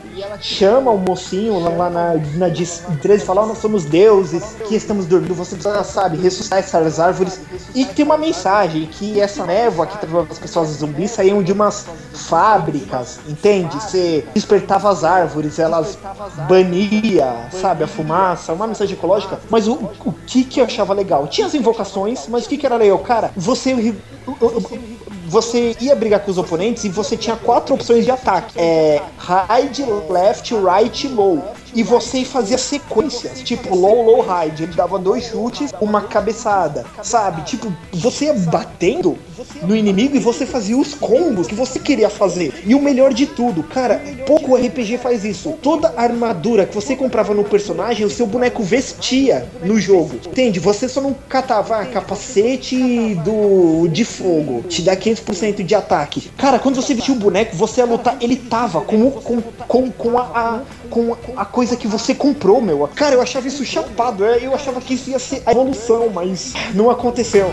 [0.55, 5.05] chama o mocinho lá, na, na 13 e fala: "Ó, Nós somos deuses que estamos
[5.05, 7.39] dormindo, você precisa, sabe, ressuscitar essas árvores.
[7.73, 11.85] E tem uma mensagem que essa névoa que transforma as pessoas zumbis saíam de umas
[12.13, 13.75] fábricas, entende?
[13.75, 15.97] Você despertava as árvores, elas
[16.47, 19.39] bania, sabe, a fumaça, uma mensagem ecológica.
[19.49, 19.73] Mas o,
[20.05, 21.27] o que que eu achava legal?
[21.27, 22.99] Tinha as invocações, mas o que que era legal?
[22.99, 23.73] Cara, você
[25.35, 28.57] você ia brigar com os oponentes e você tinha quatro opções de ataque.
[28.57, 29.01] É
[29.59, 31.43] hide, left, right, low.
[31.75, 34.63] E você fazia sequências, tipo low, low, hide.
[34.63, 37.41] Ele dava dois chutes, uma cabeçada, sabe?
[37.43, 39.17] Tipo, você ia batendo
[39.61, 42.63] no inimigo e você fazia os combos que você queria fazer.
[42.65, 45.53] E o melhor de tudo, cara, pouco RPG faz isso.
[45.61, 50.15] Toda armadura que você comprava no personagem, o seu boneco vestia no jogo.
[50.25, 50.59] Entende?
[50.59, 56.31] Você só não catava ah, capacete do de fogo, te dá 500% de ataque.
[56.37, 60.17] Cara, quando você vestia o boneco, você ia lutar, ele tava com, com, com, com
[60.17, 62.87] a, a- com a coisa que você comprou, meu.
[62.95, 64.25] Cara, eu achava isso chapado.
[64.25, 67.51] é, Eu achava que isso ia ser a evolução, mas não aconteceu.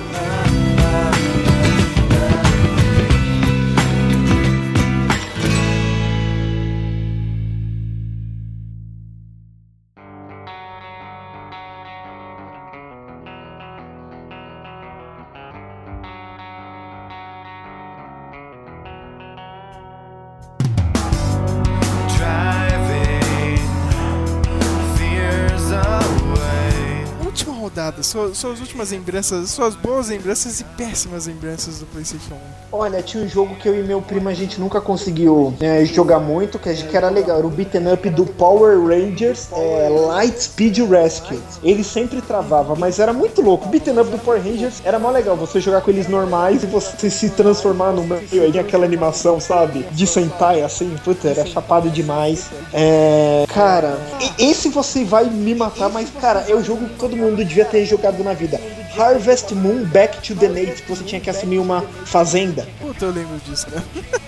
[28.03, 32.39] Sua- suas últimas lembranças, suas boas lembranças e péssimas lembranças do PlayStation 1.
[32.73, 36.19] Olha, tinha um jogo que eu e meu primo a gente nunca conseguiu né, jogar
[36.19, 37.39] muito, que, a gente, que era legal.
[37.39, 41.39] Era o beaten up do Power Rangers é, Light Speed Rescue.
[41.63, 43.67] Ele sempre travava, mas era muito louco.
[43.67, 45.37] O beaten up do Power Rangers era mó legal.
[45.37, 48.43] Você jogar com eles normais e você se transformar no meio.
[48.43, 49.83] Aí aquela animação, sabe?
[49.93, 50.97] De Sentai, assim.
[51.05, 52.47] Puta, era chapado demais.
[52.73, 53.99] É, cara,
[54.39, 57.85] esse você vai me matar, mas, cara, é o jogo que todo mundo devia ter
[57.93, 58.59] jogado na vida.
[58.97, 62.67] Harvest Moon Back to the Nates, que você tinha que assumir uma fazenda.
[62.81, 63.85] Puta, eu lembro disso, cara.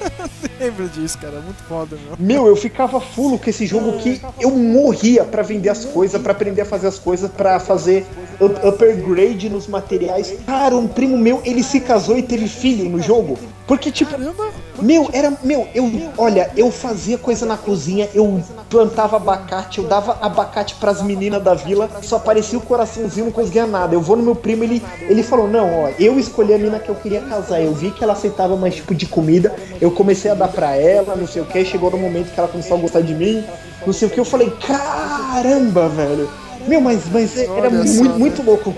[0.60, 1.40] lembro disso, cara.
[1.40, 2.16] Muito foda, meu.
[2.18, 6.32] Meu, eu ficava fulo com esse jogo que eu morria pra vender as coisas, pra
[6.32, 8.06] aprender a fazer as coisas, pra fazer
[8.40, 10.34] up- upgrade nos materiais.
[10.46, 13.38] Cara, um primo meu, ele se casou e teve filho no jogo.
[13.66, 14.50] Porque, tipo, Caramba!
[14.80, 15.32] meu, era.
[15.42, 15.90] Meu, eu.
[16.18, 21.54] Olha, eu fazia coisa na cozinha, eu plantava abacate, eu dava abacate pras meninas da
[21.54, 23.94] vila, só aparecia o coraçãozinho, não conseguia nada.
[23.94, 26.90] Eu vou no meu primo, ele, ele falou: Não, ó, eu escolhi a mina que
[26.90, 27.62] eu queria casar.
[27.62, 31.16] Eu vi que ela aceitava mais tipo de comida, eu comecei a dar pra ela,
[31.16, 31.64] não sei o que.
[31.64, 33.42] Chegou no momento que ela começou a gostar de mim,
[33.86, 34.20] não sei o que.
[34.20, 36.28] Eu falei: Caramba, velho.
[36.66, 38.74] Meu, mas, mas era Olha muito, só, muito louco.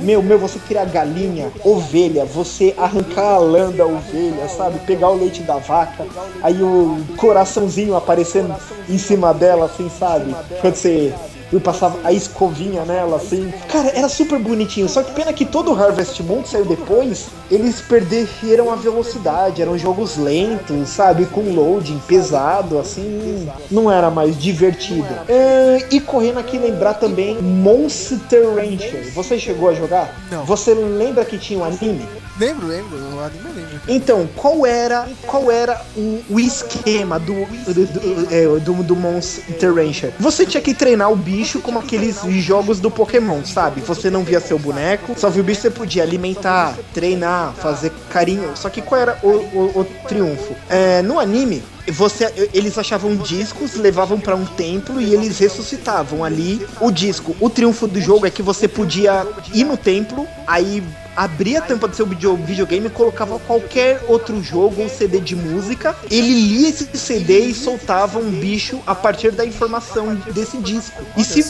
[0.00, 4.78] Meu, meu, você criar galinha, ovelha, você arrancar a lã da ovelha, sabe?
[4.80, 6.06] Pegar o leite da vaca,
[6.42, 8.54] aí o coraçãozinho aparecendo
[8.88, 10.34] em cima dela, assim, sabe?
[10.60, 11.12] Quando você
[11.52, 13.52] eu passava a escovinha nela, assim.
[13.68, 14.88] Cara, era super bonitinho.
[14.88, 19.60] Só que pena que todo o Harvest Moon que saiu depois, eles perderam a velocidade.
[19.60, 21.26] Eram jogos lentos, sabe?
[21.26, 23.48] Com loading pesado, assim.
[23.70, 25.08] Não era mais divertido.
[25.28, 29.12] É, e correndo aqui lembrar também Monster Rancher.
[29.14, 30.14] Você chegou a jogar?
[30.30, 30.44] Não.
[30.44, 32.06] Você lembra que tinha um anime?
[32.40, 32.96] Lembro, lembro.
[32.96, 33.80] O anime lembro.
[33.86, 37.34] Então, qual era qual era o, o esquema do
[37.66, 40.14] do, do, é, do, do Monster Rancher?
[40.18, 43.82] Você tinha que treinar o bicho como aqueles jogos do Pokémon, sabe?
[43.82, 48.56] Você não via seu boneco, só via o bicho, você podia alimentar, treinar, fazer carinho.
[48.56, 50.56] Só que qual era o, o, o triunfo?
[50.70, 56.66] É, no anime, você, eles achavam discos, levavam pra um templo e eles ressuscitavam ali
[56.80, 57.36] o disco.
[57.38, 60.82] O triunfo do jogo é que você podia ir no templo, aí
[61.24, 65.36] abria a tampa do seu video- videogame e colocava qualquer outro jogo ou CD de
[65.36, 65.94] música.
[66.10, 71.02] Ele lia esse CD e soltava um bicho a partir da informação desse disco.
[71.18, 71.40] E, se,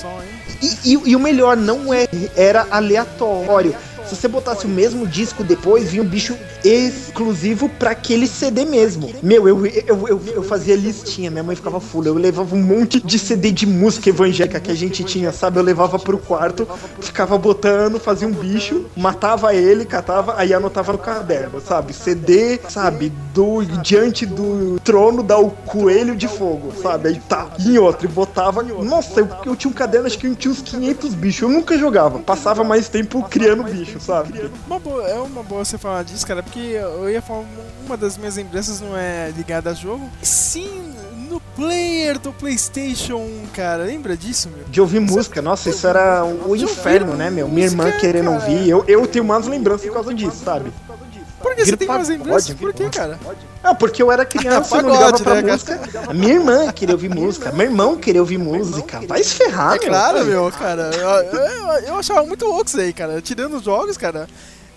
[0.60, 3.74] e, e- e o melhor, não é, era aleatório.
[4.08, 9.10] Se você botasse o mesmo disco depois, vinha um bicho exclusivo pra aquele CD mesmo.
[9.22, 12.04] Meu, eu, eu, eu, eu fazia listinha, minha mãe ficava full.
[12.04, 15.58] Eu levava um monte de CD de música evangélica que a gente tinha, sabe?
[15.58, 16.66] Eu levava pro quarto,
[17.00, 21.92] ficava botando, fazia um bicho, matava ele, catava, aí anotava no caderno, sabe?
[21.92, 23.12] CD, sabe?
[23.34, 27.08] Do diante do trono dá o coelho de fogo, sabe?
[27.08, 28.62] Aí tá, em outro, e botava.
[28.62, 31.42] Nossa, eu, eu tinha um caderno, acho que eu tinha uns 500 bichos.
[31.42, 34.50] Eu nunca jogava, passava mais tempo criando bicho, sabe?
[34.66, 37.44] Uma boa, é uma boa você falar disso, cara, porque eu ia falar,
[37.86, 40.68] uma das minhas lembranças não é ligada a jogo, sim
[41.28, 43.84] no player do PlayStation 1, cara.
[43.84, 44.64] Lembra disso, meu?
[44.66, 47.48] De ouvir música, nossa, isso era o inferno, né, meu?
[47.48, 48.68] Minha irmã querendo ouvir.
[48.68, 50.72] Eu, eu tenho umas lembranças por causa disso, sabe?
[51.40, 52.52] Por que você tem mais lembranças?
[52.54, 53.18] Por que, cara?
[53.62, 55.80] Ah, porque eu era criança, eu não ligava pra né, música.
[56.08, 59.00] A minha irmã queria ouvir música, meu irmão queria ouvir música.
[59.06, 59.88] Vai se ferrar, É meu.
[59.88, 60.90] claro, meu, cara.
[60.94, 63.22] Eu, eu, eu achava muito louco isso aí, cara.
[63.22, 64.26] Tirando os jogos, cara.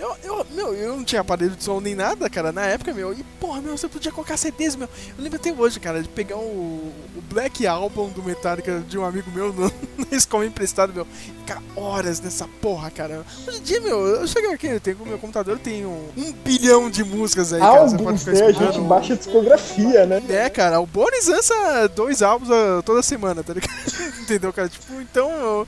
[0.03, 3.13] Eu, eu, meu, eu não tinha aparelho de som nem nada, cara, na época, meu.
[3.13, 4.89] E, porra, meu, você podia colocar CDs, meu.
[5.17, 9.05] Eu lembro até hoje, cara, de pegar o, o Black Album do Metallica de um
[9.05, 9.71] amigo meu no,
[10.11, 11.07] na escola emprestado, meu.
[11.39, 13.23] Ficar horas nessa porra, cara.
[13.47, 16.89] Hoje em dia, meu, eu chego aqui, eu tenho meu computador, tem um, um bilhão
[16.89, 17.88] de músicas aí, cara.
[17.88, 18.45] Você pode ficar né?
[18.47, 20.21] A gente baixa a discografia, né?
[20.27, 23.73] É, cara, o Boris lança dois álbuns ah, toda semana, tá ligado?
[24.19, 24.67] Entendeu, cara?
[24.67, 25.31] Tipo, então.
[25.31, 25.67] eu-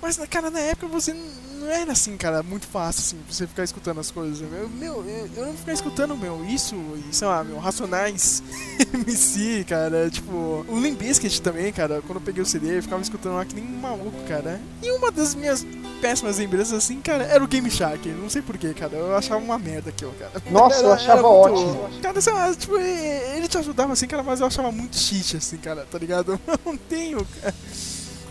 [0.00, 1.14] Mas, cara, na época você
[1.58, 4.40] não era assim, cara, muito fácil, assim, pra você ficar escutando as coisas.
[4.40, 6.74] Meu, meu eu, eu não ficar escutando, meu, isso,
[7.10, 8.42] e, sei lá, meu, Racionais,
[8.92, 10.64] MC, cara, tipo.
[10.68, 13.54] O Limp Bizkit também, cara, quando eu peguei o CD, eu ficava escutando lá que
[13.54, 14.60] nem um maluco, cara.
[14.82, 15.66] E uma das minhas
[16.00, 18.06] péssimas lembranças, assim, cara, era o Game Shark.
[18.10, 20.32] Não sei porquê, cara, eu achava uma merda aquilo, cara.
[20.50, 22.00] Nossa, eu achava muito- ótimo.
[22.02, 25.56] Cara, sei lá, tipo, ele te ajudava assim, cara, mas eu achava muito cheat, assim,
[25.56, 26.38] cara, tá ligado?
[26.46, 27.54] Eu não tenho, cara.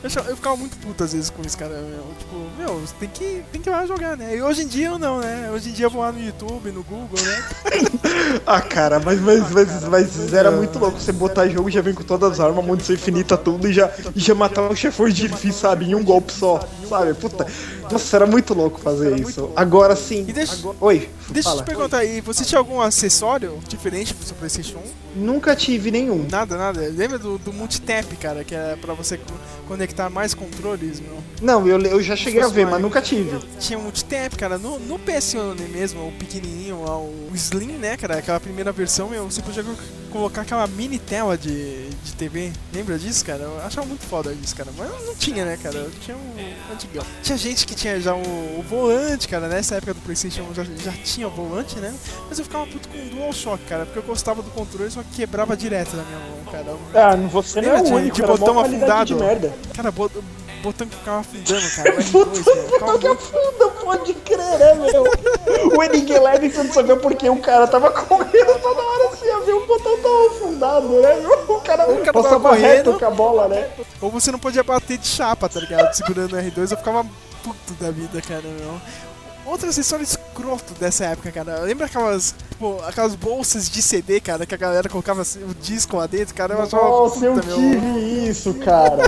[0.03, 1.73] Eu, eu ficava muito puto às vezes com isso, cara.
[1.73, 2.03] Meu.
[2.19, 4.35] Tipo, meu, você tem que, tem que ir lá jogar, né?
[4.35, 5.49] E hoje em dia eu não, né?
[5.53, 7.43] Hoje em dia eu vou lá no YouTube, no Google, né?
[8.45, 12.03] Ah, cara, mas, mas, mas, mas era muito louco você botar jogo já vem com
[12.03, 15.53] todas as armas, munição infinita, tudo e já, e já matar os chefões de difícil,
[15.61, 15.85] sabe?
[15.85, 16.59] Em um golpe só,
[16.89, 17.13] sabe?
[17.13, 17.45] Puta.
[17.89, 19.51] Nossa, era muito louco fazer isso.
[19.55, 20.23] Agora sim.
[20.23, 24.35] Deixa- agora- Oi, Deixa eu te perguntar aí, você tinha algum acessório diferente pro seu
[24.35, 24.81] Playstation 1?
[25.15, 26.25] Nunca tive nenhum.
[26.29, 26.81] Nada, nada.
[26.81, 29.33] Lembra do, do multitap, cara, que é pra você co-
[29.67, 31.17] conectar mais controles, meu?
[31.41, 33.37] Não, eu, eu já cheguei a ver, mas nunca tive.
[33.59, 38.71] Tinha multitap, cara, no, no PS1 mesmo, o pequenininho, o Slim, né, cara, aquela primeira
[38.71, 39.63] versão, meu, você podia
[40.13, 42.53] colocar aquela mini tela de, de TV.
[42.71, 43.41] Lembra disso, cara?
[43.41, 45.89] Eu achava muito foda isso, cara, mas não tinha, né, cara?
[46.01, 47.03] Tinha um antigão.
[47.23, 48.19] Tinha gente que tinha já o,
[48.59, 51.93] o volante, cara, nessa época do Playstation já, já tinha o volante, né?
[52.29, 55.15] Mas eu ficava puto com o DualShock, cara, porque eu gostava do controle, só que
[55.15, 56.77] quebrava direto na minha mão, cara.
[56.93, 59.05] Ah, você não é o único, de mó botão afundado?
[59.05, 59.53] de merda.
[59.75, 60.13] Cara, bot,
[60.63, 65.77] botão que ficava afundando, cara, o R2, meu, ficava que afunda, pode crer, né, meu?
[65.77, 69.39] o Enigma Leve, você não sabia por que o cara tava correndo toda hora, ia
[69.41, 71.15] ver o botão tão afundado, né?
[71.47, 72.65] O cara, O cara tava passava correndo.
[72.91, 73.69] reto com a bola, né?
[74.01, 75.93] Ou você não podia bater de chapa, tá ligado?
[75.93, 77.05] Segurando o R2, eu ficava
[77.43, 78.79] puto da vida, cara, meu.
[79.45, 81.59] Outro acessório escroto dessa época, cara.
[81.59, 85.97] Lembra aquelas, tipo, aquelas bolsas de CD, cara, que a galera colocava assim, o disco
[85.97, 86.53] lá dentro, cara?
[86.53, 87.55] Eu Nossa, eu puta, meu.
[87.57, 89.03] tive isso, cara.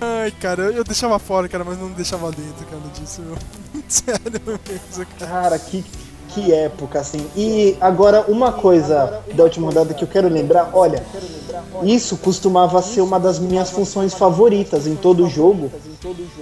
[0.00, 3.36] Ai, cara, eu, eu deixava fora, cara, mas não deixava dentro, cara, disso, meu.
[3.88, 5.30] Sério mesmo, cara.
[5.30, 5.84] Cara, que,
[6.28, 7.26] que época, assim.
[7.36, 11.02] E agora, uma coisa da última rodada que eu quero lembrar, olha,
[11.82, 15.70] isso costumava ser uma das minhas funções favoritas em todo jogo.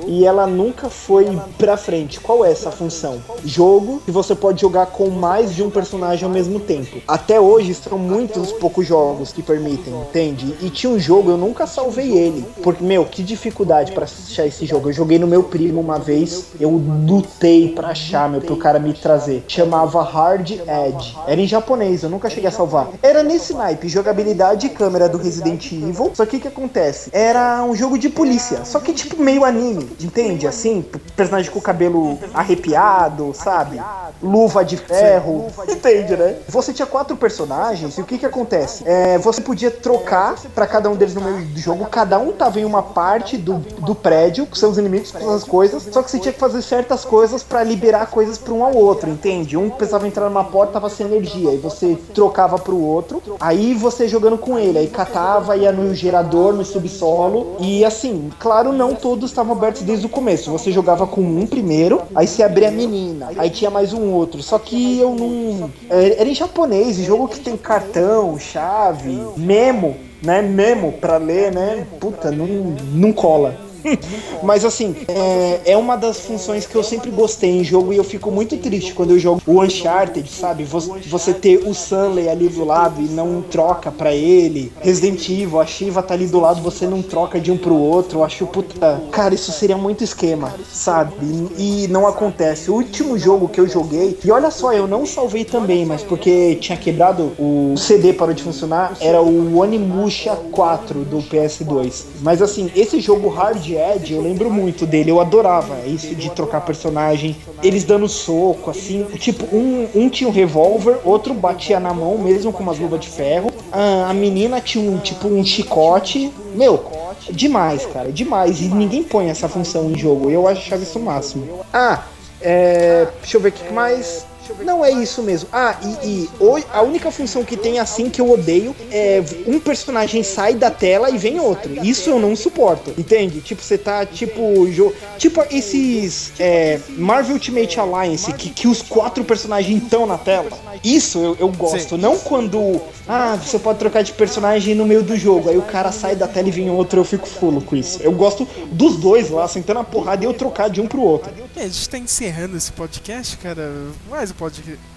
[0.06, 2.20] E ela nunca foi pra frente.
[2.20, 3.20] Qual é essa função?
[3.44, 7.00] Jogo que você pode jogar com mais de um personagem ao mesmo tempo.
[7.08, 10.54] Até hoje são muitos poucos jogos que permitem, entende?
[10.60, 12.44] E tinha um jogo, eu nunca salvei ele.
[12.62, 14.88] Porque, meu, que dificuldade pra achar esse jogo.
[14.88, 16.70] Eu joguei no meu primo uma vez, eu
[17.06, 19.44] lutei pra achar, meu, pro cara me trazer.
[19.76, 21.18] Chamava Hard Edge.
[21.26, 22.88] Era em japonês, eu nunca cheguei a salvar.
[23.02, 26.12] Era nesse naipe, jogabilidade e câmera do Resident Evil.
[26.14, 27.10] Só que o que acontece?
[27.12, 28.64] Era um jogo de polícia.
[28.64, 30.46] Só que tipo meio anime, entende?
[30.46, 30.82] Assim,
[31.14, 33.78] personagem com o cabelo arrepiado, sabe?
[34.22, 35.48] Luva de ferro.
[35.68, 36.36] Entende, né?
[36.48, 38.82] Você tinha quatro personagens e o que que acontece?
[38.86, 41.84] É, você podia trocar pra cada um deles no meio do jogo.
[41.86, 45.86] Cada um tava em uma parte do, do prédio, com seus inimigos, com suas coisas.
[45.92, 49.10] Só que você tinha que fazer certas coisas pra liberar coisas pra um ao outro,
[49.10, 49.56] entende?
[49.56, 51.52] Um precisava entrar numa porta, tava sem energia.
[51.52, 53.22] E você trocava pro outro.
[53.40, 54.78] Aí você jogando com ele.
[54.78, 57.56] Aí catava, ia no gerador, no subsolo.
[57.60, 60.50] E assim, claro, não todos estavam abertos desde o começo.
[60.50, 63.30] Você jogava com um primeiro, aí você abria a menina.
[63.36, 64.42] Aí tinha mais um outro.
[64.42, 65.70] Só que eu não.
[65.90, 70.42] é, Era em japonês, jogo que tem cartão, chave, memo, né?
[70.42, 71.86] Memo pra ler, né?
[72.00, 72.46] Puta, não,
[72.92, 73.65] não cola.
[74.42, 78.04] Mas assim, é, é uma das funções que eu sempre gostei em jogo e eu
[78.04, 80.64] fico muito triste quando eu jogo o Uncharted, sabe?
[80.64, 84.72] Você, ter o Stanley ali do lado e não troca pra ele.
[84.80, 88.20] Resident Evil, a Shiva tá ali do lado, você não troca de um pro outro.
[88.20, 91.12] Eu acho, puta, cara, isso seria muito esquema, sabe?
[91.58, 92.70] E, e não acontece.
[92.70, 96.56] O último jogo que eu joguei, e olha só, eu não salvei também, mas porque
[96.56, 102.04] tinha quebrado o CD parou de funcionar, era o Onimusha 4 do PS2.
[102.20, 106.60] Mas assim, esse jogo Hard Edge, eu lembro muito dele, eu adorava isso de trocar
[106.62, 112.18] personagem, eles dando soco, assim, tipo, um, um tinha um revólver, outro batia na mão,
[112.18, 116.84] mesmo com umas luvas de ferro, a, a menina tinha um, tipo, um chicote, meu,
[117.30, 121.60] demais, cara, demais, e ninguém põe essa função em jogo, eu achava isso o máximo.
[121.72, 122.04] Ah,
[122.40, 124.26] é, deixa eu ver o que mais.
[124.64, 125.48] Não é isso mesmo.
[125.52, 126.30] Ah, e, e
[126.72, 131.10] a única função que tem assim que eu odeio é um personagem sai da tela
[131.10, 131.72] e vem outro.
[131.84, 133.40] Isso eu não suporto, entende?
[133.40, 134.66] Tipo, você tá tipo.
[134.70, 140.50] Jo tipo esses é, Marvel Ultimate Alliance, que, que os quatro personagens estão na tela.
[140.82, 141.96] Isso eu, eu gosto.
[141.96, 142.80] Não quando.
[143.08, 145.48] Ah, você pode trocar de personagem no meio do jogo.
[145.48, 148.02] Aí o cara sai da tela e vem outro, eu fico fulo com isso.
[148.02, 151.32] Eu gosto dos dois lá, sentando a porrada e eu trocar de um pro outro.
[151.56, 153.72] É, a gente tá encerrando esse podcast, cara.
[154.10, 154.35] Pod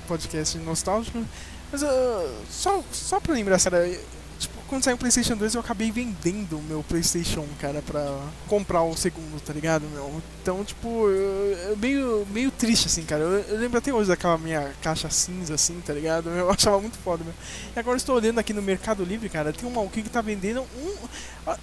[0.07, 1.23] podcast nostálgico.
[1.71, 3.75] Mas ah, só, só pra lembrar, tipo,
[4.69, 8.05] quando saiu o PlayStation 2 eu acabei vendendo o meu PlayStation 1, cara, pra
[8.47, 10.21] comprar o segundo, tá ligado, meu?
[10.41, 13.23] Então, tipo, eu, eu meio, meio triste, assim, cara.
[13.23, 16.29] Eu, eu lembro até hoje daquela minha caixa cinza, assim, tá ligado?
[16.39, 17.33] Eu achava muito foda, meu.
[17.75, 20.61] E agora estou olhando aqui no Mercado Livre, cara, tem um maluquinho que tá vendendo
[20.61, 20.95] um.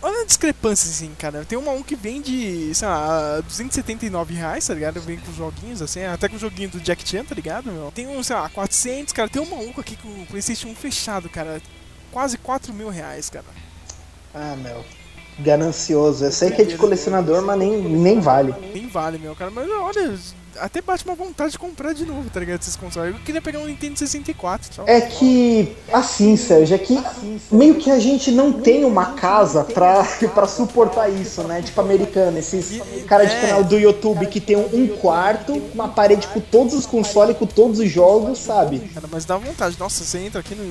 [0.02, 1.44] Olha a discrepância, assim, cara.
[1.44, 5.00] Tem um que vende, sei lá, 279 reais, tá ligado?
[5.00, 7.92] Vem com joguinhos, assim, até com o joguinho do Jack Chan, tá ligado, meu?
[7.94, 9.28] Tem um, sei lá, 400, cara.
[9.28, 11.62] Tem um maluco aqui com o PlayStation 1 fechado, cara.
[12.12, 13.44] Quase 4 mil reais, cara.
[14.34, 14.84] Ah, meu.
[15.38, 16.24] Ganancioso.
[16.24, 18.54] Eu sei que é de colecionador, mas nem, nem vale.
[18.72, 19.50] Nem vale, meu, cara.
[19.50, 20.18] Mas olha,
[20.60, 22.60] até bate uma vontade de comprar de novo, tá ligado?
[22.60, 23.14] Esses consoles.
[23.14, 24.84] Eu queria pegar um Nintendo 64, tchau.
[24.88, 26.98] É que, assim, Sérgio, é que
[27.50, 30.04] meio que a gente não tem uma casa pra,
[30.34, 31.62] pra suportar isso, né?
[31.62, 33.40] Tipo americano, esses cara de É.
[33.40, 37.78] canal do YouTube que tem um, quarto, uma parede com todos os consoles, com todos
[37.78, 38.80] os jogos, sabe?
[38.94, 39.76] Cara, mas dá vontade.
[39.78, 40.64] Nossa, você entra aqui no,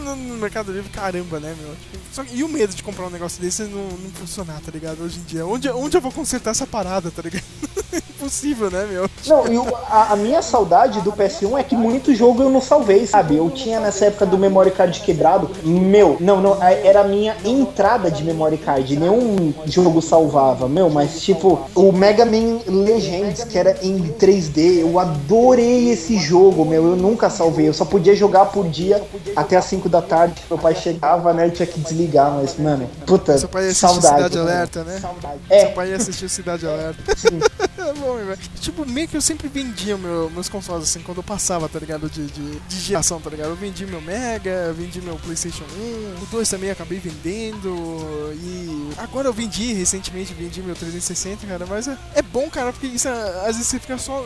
[0.16, 1.74] no, Mercado Livre, caramba, né, meu?
[2.12, 5.02] Só que- e o medo de comprar um negócio desse não, não funcionar, tá ligado?
[5.02, 5.46] Hoje em dia.
[5.46, 7.44] Onde, onde eu vou consertar essa parada, tá ligado?
[8.16, 9.01] Impossível, né, meu?
[9.26, 9.56] Não, e
[9.90, 13.36] a, a minha saudade do PS1 é que muito jogo eu não salvei, sabe?
[13.36, 17.36] Eu tinha nessa época do memory card quebrado, meu, não, não, a- era a minha
[17.44, 23.56] entrada de memory card, nenhum jogo salvava, meu, mas tipo, o Mega Man Legends, que
[23.58, 28.46] era em 3D, eu adorei esse jogo, meu, eu nunca salvei, eu só podia jogar
[28.46, 29.02] por dia
[29.36, 32.88] até as 5 da tarde, meu pai chegava, né, eu tinha que desligar, mas, mano,
[33.06, 34.02] puta, Seu pai saudade.
[34.24, 35.00] Cidade Alerta, né?
[35.48, 37.02] É, Seu pai assistiu Cidade Alerta.
[37.88, 38.38] É bom, velho.
[38.60, 42.08] Tipo, meio que eu sempre vendia meu- meus consoles, assim, quando eu passava, tá ligado?
[42.08, 43.48] De, de, de geração, tá ligado?
[43.50, 45.64] Eu vendi meu Mega, vendi meu PlayStation
[46.18, 48.32] 1, o 2 também acabei vendendo.
[48.34, 51.66] E agora eu vendi recentemente, vendi meu 360, cara.
[51.66, 54.24] Mas é, é bom, cara, porque isso é- às vezes você fica só,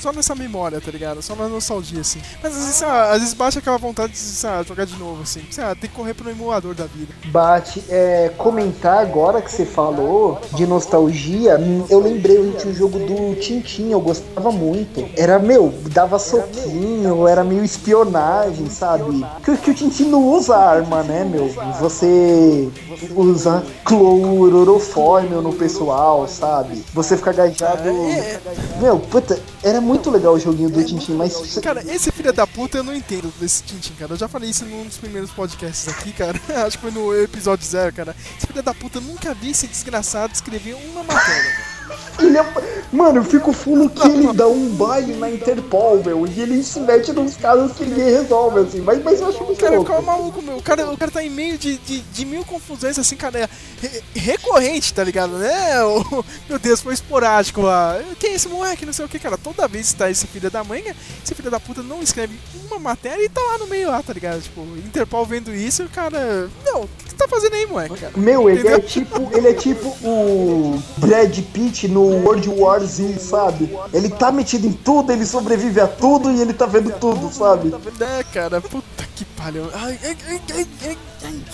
[0.00, 1.20] só nessa memória, tá ligado?
[1.22, 2.20] Só na nostalgia, assim.
[2.42, 4.96] Mas às vezes, sei lá, às vezes bate aquela vontade de sei lá, jogar de
[4.96, 5.42] novo, assim.
[5.50, 7.12] Sei lá, tem que correr pro emulador da vida.
[7.26, 12.76] Bate, é, comentar agora que você falou de nostalgia, hum, eu lembrei, eu tinha um
[12.76, 15.08] jogo do Tintin, eu gostava muito.
[15.16, 19.24] Era, meu, dava soquinho, era meio espionagem, sabe?
[19.44, 21.48] Que, que o Tintin não usa arma, né, meu?
[21.80, 22.70] Você
[23.14, 26.84] usa clorofórmio no pessoal, sabe?
[26.92, 27.88] Você fica agachado.
[27.88, 28.40] É,
[28.80, 31.58] Meu, puta, era muito legal o joguinho do Tintin, mas.
[31.62, 34.12] Cara, esse filho da puta eu não entendo desse Tintin, cara.
[34.12, 36.38] Eu já falei isso num dos primeiros podcasts aqui, cara.
[36.66, 38.14] Acho que foi no episódio zero, cara.
[38.36, 41.52] Esse filho da puta eu nunca vi esse desgraçado escrever uma matéria.
[41.88, 42.07] cara.
[42.18, 42.78] Ele é...
[42.90, 46.80] Mano, eu fico fulo que ele dá um baile na Interpol, meu, e ele se
[46.80, 49.90] mete nos casos que ninguém resolve, assim, mas, mas eu acho muito Cara, louco.
[49.90, 50.56] qual é maluco, meu?
[50.56, 53.48] O cara, o cara tá em meio de, de, de mil confusões, assim, cara,
[53.82, 55.48] re- recorrente, tá ligado, né?
[55.84, 58.00] O- meu Deus, foi esporádico lá.
[58.18, 58.86] Quem é esse moleque?
[58.86, 59.36] Não sei o que, cara.
[59.36, 60.82] Toda vez que tá esse filho da mãe,
[61.22, 62.34] esse filho da puta não escreve
[62.70, 64.40] uma matéria e tá lá no meio lá, tá ligado?
[64.40, 66.48] Tipo, Interpol vendo isso, o cara.
[66.64, 68.12] Não, o que você tá fazendo aí, moleque, cara?
[68.16, 68.82] Meu, ele é Entendeu?
[68.82, 73.70] tipo, ele é tipo o Brad Pitt no World War Z, sabe?
[73.92, 77.74] Ele tá metido em tudo, ele sobrevive a tudo e ele tá vendo tudo, sabe?
[78.00, 79.68] É, cara, puta que pariu.
[79.74, 81.44] Ai, ai, ai, ai, ai.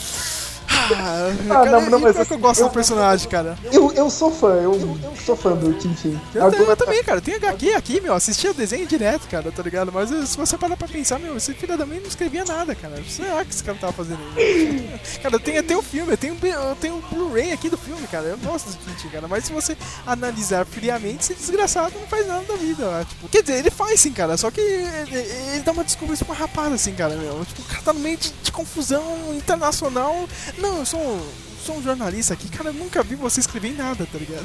[0.76, 3.56] Ah, Ah, cara, não, não, mas pior que eu gosto eu- do personagem, cara.
[3.72, 6.20] Eu, eu sou fã, eu sou fã do Tintin.
[6.34, 7.20] Eu, eu também, cara.
[7.20, 8.14] Tem HQ aqui, meu.
[8.14, 9.90] Assistia o desenho direto, cara, tá ligado?
[9.92, 13.02] Mas se você parar pra pensar, meu, esse filho da mãe não escrevia nada, cara.
[13.08, 14.18] Será que esse cara tava fazendo
[15.22, 18.06] cara, eu tenho até o filme, eu tenho, eu tenho o Blu-ray aqui do filme,
[18.08, 18.26] cara.
[18.26, 19.26] Eu gosto do Tintin, cara.
[19.28, 19.76] Mas se você
[20.06, 23.28] analisar friamente, esse desgraçado não faz nada da vida, tipo.
[23.28, 24.36] Quer dizer, ele faz sim, cara.
[24.36, 25.16] Só que ele,
[25.52, 27.44] ele dá uma desculpa esparrapada, assim, cara, meu.
[27.44, 29.02] Tipo, o cara tá no meio de, de confusão
[29.34, 30.28] internacional.
[30.64, 31.20] Não, eu sou um.
[31.64, 34.44] Sou um jornalista aqui, cara, eu nunca vi você escrever em nada, tá ligado?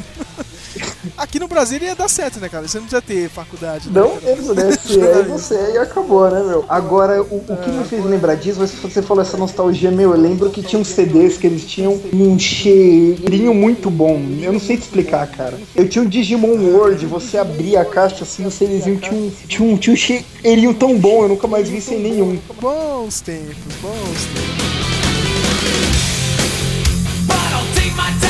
[1.18, 2.66] Aqui no Brasil ia dar certo, né, cara?
[2.66, 3.90] Você não precisa ter faculdade.
[3.90, 4.22] né, Não cara?
[4.38, 4.72] mesmo, né?
[4.80, 6.64] Se é você e acabou, né, meu?
[6.70, 10.18] Agora, o, o que me fez lembrar disso, mas você falou essa nostalgia, meu, eu
[10.18, 14.18] lembro que tinha uns CDs que eles tinham um cheirinho muito bom.
[14.42, 15.60] Eu não sei te explicar, cara.
[15.76, 19.68] Eu tinha um Digimon World, você abria a caixa assim, o CDzinho tinha um, tinha
[19.68, 22.40] um, tinha um cheirinho tão bom, eu nunca mais vi sem nenhum.
[22.62, 24.89] Bons tempos, bons tempos.
[28.00, 28.29] My time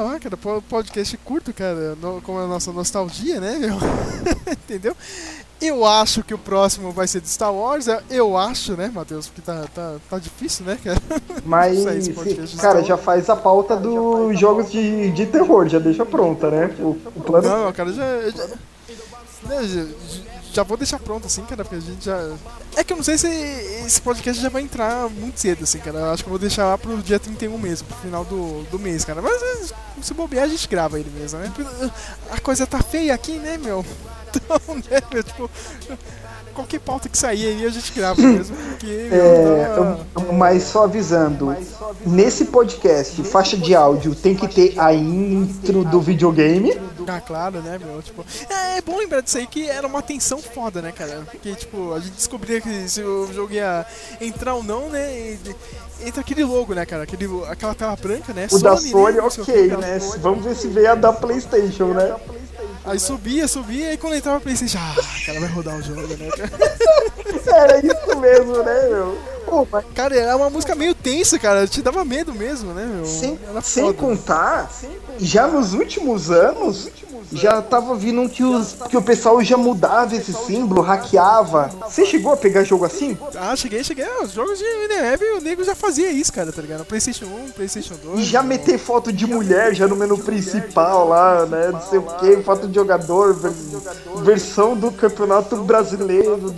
[0.00, 0.36] Não falar, cara.
[0.36, 3.76] Po- Podcast curto, cara, no- com a nossa nostalgia, né, meu?
[4.50, 4.96] Entendeu?
[5.60, 7.86] Eu acho que o próximo vai ser de Star Wars.
[7.86, 9.26] é- Eu acho, né, Matheus?
[9.26, 10.98] Porque tá, tá, tá difícil, né, cara?
[11.44, 11.84] Mas,
[12.62, 16.74] cara, já faz a pauta dos jogos de, de terror, já deixa pronta, né?
[16.78, 17.46] O, o plano.
[17.46, 18.30] Não, cara, já.
[18.30, 18.46] já,
[19.48, 19.86] já,
[20.52, 22.36] já vou deixar pronto, assim, cara, porque a gente já.
[22.76, 26.12] É que eu não sei se esse podcast já vai entrar muito cedo, assim, cara.
[26.12, 29.04] Acho que eu vou deixar lá pro dia 31 mesmo, pro final do, do mês,
[29.04, 29.22] cara.
[29.22, 29.72] Mas
[30.02, 31.52] se bobear, a gente grava ele mesmo, né?
[31.54, 31.92] Porque,
[32.30, 33.84] A coisa tá feia aqui, né, meu?
[34.32, 35.50] Então, né, meu, tipo.
[36.60, 39.08] Qualquer pauta que sair aí a gente grava mesmo, porque.
[39.10, 41.56] É, tá- eu- mas só avisando,
[42.06, 46.78] nesse podcast, faixa de áudio tem que ter a intro do videogame.
[47.06, 48.00] Ah, claro, né, meu?
[48.02, 51.22] Tipo, é, é bom lembrar disso aí que era uma tensão foda, né, cara?
[51.30, 53.84] Porque, tipo, a gente descobria que se o jogo ia
[54.20, 55.32] entrar ou não, né?
[55.32, 55.38] e-
[56.04, 57.02] Entra aquele logo, né, cara?
[57.02, 58.48] Aquele, aquela tela branca, né?
[58.50, 59.98] O da Sony, não sei o ok, né?
[60.18, 62.16] Vamos ver se veio a da PlayStation, né?
[62.84, 64.94] Aí subia, subia, e quando entrava a PlayStation, ah,
[65.26, 66.50] cara, vai rodar o jogo, né, cara?
[67.62, 69.18] Era isso mesmo, né, meu?
[69.70, 73.04] Mas Cara, era uma música meio tensa, cara, te dava medo mesmo, né, meu?
[73.04, 74.70] sem, sem contar,
[75.18, 76.88] já nos últimos anos,
[77.32, 81.70] já tava vindo que, os, que o pessoal já mudava esse símbolo, hackeava.
[81.88, 83.16] Você chegou a pegar jogo assim?
[83.36, 84.04] Ah, cheguei, cheguei.
[84.04, 86.84] Ah, Os jogos de Winamp, o nego já fazia isso, cara, tá ligado?
[86.84, 88.20] PlayStation 1, PlayStation 2.
[88.20, 88.48] E já meu.
[88.48, 91.68] meter foto de mulher já no menu principal lá, né?
[91.72, 93.52] Não sei o que, foto de jogador, ver-
[94.24, 96.50] versão do Campeonato Brasileiro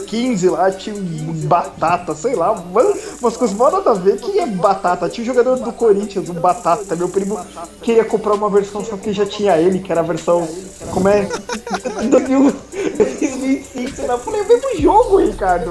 [0.00, 4.38] 2015 lá, tinha um batata, sei lá, mano, umas coisas mó nada a ver que
[4.38, 5.08] é batata.
[5.08, 6.96] Tinha um jogador do Corinthians, um batata.
[6.96, 7.38] Meu primo
[7.82, 10.48] queria comprar uma versão só que já tinha ele, que era a versão.
[10.92, 11.28] Como é?
[12.08, 14.02] 2025.
[14.02, 14.14] né?
[14.14, 15.70] Eu falei, mesmo jogo, Ricardo.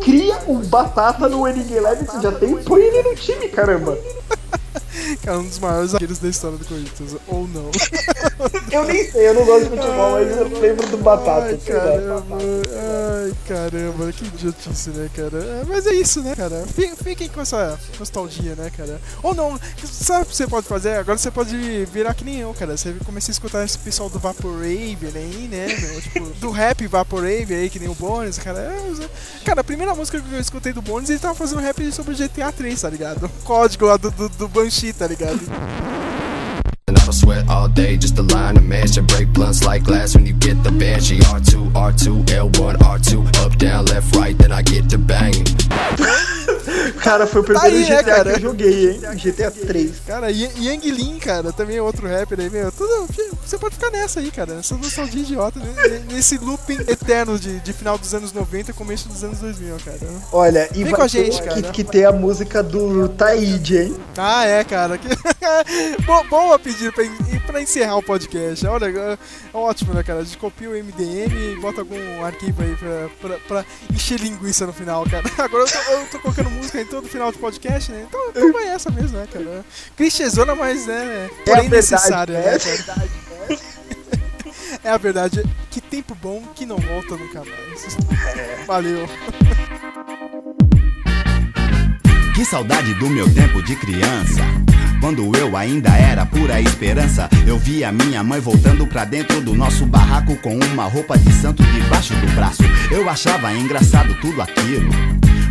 [0.00, 3.98] Cria um batata no Winning Eleven, você já tem, põe ele no time, caramba.
[5.22, 7.70] Cara, um dos maiores zagueiros da história do Corinthians, ou não.
[8.70, 11.46] Eu nem sei, eu não gosto de futebol, mas eu lembro do Batata.
[11.46, 12.36] Ai, caramba.
[12.38, 15.38] Ai, caramba, que idiotice, né, cara?
[15.38, 16.64] É, Mas é isso, né, cara?
[16.66, 19.00] Fi- Fiquem com essa nostalgia, né, cara?
[19.22, 20.96] Ou não, sabe o que você pode fazer?
[20.96, 21.56] Agora você pode
[21.86, 22.76] virar que nem eu, cara.
[22.76, 26.00] Você começa a escutar esse pessoal do Vaporwave aí, né, meu?
[26.06, 28.58] Tipo, do rap Vaporwave aí, que nem o Bones, cara.
[28.58, 29.08] É,
[29.44, 32.52] Cara, a primeira música que eu escutei do Bones, ele tava fazendo rap sobre GTA
[32.52, 33.26] 3, tá ligado?
[33.26, 35.40] O código lá do, do, do Banshee, tá ligado?
[36.88, 39.84] And I don't sweat all day just to line a match and break blunts like
[39.84, 41.18] glass when you get the banshee.
[41.18, 45.46] R2, R2, L1, R2, up, down, left, right, then I get to banging.
[47.02, 48.30] Cara, foi o primeiro aí, né, GTA cara?
[48.30, 49.00] que eu joguei, hein?
[49.16, 49.92] GTA 3.
[50.06, 52.70] Cara, Yang Lin, cara, também é outro rapper aí, meu.
[52.72, 53.08] Tudo,
[53.44, 54.54] você pode ficar nessa aí, cara.
[54.54, 56.02] Nessa nostalgia idiota, né?
[56.10, 59.98] Nesse looping eterno de, de final dos anos 90 e começo dos anos 2000, cara.
[60.32, 61.62] Olha, e Vem com a gente, que, cara.
[61.62, 63.96] que ter a música do Taíde, hein?
[64.16, 64.98] Ah, é, cara.
[64.98, 65.08] Que...
[66.04, 67.04] Bo- Boa pedir pra,
[67.46, 68.66] pra encerrar o podcast.
[68.66, 69.18] Olha, é
[69.54, 70.20] ótimo, né, cara?
[70.20, 74.66] A gente copia o MDM e bota algum arquivo aí pra, pra, pra encher linguiça
[74.66, 75.24] no final, cara.
[75.38, 78.04] Agora eu tô, eu tô colocando música em todo final de podcast, né?
[78.08, 79.64] Então, então vai essa mesmo, né, cara?
[79.96, 82.58] Clichêzona, mas né, É a porém verdade, necessária, né, é.
[82.58, 83.08] cara?
[84.84, 85.42] É a verdade.
[85.70, 87.96] Que tempo bom que não volta nunca mais.
[88.66, 89.08] Valeu.
[92.34, 94.42] Que saudade do meu tempo de criança.
[95.00, 99.86] Quando eu ainda era pura esperança, eu via minha mãe voltando pra dentro do nosso
[99.86, 102.62] barraco com uma roupa de santo debaixo do braço.
[102.90, 104.90] Eu achava engraçado tudo aquilo.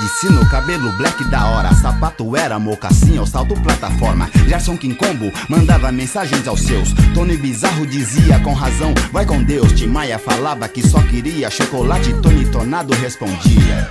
[0.00, 4.30] De Sino, cabelo black da hora, sapato era mocassim ou salto plataforma.
[4.48, 6.92] Gerson King Combo mandava mensagens aos seus.
[7.14, 9.72] Tony Bizarro dizia com razão, vai com Deus.
[9.72, 13.86] Tim Maia falava que só queria chocolate, Tony Tornado respondia.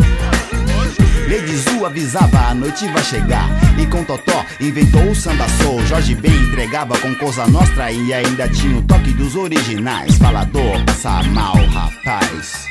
[1.30, 6.16] Lady Zu avisava a noite vai chegar E com Totó inventou o samba soul Jorge
[6.16, 11.56] Ben entregava com Cosa Nostra E ainda tinha o toque dos originais Falador, passa mal,
[11.68, 12.68] rapaz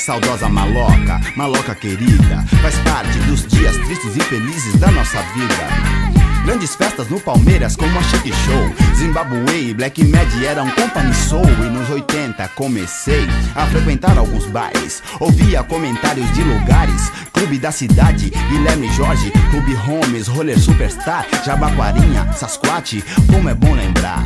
[0.00, 2.42] Saudosa maloca, maloca querida.
[2.62, 6.42] Faz parte dos dias tristes e felizes da nossa vida.
[6.46, 11.70] Grandes festas no Palmeiras como a Chic Show Zimbabwe Black Mad eram company soul E
[11.70, 18.92] nos 80 comecei a frequentar alguns bares Ouvia comentários de lugares Clube da Cidade, Guilherme
[18.92, 23.02] Jorge Clube Holmes, Roller Superstar Jabaquarinha, Sasquatch,
[23.32, 24.22] como é bom lembrar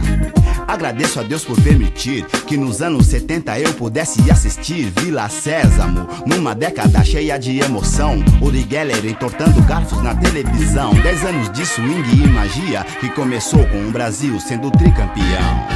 [0.67, 6.55] Agradeço a Deus por permitir que nos anos 70 eu pudesse assistir Vila Sésamo, numa
[6.55, 8.17] década cheia de emoção.
[8.41, 10.95] Uri Geller entortando garfos na televisão.
[10.95, 15.66] Dez anos de swing e magia que começou com o Brasil sendo tricampeão.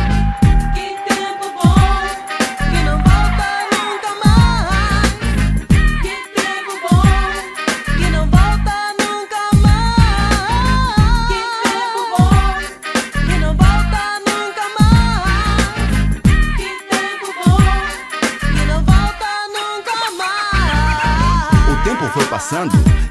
[0.74, 1.74] Que tempo bom
[2.70, 5.12] que não volta nunca mais.
[6.02, 7.02] Que tempo bom
[7.97, 10.09] que não volta nunca mais.
[11.28, 12.39] Que tempo bom
[13.27, 15.66] que não volta nunca mais.
[16.56, 17.60] Que tempo bom
[18.40, 21.69] que não volta nunca mais.
[21.73, 22.77] O tempo foi passando,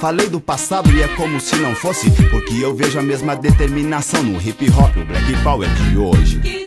[0.00, 4.22] Falei do passado e é como se não fosse, porque eu vejo a mesma determinação
[4.22, 6.64] no hip hop, o black power de hoje.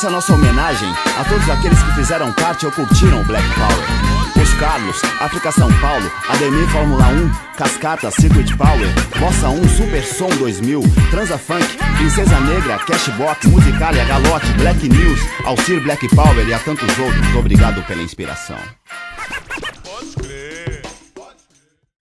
[0.00, 3.46] Essa é a nossa homenagem a todos aqueles que fizeram parte ou curtiram o Black
[3.50, 4.42] Power.
[4.42, 10.30] Os Carlos, África São Paulo, Ademir Fórmula 1, Cascata, Circuit Power, Bossa 1, Super Som
[10.38, 11.66] 2000, Transa Funk,
[11.98, 17.34] Princesa Negra, Cashbox, Musicalia, Galote, Black News, Alcir Black Power e a tantos outros.
[17.36, 18.56] Obrigado pela inspiração.